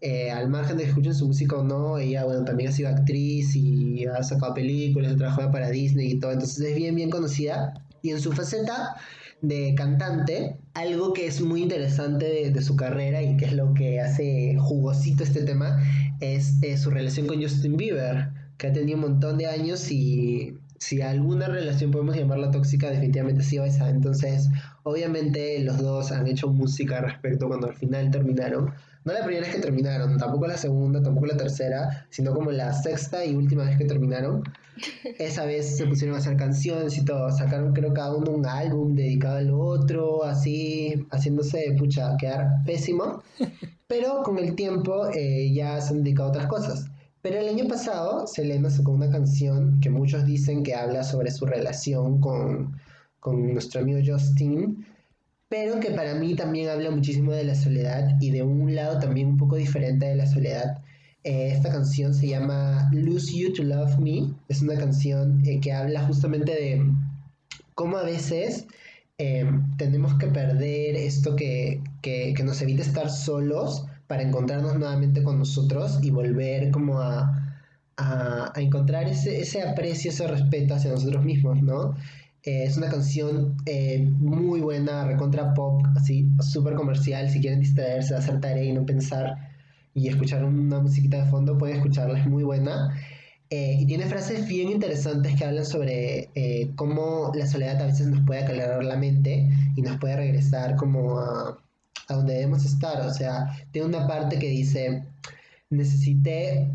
Eh, 0.00 0.30
al 0.30 0.48
margen 0.48 0.78
de 0.78 0.84
que 0.84 0.88
escuchen 0.88 1.12
su 1.12 1.26
música 1.26 1.56
o 1.56 1.64
no, 1.64 1.98
ella 1.98 2.24
bueno, 2.24 2.46
también 2.46 2.70
ha 2.70 2.72
sido 2.72 2.88
actriz 2.88 3.54
y 3.54 4.06
ha 4.06 4.22
sacado 4.22 4.54
películas, 4.54 5.12
ha 5.12 5.16
trabajado 5.16 5.50
para 5.50 5.68
Disney 5.68 6.12
y 6.12 6.18
todo, 6.18 6.32
entonces 6.32 6.58
es 6.64 6.74
bien, 6.74 6.94
bien 6.94 7.10
conocida. 7.10 7.74
Y 8.00 8.08
en 8.08 8.20
su 8.20 8.32
faceta 8.32 8.96
de 9.42 9.74
cantante, 9.74 10.56
algo 10.72 11.12
que 11.12 11.26
es 11.26 11.42
muy 11.42 11.62
interesante 11.62 12.50
de, 12.50 12.62
su 12.62 12.74
carrera 12.74 13.20
y 13.20 13.36
que 13.36 13.44
es 13.44 13.52
lo 13.52 13.74
que 13.74 14.00
hace 14.00 14.56
jugosito 14.58 15.24
este 15.24 15.42
tema, 15.42 15.78
es, 16.20 16.54
es 16.62 16.80
su 16.80 16.90
relación 16.90 17.26
con 17.26 17.42
Justin 17.42 17.76
Bieber, 17.76 18.30
que 18.56 18.68
ha 18.68 18.72
tenido 18.72 18.96
un 18.96 19.02
montón 19.02 19.36
de 19.36 19.46
años 19.46 19.90
y 19.90 20.56
si 20.78 21.02
alguna 21.02 21.48
relación 21.48 21.90
podemos 21.90 22.16
llamarla 22.16 22.50
tóxica, 22.50 22.90
definitivamente 22.90 23.42
ha 23.42 23.44
sido 23.44 23.64
esa. 23.64 23.90
Entonces, 23.90 24.48
obviamente 24.84 25.60
los 25.60 25.78
dos 25.78 26.12
han 26.12 26.26
hecho 26.26 26.48
música 26.48 27.00
respecto 27.00 27.48
cuando 27.48 27.68
al 27.68 27.74
final 27.74 28.10
terminaron. 28.10 28.72
No 29.04 29.12
la 29.12 29.24
primera 29.24 29.46
vez 29.46 29.56
que 29.56 29.62
terminaron, 29.62 30.18
tampoco 30.18 30.46
la 30.46 30.56
segunda, 30.56 31.02
tampoco 31.02 31.26
la 31.26 31.36
tercera, 31.36 32.06
sino 32.10 32.34
como 32.34 32.50
la 32.50 32.72
sexta 32.74 33.24
y 33.24 33.34
última 33.34 33.64
vez 33.64 33.76
que 33.78 33.84
terminaron. 33.84 34.42
Esa 35.18 35.46
vez 35.46 35.76
se 35.76 35.86
pusieron 35.86 36.14
a 36.16 36.18
hacer 36.18 36.36
canciones 36.36 36.96
y 36.98 37.04
todo, 37.04 37.30
sacaron 37.32 37.72
creo 37.72 37.92
cada 37.94 38.14
uno 38.14 38.30
un 38.30 38.46
álbum 38.46 38.94
dedicado 38.94 39.38
al 39.38 39.50
otro, 39.50 40.24
así, 40.24 41.06
haciéndose, 41.10 41.74
pucha, 41.78 42.16
quedar 42.18 42.62
pésimo. 42.64 43.22
Pero 43.86 44.22
con 44.22 44.38
el 44.38 44.54
tiempo 44.54 45.08
eh, 45.14 45.50
ya 45.54 45.80
se 45.80 45.94
han 45.94 46.04
dedicado 46.04 46.28
a 46.28 46.32
otras 46.32 46.46
cosas. 46.46 46.90
Pero 47.22 47.40
el 47.40 47.48
año 47.48 47.66
pasado 47.66 48.26
Selena 48.26 48.70
sacó 48.70 48.92
una 48.92 49.10
canción 49.10 49.80
que 49.80 49.90
muchos 49.90 50.24
dicen 50.24 50.62
que 50.62 50.74
habla 50.74 51.02
sobre 51.02 51.30
su 51.30 51.46
relación 51.46 52.20
con, 52.20 52.76
con 53.18 53.52
nuestro 53.52 53.80
amigo 53.80 53.98
Justin, 54.04 54.86
pero 55.48 55.80
que 55.80 55.90
para 55.90 56.14
mí 56.14 56.36
también 56.36 56.68
habla 56.68 56.90
muchísimo 56.90 57.32
de 57.32 57.44
la 57.44 57.54
soledad 57.54 58.16
y 58.20 58.30
de 58.30 58.42
un 58.42 58.74
lado 58.74 59.00
también 59.00 59.28
un 59.28 59.36
poco 59.36 59.56
diferente 59.56 60.06
de 60.06 60.14
la 60.14 60.26
soledad. 60.26 60.78
Eh, 61.24 61.50
esta 61.52 61.70
canción 61.72 62.14
se 62.14 62.28
llama 62.28 62.88
Lose 62.92 63.36
You 63.36 63.52
to 63.52 63.64
Love 63.64 63.98
Me, 63.98 64.32
es 64.48 64.62
una 64.62 64.76
canción 64.76 65.42
eh, 65.44 65.58
que 65.60 65.72
habla 65.72 66.06
justamente 66.06 66.52
de 66.52 66.84
cómo 67.74 67.96
a 67.96 68.04
veces 68.04 68.66
eh, 69.18 69.44
tenemos 69.76 70.14
que 70.14 70.28
perder 70.28 70.94
esto 70.94 71.34
que, 71.34 71.82
que, 72.02 72.34
que 72.36 72.44
nos 72.44 72.62
evita 72.62 72.82
estar 72.82 73.10
solos 73.10 73.87
para 74.08 74.22
encontrarnos 74.22 74.76
nuevamente 74.76 75.22
con 75.22 75.38
nosotros 75.38 76.00
y 76.02 76.10
volver 76.10 76.72
como 76.72 76.98
a, 76.98 77.58
a, 77.98 78.52
encontrar 78.56 79.08
ese, 79.08 79.40
ese, 79.40 79.62
aprecio, 79.62 80.10
ese 80.10 80.26
respeto 80.26 80.74
hacia 80.74 80.90
nosotros 80.90 81.24
mismos, 81.24 81.62
¿no? 81.62 81.94
Eh, 82.44 82.64
es 82.64 82.76
una 82.76 82.88
canción 82.88 83.56
eh, 83.66 84.08
muy 84.18 84.60
buena, 84.60 85.04
recontra 85.04 85.52
pop, 85.54 85.82
así, 85.96 86.30
súper 86.40 86.74
comercial. 86.74 87.28
Si 87.28 87.40
quieren 87.40 87.60
distraerse, 87.60 88.14
hacer 88.14 88.40
tarea 88.40 88.64
y 88.64 88.72
no 88.72 88.86
pensar 88.86 89.36
y 89.94 90.08
escuchar 90.08 90.44
una 90.44 90.78
musiquita 90.80 91.24
de 91.24 91.30
fondo, 91.30 91.58
pueden 91.58 91.76
escucharla, 91.76 92.18
es 92.18 92.26
muy 92.26 92.44
buena. 92.44 92.96
Eh, 93.50 93.76
y 93.80 93.86
tiene 93.86 94.06
frases 94.06 94.46
bien 94.46 94.70
interesantes 94.70 95.34
que 95.36 95.44
hablan 95.44 95.64
sobre 95.64 96.30
cómo 96.76 97.32
la 97.34 97.46
soledad 97.46 97.80
a 97.82 97.86
veces 97.86 98.06
nos 98.06 98.24
puede 98.24 98.42
aclarar 98.44 98.84
la 98.84 98.96
mente 98.96 99.48
y 99.76 99.82
nos 99.82 99.98
puede 99.98 100.16
regresar 100.16 100.76
como 100.76 101.18
a, 101.18 101.58
a 102.06 102.14
donde 102.14 102.34
debemos 102.34 102.64
estar. 102.64 103.00
O 103.00 103.12
sea, 103.12 103.48
tiene 103.72 103.88
una 103.88 104.06
parte 104.06 104.38
que 104.38 104.48
dice, 104.48 105.04
necesité 105.70 106.68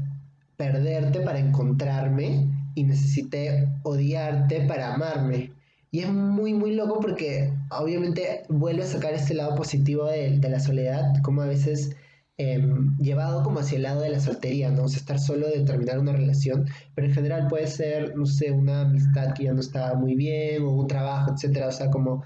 perderte 0.57 1.21
para 1.21 1.39
encontrarme 1.39 2.47
y 2.75 2.83
necesité 2.83 3.69
odiarte 3.83 4.61
para 4.61 4.93
amarme. 4.93 5.51
Y 5.91 5.99
es 5.99 6.09
muy, 6.09 6.53
muy 6.53 6.73
loco 6.73 6.99
porque 6.99 7.53
obviamente 7.69 8.43
vuelve 8.49 8.83
a 8.83 8.87
sacar 8.87 9.13
este 9.13 9.35
lado 9.35 9.55
positivo 9.55 10.05
de, 10.05 10.39
la 10.49 10.59
soledad, 10.59 11.21
como 11.21 11.43
a 11.43 11.45
veces 11.45 11.95
em, 12.37 12.97
llevado 12.97 13.43
como 13.43 13.59
hacia 13.59 13.75
el 13.75 13.83
lado 13.83 14.01
de 14.01 14.09
la 14.09 14.19
soltería, 14.19 14.71
¿no? 14.71 14.85
O 14.85 14.87
sea, 14.87 14.97
estar 14.97 15.19
solo 15.19 15.47
de 15.47 15.63
terminar 15.63 15.99
una 15.99 16.13
relación, 16.13 16.65
pero 16.95 17.07
en 17.07 17.13
general 17.13 17.47
puede 17.47 17.67
ser, 17.67 18.15
no 18.15 18.25
sé, 18.25 18.51
una 18.51 18.81
amistad 18.81 19.33
que 19.35 19.43
ya 19.43 19.53
no 19.53 19.59
está 19.59 19.93
muy 19.93 20.15
bien, 20.15 20.63
o 20.63 20.71
un 20.71 20.87
trabajo, 20.87 21.31
etcétera, 21.33 21.67
o 21.67 21.71
sea, 21.71 21.91
como 21.91 22.23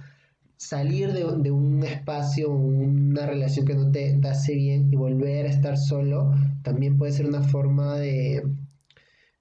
salir 0.57 1.13
de, 1.13 1.23
de, 1.37 1.51
un 1.51 1.83
espacio, 1.83 2.51
una 2.51 3.25
relación 3.25 3.65
que 3.65 3.75
no 3.75 3.91
te, 3.91 4.19
hace 4.27 4.55
bien 4.55 4.91
y 4.91 4.95
volver 4.95 5.45
a 5.45 5.49
estar 5.49 5.77
solo, 5.77 6.33
también 6.63 6.97
puede 6.97 7.11
ser 7.13 7.27
una 7.27 7.43
forma 7.43 7.95
de, 7.97 8.43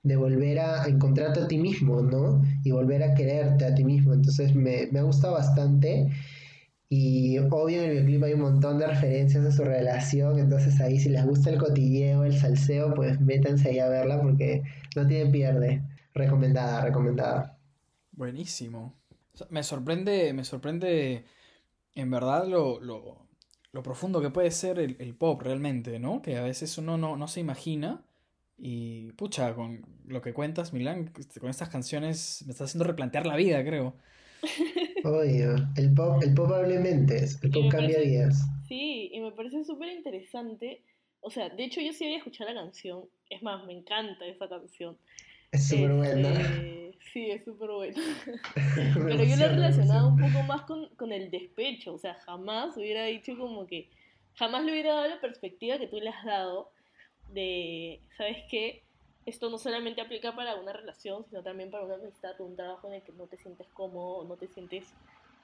de 0.03 0.17
volver 0.17 0.61
a, 0.61 0.87
encontrarte 0.87 1.41
a 1.41 1.49
ti 1.49 1.59
mismo, 1.59 2.03
¿no? 2.03 2.43
Y 2.65 2.71
volver 2.71 3.03
a 3.03 3.15
quererte 3.15 3.65
a 3.65 3.75
ti 3.75 3.85
mismo. 3.85 4.13
Entonces 4.13 4.55
me, 4.55 4.89
me 4.93 5.01
ha 5.01 5.03
gustado 5.03 5.35
bastante. 5.35 6.09
Y 6.89 7.39
obvio 7.39 7.83
en 7.83 7.91
el 7.91 7.97
videoclip 7.97 8.23
hay 8.25 8.33
un 8.35 8.43
montón 8.43 8.79
de 8.79 8.87
referencias 8.87 9.45
a 9.45 9.51
su 9.51 9.65
relación, 9.65 10.39
entonces 10.39 10.81
ahí 10.81 11.01
si 11.01 11.09
les 11.09 11.25
gusta 11.27 11.51
el 11.51 11.59
cotilleo, 11.59 12.23
el 12.23 12.39
salseo, 12.39 12.95
pues 12.95 13.21
métanse 13.21 13.71
ahí 13.71 13.81
a 13.81 13.89
verla 13.89 14.21
porque 14.23 14.63
no 14.95 15.05
tiene 15.07 15.31
pierde. 15.31 15.83
Recomendada, 16.15 16.83
recomendada. 16.83 17.59
Buenísimo. 18.13 18.95
Me 19.51 19.63
sorprende, 19.63 20.33
me 20.33 20.45
sorprende 20.45 21.25
en 21.95 22.11
verdad 22.11 22.47
lo, 22.47 23.27
profundo 23.83 24.21
que 24.21 24.31
puede 24.31 24.51
ser 24.51 24.79
el, 24.79 25.15
pop 25.15 25.43
realmente, 25.43 25.99
¿no? 25.99 26.23
Que 26.23 26.37
a 26.37 26.43
veces 26.43 26.77
uno 26.79 26.97
no, 26.97 27.17
no 27.17 27.29
se 27.29 27.41
imagina. 27.41 28.05
Y 28.59 29.13
pucha, 29.13 29.55
con 29.55 29.85
lo 30.07 30.23
que 30.23 30.33
cuentas, 30.33 30.73
Milán, 30.73 31.13
con 31.41 31.51
estas 31.51 31.69
canciones 31.69 32.43
me 32.47 32.53
está 32.53 32.65
haciendo 32.65 32.85
replantear 32.85 33.27
la 33.27 33.37
vida, 33.37 33.63
creo. 33.65 33.95
Oye, 35.05 35.45
el 35.77 35.95
pop, 35.95 36.23
el 36.23 36.35
pop 36.35 36.53
el 36.65 37.51
pop 37.51 37.71
cambia 37.71 38.01
días. 38.01 38.47
Sí, 38.67 39.11
y 39.13 39.21
me 39.21 39.33
parece 39.33 39.63
súper 39.65 39.91
interesante. 39.91 40.83
O 41.21 41.31
sea, 41.31 41.49
de 41.49 41.65
hecho 41.65 41.81
yo 41.81 41.93
sí 41.93 42.05
había 42.05 42.19
escuchado 42.19 42.53
la 42.53 42.63
canción. 42.63 43.05
Es 43.31 43.43
más, 43.43 43.65
me 43.67 43.73
encanta 43.73 44.27
esa 44.27 44.49
canción. 44.49 44.97
Es 45.53 45.69
súper 45.69 45.93
buena. 45.93 46.31
Sí, 47.13 47.31
es 47.31 47.45
súper 47.45 47.71
buena. 47.71 47.97
Pero 48.95 49.25
yo 49.25 49.37
lo 49.37 49.45
he 49.45 49.49
relacionado 49.49 50.09
un 50.09 50.19
poco 50.19 50.43
más 50.45 50.63
con, 50.63 50.89
con 50.97 51.13
el 51.13 51.31
despecho. 51.31 51.95
O 51.95 51.99
sea, 51.99 52.15
jamás 52.15 52.77
hubiera 52.77 53.05
dicho 53.05 53.37
como 53.37 53.67
que. 53.67 53.89
Jamás 54.35 54.65
le 54.65 54.73
hubiera 54.73 54.95
dado 54.95 55.09
la 55.09 55.21
perspectiva 55.21 55.79
que 55.79 55.87
tú 55.87 55.99
le 55.99 56.11
has 56.11 56.25
dado 56.25 56.71
de, 57.33 58.01
¿sabes 58.19 58.45
qué? 58.51 58.83
esto 59.27 59.51
no 59.51 59.59
solamente 59.59 60.01
aplica 60.01 60.35
para 60.35 60.55
una 60.55 60.73
relación, 60.73 61.25
sino 61.29 61.43
también 61.43 61.71
para 61.71 61.85
una 61.85 61.97
amistad 61.97 62.41
o 62.41 62.45
un 62.45 62.55
trabajo 62.55 62.87
en 62.87 62.95
el 62.95 63.03
que 63.03 63.13
no 63.13 63.27
te 63.27 63.37
sientes 63.37 63.67
cómodo, 63.75 64.25
no 64.25 64.37
te 64.37 64.47
sientes 64.47 64.87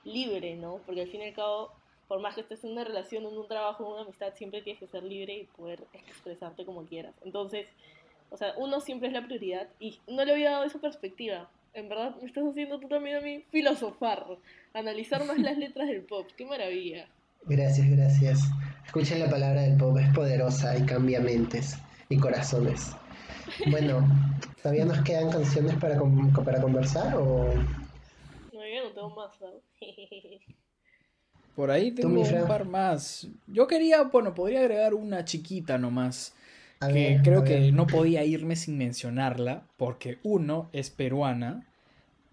libre, 0.05 0.55
¿no? 0.55 0.81
Porque 0.87 1.03
al 1.03 1.09
fin 1.09 1.21
y 1.21 1.27
al 1.27 1.35
cabo, 1.35 1.73
por 2.07 2.21
más 2.21 2.37
que 2.37 2.43
estés 2.43 2.63
en 2.63 2.71
una 2.71 2.85
relación, 2.85 3.27
en 3.27 3.37
un 3.37 3.49
trabajo, 3.49 3.85
en 3.85 3.93
una 3.93 4.03
amistad, 4.03 4.35
siempre 4.35 4.63
tienes 4.63 4.79
que 4.79 4.87
ser 4.87 5.03
libre 5.03 5.35
y 5.35 5.45
poder 5.45 5.85
expresarte 5.95 6.65
como 6.65 6.85
quieras. 6.87 7.15
Entonces, 7.25 7.67
o 8.33 8.37
sea, 8.37 8.55
uno 8.57 8.81
siempre 8.81 9.09
es 9.09 9.15
la 9.15 9.27
prioridad 9.27 9.69
y 9.79 10.01
no 10.09 10.25
le 10.25 10.33
había 10.33 10.53
dado 10.53 10.65
esa 10.65 10.81
perspectiva. 10.81 11.51
En 11.75 11.89
verdad, 11.89 12.17
me 12.17 12.27
estás 12.27 12.45
haciendo 12.45 12.81
tú 12.81 12.89
también 12.89 13.17
a 13.17 13.21
mí 13.21 13.45
filosofar, 13.51 14.25
analizar 14.73 15.25
más 15.27 15.39
las 15.39 15.59
letras 15.65 15.87
del 15.89 16.03
pop. 16.03 16.27
¡Qué 16.37 16.47
maravilla! 16.47 17.07
Gracias, 17.45 17.91
gracias. 17.91 18.41
Escuchen 18.87 19.21
la 19.21 19.29
palabra 19.29 19.63
del 19.63 19.77
pop, 19.77 19.97
es 19.99 20.13
poderosa 20.15 20.77
y 20.79 20.87
cambia 20.87 21.21
mentes 21.21 21.77
y 22.09 22.17
corazones. 22.17 22.93
Bueno, 23.71 24.07
¿todavía 24.63 24.87
nos 24.87 25.03
quedan 25.03 25.31
canciones 25.31 25.75
para, 25.77 26.01
para 26.45 26.61
conversar 26.63 27.15
o...? 27.17 27.53
No, 28.53 28.67
yo 28.67 28.85
no 28.85 28.93
tengo 28.93 29.11
más, 29.11 29.33
Por 31.55 31.71
ahí 31.71 31.93
tengo 31.93 32.19
un 32.19 32.47
par 32.47 32.65
más. 32.65 33.29
Yo 33.47 33.67
quería, 33.67 34.03
bueno, 34.05 34.33
podría 34.33 34.61
agregar 34.61 34.95
una 34.95 35.23
chiquita 35.23 35.77
nomás. 35.77 36.35
Que 36.89 37.21
creo 37.23 37.45
que 37.45 37.73
no 37.73 37.87
podía 37.87 38.25
irme 38.25 38.57
sin 38.57 38.79
mencionarla, 38.79 39.67
porque 39.77 40.19
uno 40.23 40.69
es 40.73 40.91
peruana, 40.91 41.67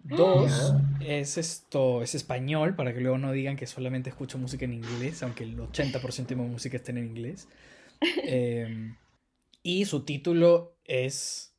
dos 0.03 0.73
es 0.99 1.37
esto, 1.37 2.01
es 2.01 2.15
español, 2.15 2.75
para 2.75 2.93
que 2.93 3.01
luego 3.01 3.17
no 3.17 3.31
digan 3.31 3.55
que 3.55 3.67
solamente 3.67 4.09
escucho 4.09 4.37
música 4.37 4.65
en 4.65 4.73
inglés, 4.73 5.23
aunque 5.23 5.43
el 5.43 5.57
80% 5.57 6.27
de 6.27 6.35
mi 6.35 6.47
música 6.47 6.77
esté 6.77 6.91
en 6.91 6.99
inglés. 6.99 7.47
Eh, 8.23 8.93
y 9.61 9.83
su 9.83 10.05
título 10.05 10.77
es 10.85 11.53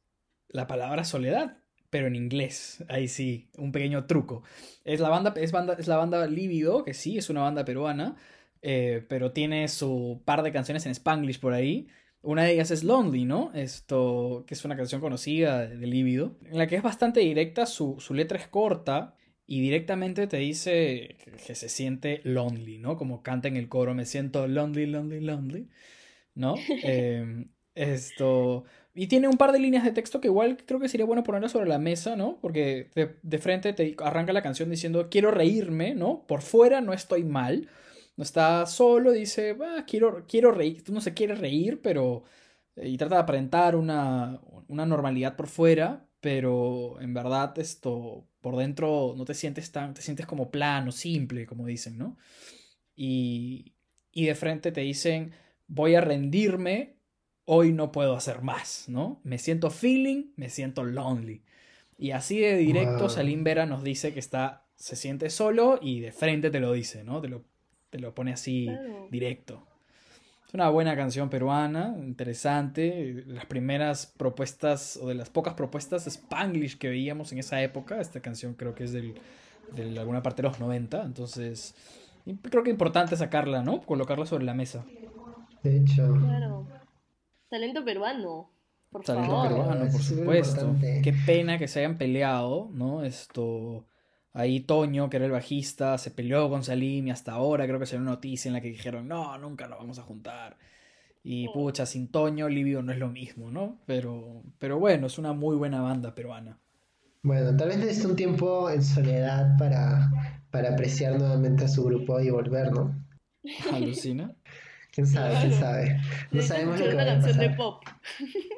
la 0.48 0.66
palabra 0.66 1.04
soledad, 1.04 1.58
pero 1.90 2.06
en 2.06 2.16
inglés. 2.16 2.84
Ahí 2.88 3.08
sí, 3.08 3.48
un 3.58 3.72
pequeño 3.72 4.06
truco. 4.06 4.42
Es 4.84 5.00
la 5.00 5.08
banda, 5.08 5.34
es 5.36 5.52
banda, 5.52 5.76
es 5.78 5.88
la 5.88 5.96
banda 5.96 6.26
Lívido, 6.26 6.84
que 6.84 6.94
sí, 6.94 7.18
es 7.18 7.28
una 7.30 7.42
banda 7.42 7.64
peruana, 7.64 8.16
eh, 8.62 9.04
pero 9.08 9.32
tiene 9.32 9.68
su 9.68 10.22
par 10.24 10.42
de 10.42 10.52
canciones 10.52 10.86
en 10.86 10.92
Spanglish 10.92 11.40
por 11.40 11.52
ahí. 11.52 11.88
Una 12.22 12.44
de 12.44 12.52
ellas 12.52 12.70
es 12.70 12.84
Lonely, 12.84 13.24
¿no? 13.24 13.50
Esto, 13.54 14.44
que 14.46 14.54
es 14.54 14.64
una 14.64 14.76
canción 14.76 15.00
conocida 15.00 15.66
de 15.66 15.86
Lívido, 15.86 16.36
en 16.44 16.58
la 16.58 16.66
que 16.66 16.76
es 16.76 16.82
bastante 16.82 17.20
directa, 17.20 17.66
su, 17.66 17.96
su 17.98 18.14
letra 18.14 18.38
es 18.38 18.46
corta, 18.46 19.14
y 19.50 19.60
directamente 19.60 20.28
te 20.28 20.36
dice 20.36 21.16
que 21.44 21.56
se 21.56 21.68
siente 21.68 22.20
lonely, 22.22 22.78
¿no? 22.78 22.96
Como 22.96 23.24
canta 23.24 23.48
en 23.48 23.56
el 23.56 23.68
coro, 23.68 23.94
me 23.94 24.06
siento 24.06 24.46
lonely, 24.46 24.86
lonely, 24.86 25.20
lonely, 25.20 25.68
¿no? 26.36 26.54
Eh, 26.84 27.46
esto. 27.74 28.62
Y 28.94 29.08
tiene 29.08 29.26
un 29.26 29.36
par 29.36 29.50
de 29.50 29.58
líneas 29.58 29.82
de 29.82 29.90
texto 29.90 30.20
que 30.20 30.28
igual 30.28 30.58
creo 30.64 30.78
que 30.78 30.88
sería 30.88 31.04
bueno 31.04 31.24
ponerlas 31.24 31.50
sobre 31.50 31.68
la 31.68 31.78
mesa, 31.78 32.14
¿no? 32.14 32.38
Porque 32.40 32.90
de, 32.94 33.38
frente 33.38 33.72
te 33.72 33.96
arranca 33.98 34.32
la 34.32 34.42
canción 34.42 34.70
diciendo 34.70 35.08
quiero 35.10 35.32
reírme, 35.32 35.96
¿no? 35.96 36.24
Por 36.28 36.42
fuera 36.42 36.80
no 36.80 36.92
estoy 36.92 37.24
mal. 37.24 37.68
No 38.20 38.24
está 38.24 38.66
solo, 38.66 39.12
dice, 39.12 39.56
ah, 39.64 39.86
quiero, 39.86 40.26
quiero 40.28 40.52
reír. 40.52 40.84
Tú 40.84 40.92
no 40.92 41.00
se 41.00 41.14
quiere 41.14 41.34
reír, 41.34 41.80
pero. 41.82 42.24
Y 42.76 42.98
trata 42.98 43.14
de 43.14 43.22
aparentar 43.22 43.74
una, 43.74 44.38
una 44.68 44.84
normalidad 44.84 45.36
por 45.36 45.46
fuera, 45.46 46.06
pero 46.20 47.00
en 47.00 47.14
verdad 47.14 47.58
esto 47.58 48.26
por 48.42 48.56
dentro 48.56 49.14
no 49.16 49.24
te 49.24 49.32
sientes 49.32 49.72
tan, 49.72 49.94
te 49.94 50.02
sientes 50.02 50.26
como 50.26 50.50
plano, 50.50 50.92
simple, 50.92 51.46
como 51.46 51.64
dicen, 51.64 51.96
¿no? 51.96 52.18
Y, 52.94 53.72
y 54.12 54.26
de 54.26 54.34
frente 54.34 54.70
te 54.70 54.82
dicen, 54.82 55.32
voy 55.66 55.94
a 55.94 56.02
rendirme 56.02 56.96
hoy 57.46 57.72
no 57.72 57.90
puedo 57.90 58.14
hacer 58.14 58.42
más, 58.42 58.84
¿no? 58.86 59.22
Me 59.24 59.38
siento 59.38 59.70
feeling, 59.70 60.34
me 60.36 60.50
siento 60.50 60.84
lonely. 60.84 61.42
Y 61.96 62.10
así 62.10 62.38
de 62.40 62.56
directo 62.58 63.08
Salim 63.08 63.44
Vera 63.44 63.64
nos 63.64 63.82
dice 63.82 64.12
que 64.12 64.20
está, 64.20 64.66
se 64.76 64.94
siente 64.94 65.30
solo 65.30 65.78
y 65.80 66.00
de 66.00 66.12
frente 66.12 66.50
te 66.50 66.60
lo 66.60 66.72
dice, 66.74 67.02
¿no? 67.02 67.22
Te 67.22 67.28
lo, 67.28 67.44
te 67.90 67.98
lo 67.98 68.14
pone 68.14 68.32
así 68.32 68.68
directo. 69.10 69.66
Es 70.50 70.54
una 70.54 70.68
buena 70.68 70.96
canción 70.96 71.30
peruana, 71.30 71.94
interesante. 71.98 73.22
Las 73.26 73.46
primeras 73.46 74.06
propuestas, 74.06 74.96
o 74.96 75.06
de 75.06 75.14
las 75.14 75.30
pocas 75.30 75.54
propuestas 75.54 76.08
Spanglish 76.08 76.76
que 76.76 76.88
veíamos 76.88 77.30
en 77.30 77.38
esa 77.38 77.62
época. 77.62 78.00
Esta 78.00 78.20
canción 78.20 78.54
creo 78.54 78.74
que 78.74 78.82
es 78.82 78.92
del, 78.92 79.14
de 79.76 79.96
alguna 79.98 80.22
parte 80.22 80.42
de 80.42 80.48
los 80.48 80.58
90. 80.58 81.02
Entonces, 81.04 81.76
creo 82.42 82.64
que 82.64 82.70
es 82.70 82.74
importante 82.74 83.16
sacarla, 83.16 83.62
¿no? 83.62 83.82
Colocarla 83.82 84.26
sobre 84.26 84.44
la 84.44 84.54
mesa. 84.54 84.84
De 85.62 85.76
hecho. 85.76 86.14
Claro. 86.14 86.66
Talento 87.48 87.84
peruano. 87.84 88.50
Por 88.90 89.04
Talento 89.04 89.42
peruano, 89.42 89.88
por 89.88 90.02
supuesto. 90.02 90.74
Qué 90.80 91.14
pena 91.26 91.58
que 91.58 91.68
se 91.68 91.78
hayan 91.78 91.96
peleado, 91.96 92.68
¿no? 92.72 93.04
Esto. 93.04 93.84
Ahí 94.32 94.60
Toño, 94.60 95.10
que 95.10 95.16
era 95.16 95.26
el 95.26 95.32
bajista, 95.32 95.98
se 95.98 96.10
peleó 96.10 96.48
con 96.48 96.62
Salim 96.62 97.08
y 97.08 97.10
hasta 97.10 97.32
ahora 97.32 97.66
creo 97.66 97.80
que 97.80 97.86
se 97.86 97.96
una 97.96 98.12
noticia 98.12 98.48
en 98.48 98.54
la 98.54 98.60
que 98.60 98.68
dijeron, 98.68 99.08
no, 99.08 99.36
nunca 99.38 99.66
nos 99.66 99.78
vamos 99.78 99.98
a 99.98 100.02
juntar. 100.02 100.56
Y 101.22 101.48
oh. 101.48 101.52
pucha, 101.52 101.84
sin 101.84 102.08
Toño, 102.08 102.48
Lívido 102.48 102.82
no 102.82 102.92
es 102.92 102.98
lo 102.98 103.08
mismo, 103.08 103.50
¿no? 103.50 103.78
Pero, 103.86 104.42
pero 104.58 104.78
bueno, 104.78 105.08
es 105.08 105.18
una 105.18 105.32
muy 105.32 105.56
buena 105.56 105.80
banda 105.80 106.14
peruana. 106.14 106.58
Bueno, 107.22 107.54
tal 107.56 107.68
vez 107.68 107.78
necesite 107.78 108.06
un 108.06 108.16
tiempo 108.16 108.70
en 108.70 108.82
soledad 108.82 109.58
para, 109.58 110.10
para 110.50 110.70
apreciar 110.70 111.18
nuevamente 111.18 111.64
a 111.64 111.68
su 111.68 111.84
grupo 111.84 112.20
y 112.20 112.30
volver, 112.30 112.72
¿no? 112.72 112.94
Alucina. 113.72 114.34
¿Quién 114.92 115.06
sabe? 115.06 115.36
¿Quién 115.40 115.52
sabe? 115.52 116.00
No 116.32 116.42
sabemos 116.42 116.80
lo 116.80 116.88
que 116.88 116.94
va 116.94 117.02
a 117.02 117.06
canción 117.06 117.38
de 117.38 117.50
pop. 117.50 117.82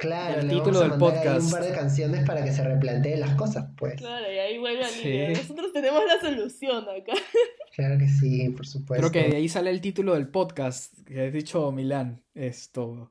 Claro, 0.01 0.41
el 0.41 0.49
título 0.49 0.81
del 0.81 0.93
podcast. 0.93 1.45
un 1.45 1.51
par 1.51 1.63
de 1.63 1.73
canciones 1.73 2.25
para 2.25 2.43
que 2.45 2.53
se 2.53 2.65
replanteen 2.65 3.21
las 3.21 3.35
cosas, 3.35 3.67
pues. 3.77 3.97
Claro, 3.97 4.33
y 4.33 4.39
ahí 4.39 4.59
vuelve 4.59 4.85
a 4.85 5.39
Nosotros 5.39 5.73
tenemos 5.73 6.03
la 6.07 6.21
solución 6.21 6.85
acá. 6.85 7.13
Claro 7.75 7.99
que 7.99 8.09
sí, 8.09 8.49
por 8.51 8.67
supuesto. 8.67 9.09
Creo 9.09 9.25
que 9.25 9.31
de 9.31 9.37
ahí 9.37 9.49
sale 9.49 9.71
el 9.71 9.81
título 9.81 10.15
del 10.15 10.29
podcast 10.29 10.95
que 11.07 11.27
has 11.27 11.33
dicho 11.33 11.71
Milán. 11.73 12.23
Esto. 12.35 13.11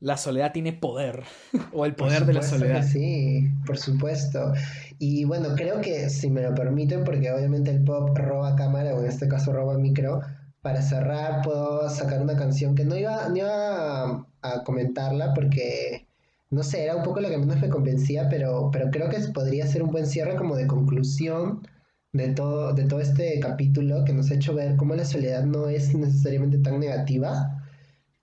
La 0.00 0.16
soledad 0.16 0.52
tiene 0.52 0.72
poder. 0.72 1.22
o 1.72 1.84
el 1.84 1.94
poder 1.94 2.26
de 2.26 2.32
la 2.32 2.42
soledad. 2.42 2.84
Sí, 2.84 3.48
por 3.66 3.78
supuesto. 3.78 4.52
Y 4.98 5.24
bueno, 5.24 5.54
creo 5.56 5.80
que 5.80 6.08
si 6.10 6.30
me 6.30 6.42
lo 6.42 6.54
permiten, 6.54 7.04
porque 7.04 7.30
obviamente 7.30 7.70
el 7.70 7.84
pop 7.84 8.16
roba 8.16 8.56
cámara, 8.56 8.94
o 8.94 9.00
en 9.00 9.06
este 9.06 9.28
caso 9.28 9.52
roba 9.52 9.78
micro 9.78 10.20
para 10.62 10.80
cerrar, 10.82 11.42
puedo 11.42 11.88
sacar 11.90 12.22
una 12.22 12.36
canción 12.36 12.74
que 12.74 12.84
no 12.84 12.96
iba, 12.96 13.28
ni 13.28 13.40
iba 13.40 14.26
a, 14.42 14.64
comentarla 14.64 15.34
porque, 15.34 16.06
no 16.50 16.62
sé, 16.62 16.84
era 16.84 16.96
un 16.96 17.02
poco 17.02 17.20
la 17.20 17.28
que 17.30 17.38
menos 17.38 17.60
me 17.60 17.68
convencía, 17.68 18.28
pero, 18.28 18.70
pero 18.72 18.90
creo 18.90 19.10
que 19.10 19.18
podría 19.34 19.66
ser 19.66 19.82
un 19.82 19.90
buen 19.90 20.06
cierre 20.06 20.36
como 20.36 20.56
de 20.56 20.66
conclusión 20.68 21.66
de 22.12 22.28
todo, 22.28 22.72
de 22.74 22.84
todo 22.84 23.00
este 23.00 23.40
capítulo 23.40 24.04
que 24.04 24.12
nos 24.12 24.30
ha 24.30 24.34
hecho 24.34 24.54
ver 24.54 24.76
cómo 24.76 24.94
la 24.94 25.04
soledad 25.04 25.44
no 25.44 25.68
es 25.68 25.94
necesariamente 25.94 26.58
tan 26.58 26.78
negativa 26.80 27.61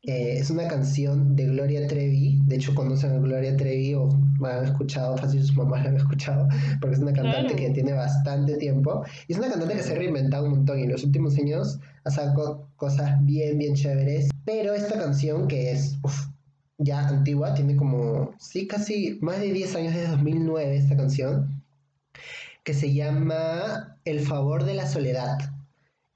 eh, 0.03 0.37
es 0.39 0.49
una 0.49 0.67
canción 0.67 1.35
de 1.35 1.47
Gloria 1.47 1.85
Trevi. 1.87 2.39
De 2.45 2.55
hecho, 2.55 2.73
conocen 2.73 3.11
a 3.11 3.17
Gloria 3.19 3.57
Trevi 3.57 3.93
o 3.95 4.09
han 4.45 4.63
escuchado, 4.63 5.17
fácil 5.17 5.41
sus 5.41 5.57
mamás 5.57 5.83
la 5.83 5.89
han 5.89 5.97
escuchado, 5.97 6.47
porque 6.79 6.95
es 6.95 7.01
una 7.01 7.11
cantante 7.11 7.55
que 7.55 7.69
tiene 7.71 7.91
bastante 7.91 8.55
tiempo. 8.55 9.03
Y 9.27 9.33
es 9.33 9.39
una 9.39 9.49
cantante 9.49 9.75
que 9.75 9.83
se 9.83 9.93
ha 9.93 9.97
reinventado 9.97 10.45
un 10.45 10.51
montón 10.51 10.79
y 10.79 10.83
en 10.83 10.91
los 10.91 11.03
últimos 11.03 11.37
años 11.37 11.79
ha 12.05 12.11
sacado 12.11 12.69
cosas 12.77 13.17
bien, 13.25 13.57
bien 13.57 13.75
chéveres. 13.75 14.29
Pero 14.45 14.73
esta 14.73 14.97
canción, 14.97 15.47
que 15.47 15.71
es 15.71 15.97
ya 16.77 17.05
antigua, 17.07 17.53
tiene 17.53 17.75
como, 17.75 18.33
sí, 18.39 18.67
casi 18.67 19.19
más 19.21 19.39
de 19.39 19.51
10 19.51 19.75
años, 19.75 19.93
desde 19.93 20.11
2009 20.11 20.77
esta 20.77 20.95
canción, 20.95 21.61
que 22.63 22.73
se 22.73 22.93
llama 22.93 23.97
El 24.05 24.21
favor 24.21 24.63
de 24.63 24.75
la 24.75 24.87
soledad. 24.87 25.37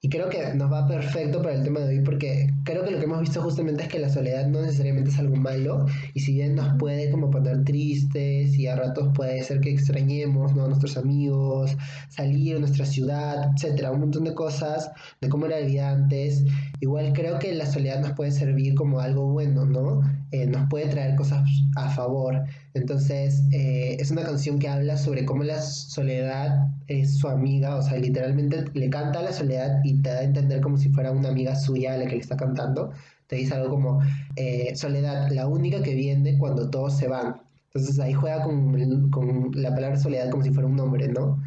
Y 0.06 0.10
creo 0.10 0.28
que 0.28 0.54
nos 0.56 0.70
va 0.70 0.86
perfecto 0.86 1.42
para 1.42 1.56
el 1.56 1.64
tema 1.64 1.80
de 1.80 1.98
hoy 1.98 2.04
porque 2.04 2.54
creo 2.66 2.84
que 2.84 2.92
lo 2.92 3.00
que 3.00 3.06
hemos 3.06 3.22
visto 3.22 3.42
justamente 3.42 3.84
es 3.84 3.88
que 3.88 4.00
la 4.00 4.10
soledad 4.10 4.46
no 4.48 4.62
necesariamente 4.62 5.12
es 5.12 5.18
algo 5.18 5.38
malo 5.38 5.86
y 6.14 6.20
si 6.20 6.34
bien 6.34 6.56
nos 6.56 6.78
puede 6.78 7.10
como 7.10 7.32
poner 7.32 7.64
tristes 7.64 8.54
y 8.60 8.68
a 8.68 8.76
ratos 8.76 9.14
puede 9.16 9.42
ser 9.46 9.62
que 9.62 9.72
extrañemos 9.72 10.54
¿no? 10.58 10.66
a 10.66 10.68
nuestros 10.68 10.98
amigos, 10.98 11.78
salir 12.10 12.58
a 12.58 12.60
nuestra 12.60 12.86
ciudad, 12.86 13.54
etcétera, 13.56 13.92
un 13.94 14.02
montón 14.02 14.26
de 14.26 14.34
cosas 14.34 14.92
de 15.22 15.30
cómo 15.30 15.46
era 15.46 15.62
la 15.62 15.66
vida 15.66 15.92
antes, 15.92 16.44
igual 16.82 17.14
creo 17.14 17.40
que 17.40 17.54
la 17.54 17.66
soledad 17.66 18.02
nos 18.02 18.12
puede 18.12 18.32
servir 18.32 18.76
como 18.76 19.00
algo 19.00 19.32
bueno, 19.32 19.66
¿no? 19.66 20.02
Eh, 20.34 20.48
nos 20.48 20.68
puede 20.68 20.88
traer 20.88 21.16
cosas 21.16 21.48
a 21.76 21.92
favor. 21.92 22.44
Entonces, 22.74 23.44
eh, 23.52 23.98
es 24.00 24.10
una 24.10 24.24
canción 24.24 24.58
que 24.58 24.68
habla 24.68 24.98
sobre 24.98 25.26
cómo 25.26 25.44
la 25.44 25.62
soledad 25.62 26.70
es 26.88 27.20
su 27.20 27.28
amiga, 27.28 27.76
o 27.76 27.84
sea, 27.84 28.00
literalmente 28.00 28.66
le 28.74 28.90
canta 28.90 29.20
a 29.20 29.22
la 29.22 29.32
soledad 29.32 29.82
y 29.84 30.02
te 30.02 30.10
da 30.10 30.20
a 30.22 30.24
entender 30.24 30.60
como 30.62 30.78
si 30.78 30.90
fuera 30.90 31.12
una 31.12 31.30
amiga 31.30 31.56
suya 31.56 31.98
la 31.98 32.06
que 32.06 32.16
le 32.16 32.22
está 32.22 32.36
cantando. 32.36 32.92
Te 33.28 33.36
dice 33.36 33.54
algo 33.54 33.70
como, 33.70 34.02
eh, 34.36 34.76
soledad, 34.76 35.30
la 35.30 35.48
única 35.48 35.84
que 35.84 35.94
viene 35.94 36.36
cuando 36.40 36.68
todos 36.72 36.98
se 36.98 37.08
van. 37.08 37.40
Entonces 37.68 38.00
ahí 38.00 38.14
juega 38.14 38.42
con, 38.42 39.12
con 39.12 39.52
la 39.54 39.70
palabra 39.76 39.98
soledad 40.00 40.32
como 40.32 40.44
si 40.44 40.50
fuera 40.50 40.68
un 40.68 40.76
nombre, 40.76 41.10
¿no? 41.10 41.44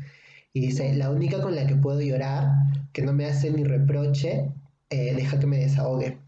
Y 0.52 0.60
dice, 0.60 0.94
la 0.94 1.10
única 1.10 1.42
con 1.42 1.56
la 1.56 1.66
que 1.66 1.74
puedo 1.74 2.00
llorar, 2.00 2.52
que 2.92 3.02
no 3.02 3.12
me 3.12 3.26
hace 3.26 3.50
ni 3.50 3.64
reproche, 3.64 4.52
deja 4.90 5.40
que 5.40 5.46
me 5.46 5.58
desahogue, 5.58 6.18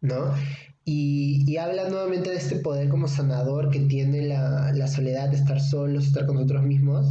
¿no? 0.00 0.32
Y, 0.84 1.56
habla 1.58 1.88
nuevamente 1.88 2.30
de 2.30 2.36
este 2.36 2.56
poder 2.56 2.88
como 2.88 3.06
sanador 3.06 3.70
que 3.70 3.80
tiene 3.80 4.22
la, 4.22 4.72
la, 4.72 4.88
soledad 4.88 5.28
de 5.28 5.36
estar 5.36 5.60
solos, 5.60 6.06
estar 6.06 6.26
con 6.26 6.36
nosotros 6.36 6.64
mismos. 6.64 7.06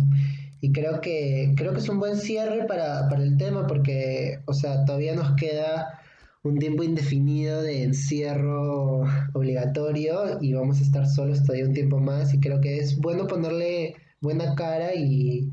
Y 0.60 0.72
creo 0.74 1.00
que, 1.02 1.54
creo 1.56 1.74
que 1.74 1.80
es 1.80 1.90
un 1.90 2.00
buen 2.00 2.18
cierre 2.18 2.66
para, 2.66 3.08
para 3.10 3.24
el 3.24 3.38
tema 3.38 3.68
porque, 3.68 4.40
o 4.46 4.54
sea, 4.54 4.84
todavía 4.86 5.16
nos 5.16 5.36
queda 5.36 6.00
un 6.44 6.58
tiempo 6.60 6.84
indefinido 6.84 7.62
de 7.62 7.84
encierro 7.84 9.04
obligatorio 9.34 10.40
y 10.42 10.54
vamos 10.54 10.80
a 10.80 10.84
estar 10.84 11.08
solos 11.08 11.44
todavía 11.44 11.68
un 11.68 11.74
tiempo 11.74 12.00
más 12.00 12.34
y 12.34 12.40
creo 12.40 12.60
que 12.62 12.80
es 12.80 13.00
bueno 13.00 13.28
ponerle 13.28 13.96
buena 14.22 14.56
cara 14.56 14.96
y, 14.96 15.52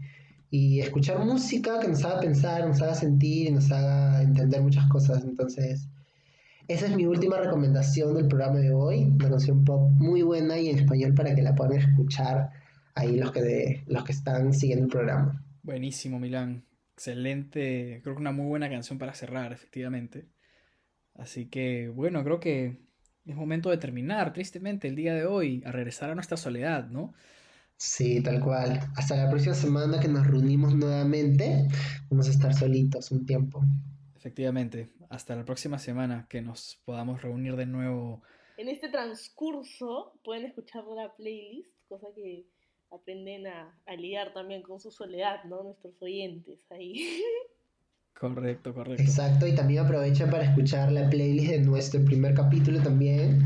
y 0.50 0.80
escuchar 0.80 1.24
música 1.24 1.78
que 1.80 1.88
nos 1.88 2.04
haga 2.04 2.20
pensar, 2.20 2.66
nos 2.66 2.80
haga 2.80 2.94
sentir 2.94 3.48
y 3.48 3.52
nos 3.52 3.70
haga 3.70 4.22
entender 4.22 4.62
muchas 4.62 4.86
cosas. 4.88 5.24
Entonces, 5.24 5.88
esa 6.68 6.86
es 6.86 6.94
mi 6.94 7.06
última 7.06 7.38
recomendación 7.38 8.14
del 8.14 8.28
programa 8.28 8.58
de 8.58 8.72
hoy, 8.72 9.04
una 9.04 9.30
canción 9.30 9.64
pop 9.64 9.90
muy 9.96 10.20
buena 10.20 10.58
y 10.58 10.68
en 10.68 10.78
español 10.78 11.14
para 11.14 11.34
que 11.34 11.42
la 11.42 11.54
puedan 11.54 11.78
escuchar 11.78 12.50
ahí 12.94 13.16
los 13.16 13.32
que, 13.32 13.82
los 13.86 14.04
que 14.04 14.12
están 14.12 14.52
siguiendo 14.52 14.84
el 14.84 14.90
programa. 14.90 15.42
Buenísimo, 15.62 16.20
Milán. 16.20 16.64
Excelente, 16.92 18.00
creo 18.02 18.14
que 18.14 18.20
una 18.20 18.32
muy 18.32 18.46
buena 18.46 18.68
canción 18.68 18.98
para 18.98 19.14
cerrar, 19.14 19.52
efectivamente. 19.52 20.28
Así 21.14 21.46
que, 21.46 21.88
bueno, 21.88 22.22
creo 22.22 22.38
que 22.38 22.76
es 23.24 23.34
momento 23.34 23.70
de 23.70 23.78
terminar, 23.78 24.32
tristemente, 24.34 24.88
el 24.88 24.96
día 24.96 25.14
de 25.14 25.24
hoy, 25.24 25.62
a 25.64 25.72
regresar 25.72 26.10
a 26.10 26.14
nuestra 26.14 26.36
soledad, 26.36 26.88
¿no? 26.90 27.14
Sí, 27.78 28.20
tal 28.22 28.40
cual. 28.40 28.80
Hasta 28.96 29.16
la 29.16 29.30
próxima 29.30 29.54
semana 29.54 30.00
que 30.00 30.08
nos 30.08 30.26
reunimos 30.26 30.74
nuevamente, 30.74 31.66
vamos 32.10 32.28
a 32.28 32.30
estar 32.30 32.52
solitos 32.52 33.10
un 33.10 33.24
tiempo. 33.24 33.64
Efectivamente, 34.16 34.88
hasta 35.08 35.36
la 35.36 35.44
próxima 35.44 35.78
semana 35.78 36.26
que 36.28 36.42
nos 36.42 36.80
podamos 36.84 37.22
reunir 37.22 37.56
de 37.56 37.66
nuevo. 37.66 38.22
En 38.56 38.68
este 38.68 38.88
transcurso 38.88 40.12
pueden 40.24 40.46
escuchar 40.46 40.84
la 40.84 41.14
playlist, 41.14 41.72
cosa 41.88 42.08
que 42.14 42.46
aprenden 42.90 43.46
a, 43.46 43.74
a 43.86 43.94
lidiar 43.94 44.32
también 44.32 44.62
con 44.62 44.80
su 44.80 44.90
soledad, 44.90 45.44
¿no? 45.44 45.62
Nuestros 45.62 46.00
oyentes 46.02 46.70
ahí. 46.70 47.22
Correcto, 48.18 48.74
correcto. 48.74 49.00
Exacto, 49.00 49.46
y 49.46 49.54
también 49.54 49.84
aprovechen 49.84 50.28
para 50.28 50.42
escuchar 50.42 50.90
la 50.90 51.08
playlist 51.08 51.50
de 51.50 51.60
nuestro 51.60 52.04
primer 52.04 52.34
capítulo 52.34 52.82
también 52.82 53.44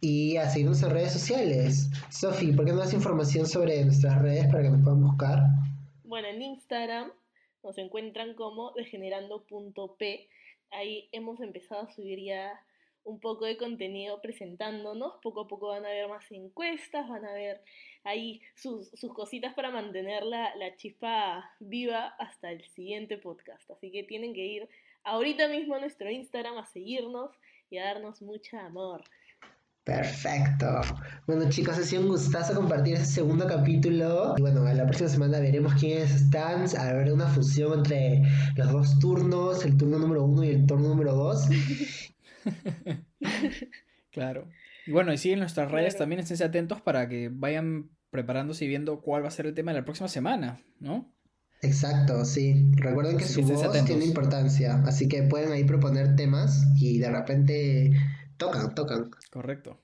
y 0.00 0.38
a 0.38 0.48
seguirnos 0.48 0.82
en 0.82 0.90
redes 0.90 1.12
sociales. 1.12 1.90
Sofi, 2.08 2.52
¿por 2.52 2.64
qué 2.64 2.72
no 2.72 2.78
das 2.78 2.94
información 2.94 3.46
sobre 3.46 3.84
nuestras 3.84 4.22
redes 4.22 4.46
para 4.46 4.62
que 4.62 4.70
nos 4.70 4.82
puedan 4.82 5.02
buscar? 5.02 5.40
Bueno, 6.04 6.28
en 6.28 6.40
Instagram 6.40 7.12
nos 7.62 7.76
encuentran 7.76 8.34
como 8.34 8.72
degenerando.p. 8.72 10.28
Ahí 10.70 11.08
hemos 11.12 11.40
empezado 11.40 11.82
a 11.82 11.92
subir 11.92 12.20
ya 12.20 12.64
un 13.04 13.20
poco 13.20 13.46
de 13.46 13.56
contenido 13.56 14.20
presentándonos. 14.20 15.14
Poco 15.22 15.42
a 15.42 15.48
poco 15.48 15.68
van 15.68 15.84
a 15.84 15.90
ver 15.90 16.08
más 16.08 16.30
encuestas, 16.30 17.08
van 17.08 17.24
a 17.24 17.32
ver 17.32 17.62
ahí 18.04 18.40
sus, 18.54 18.88
sus 18.90 19.12
cositas 19.12 19.54
para 19.54 19.70
mantener 19.70 20.24
la, 20.24 20.54
la 20.56 20.76
chispa 20.76 21.50
viva 21.60 22.14
hasta 22.18 22.50
el 22.50 22.64
siguiente 22.68 23.18
podcast. 23.18 23.70
Así 23.70 23.90
que 23.90 24.04
tienen 24.04 24.34
que 24.34 24.46
ir 24.46 24.68
ahorita 25.04 25.48
mismo 25.48 25.74
a 25.74 25.80
nuestro 25.80 26.10
Instagram 26.10 26.58
a 26.58 26.66
seguirnos 26.66 27.30
y 27.70 27.78
a 27.78 27.84
darnos 27.84 28.22
mucho 28.22 28.58
amor. 28.58 29.04
Perfecto. 29.96 30.80
Bueno 31.26 31.48
chicos, 31.48 31.76
ha 31.76 31.82
sido 31.82 32.02
un 32.02 32.08
gustazo 32.08 32.54
compartir 32.54 32.94
este 32.94 33.06
segundo 33.06 33.46
capítulo. 33.46 34.34
Y 34.38 34.40
bueno, 34.40 34.62
la 34.72 34.84
próxima 34.84 35.08
semana 35.08 35.40
veremos 35.40 35.74
quiénes 35.74 36.14
están. 36.14 36.64
Habrá 36.78 37.12
una 37.12 37.26
fusión 37.26 37.80
entre 37.80 38.22
los 38.54 38.70
dos 38.70 38.98
turnos, 39.00 39.64
el 39.64 39.76
turno 39.76 39.98
número 39.98 40.24
uno 40.24 40.44
y 40.44 40.50
el 40.50 40.64
turno 40.64 40.90
número 40.90 41.12
dos. 41.14 41.48
claro. 44.12 44.46
Y 44.86 44.92
bueno, 44.92 45.12
y 45.12 45.18
siguen 45.18 45.40
nuestras 45.40 45.70
redes 45.72 45.96
también, 45.96 46.20
estén 46.20 46.40
atentos 46.46 46.80
para 46.80 47.08
que 47.08 47.28
vayan 47.32 47.90
preparándose 48.10 48.66
y 48.66 48.68
viendo 48.68 49.00
cuál 49.00 49.24
va 49.24 49.28
a 49.28 49.32
ser 49.32 49.46
el 49.46 49.54
tema 49.54 49.72
de 49.72 49.80
la 49.80 49.84
próxima 49.84 50.08
semana, 50.08 50.60
¿no? 50.78 51.12
Exacto, 51.62 52.24
sí. 52.24 52.70
Recuerden 52.76 53.18
que 53.18 53.24
su 53.24 53.42
voz 53.42 53.70
tiene 53.84 54.04
importancia, 54.04 54.82
así 54.86 55.08
que 55.08 55.24
pueden 55.24 55.52
ahí 55.52 55.64
proponer 55.64 56.16
temas 56.16 56.64
y 56.76 56.98
de 56.98 57.10
repente 57.10 57.92
tocan, 58.40 58.74
tocan. 58.74 59.10
Correcto. 59.30 59.78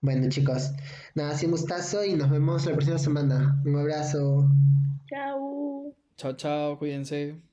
Bueno, 0.00 0.28
chicos, 0.28 0.70
nada, 1.14 1.36
sin 1.36 1.50
gustazo 1.50 2.04
y 2.04 2.14
nos 2.14 2.30
vemos 2.30 2.64
la 2.64 2.72
próxima 2.72 2.98
semana. 2.98 3.60
Un 3.64 3.76
abrazo. 3.76 4.48
Chao. 5.08 5.92
Chao, 6.16 6.32
chao, 6.36 6.78
cuídense. 6.78 7.45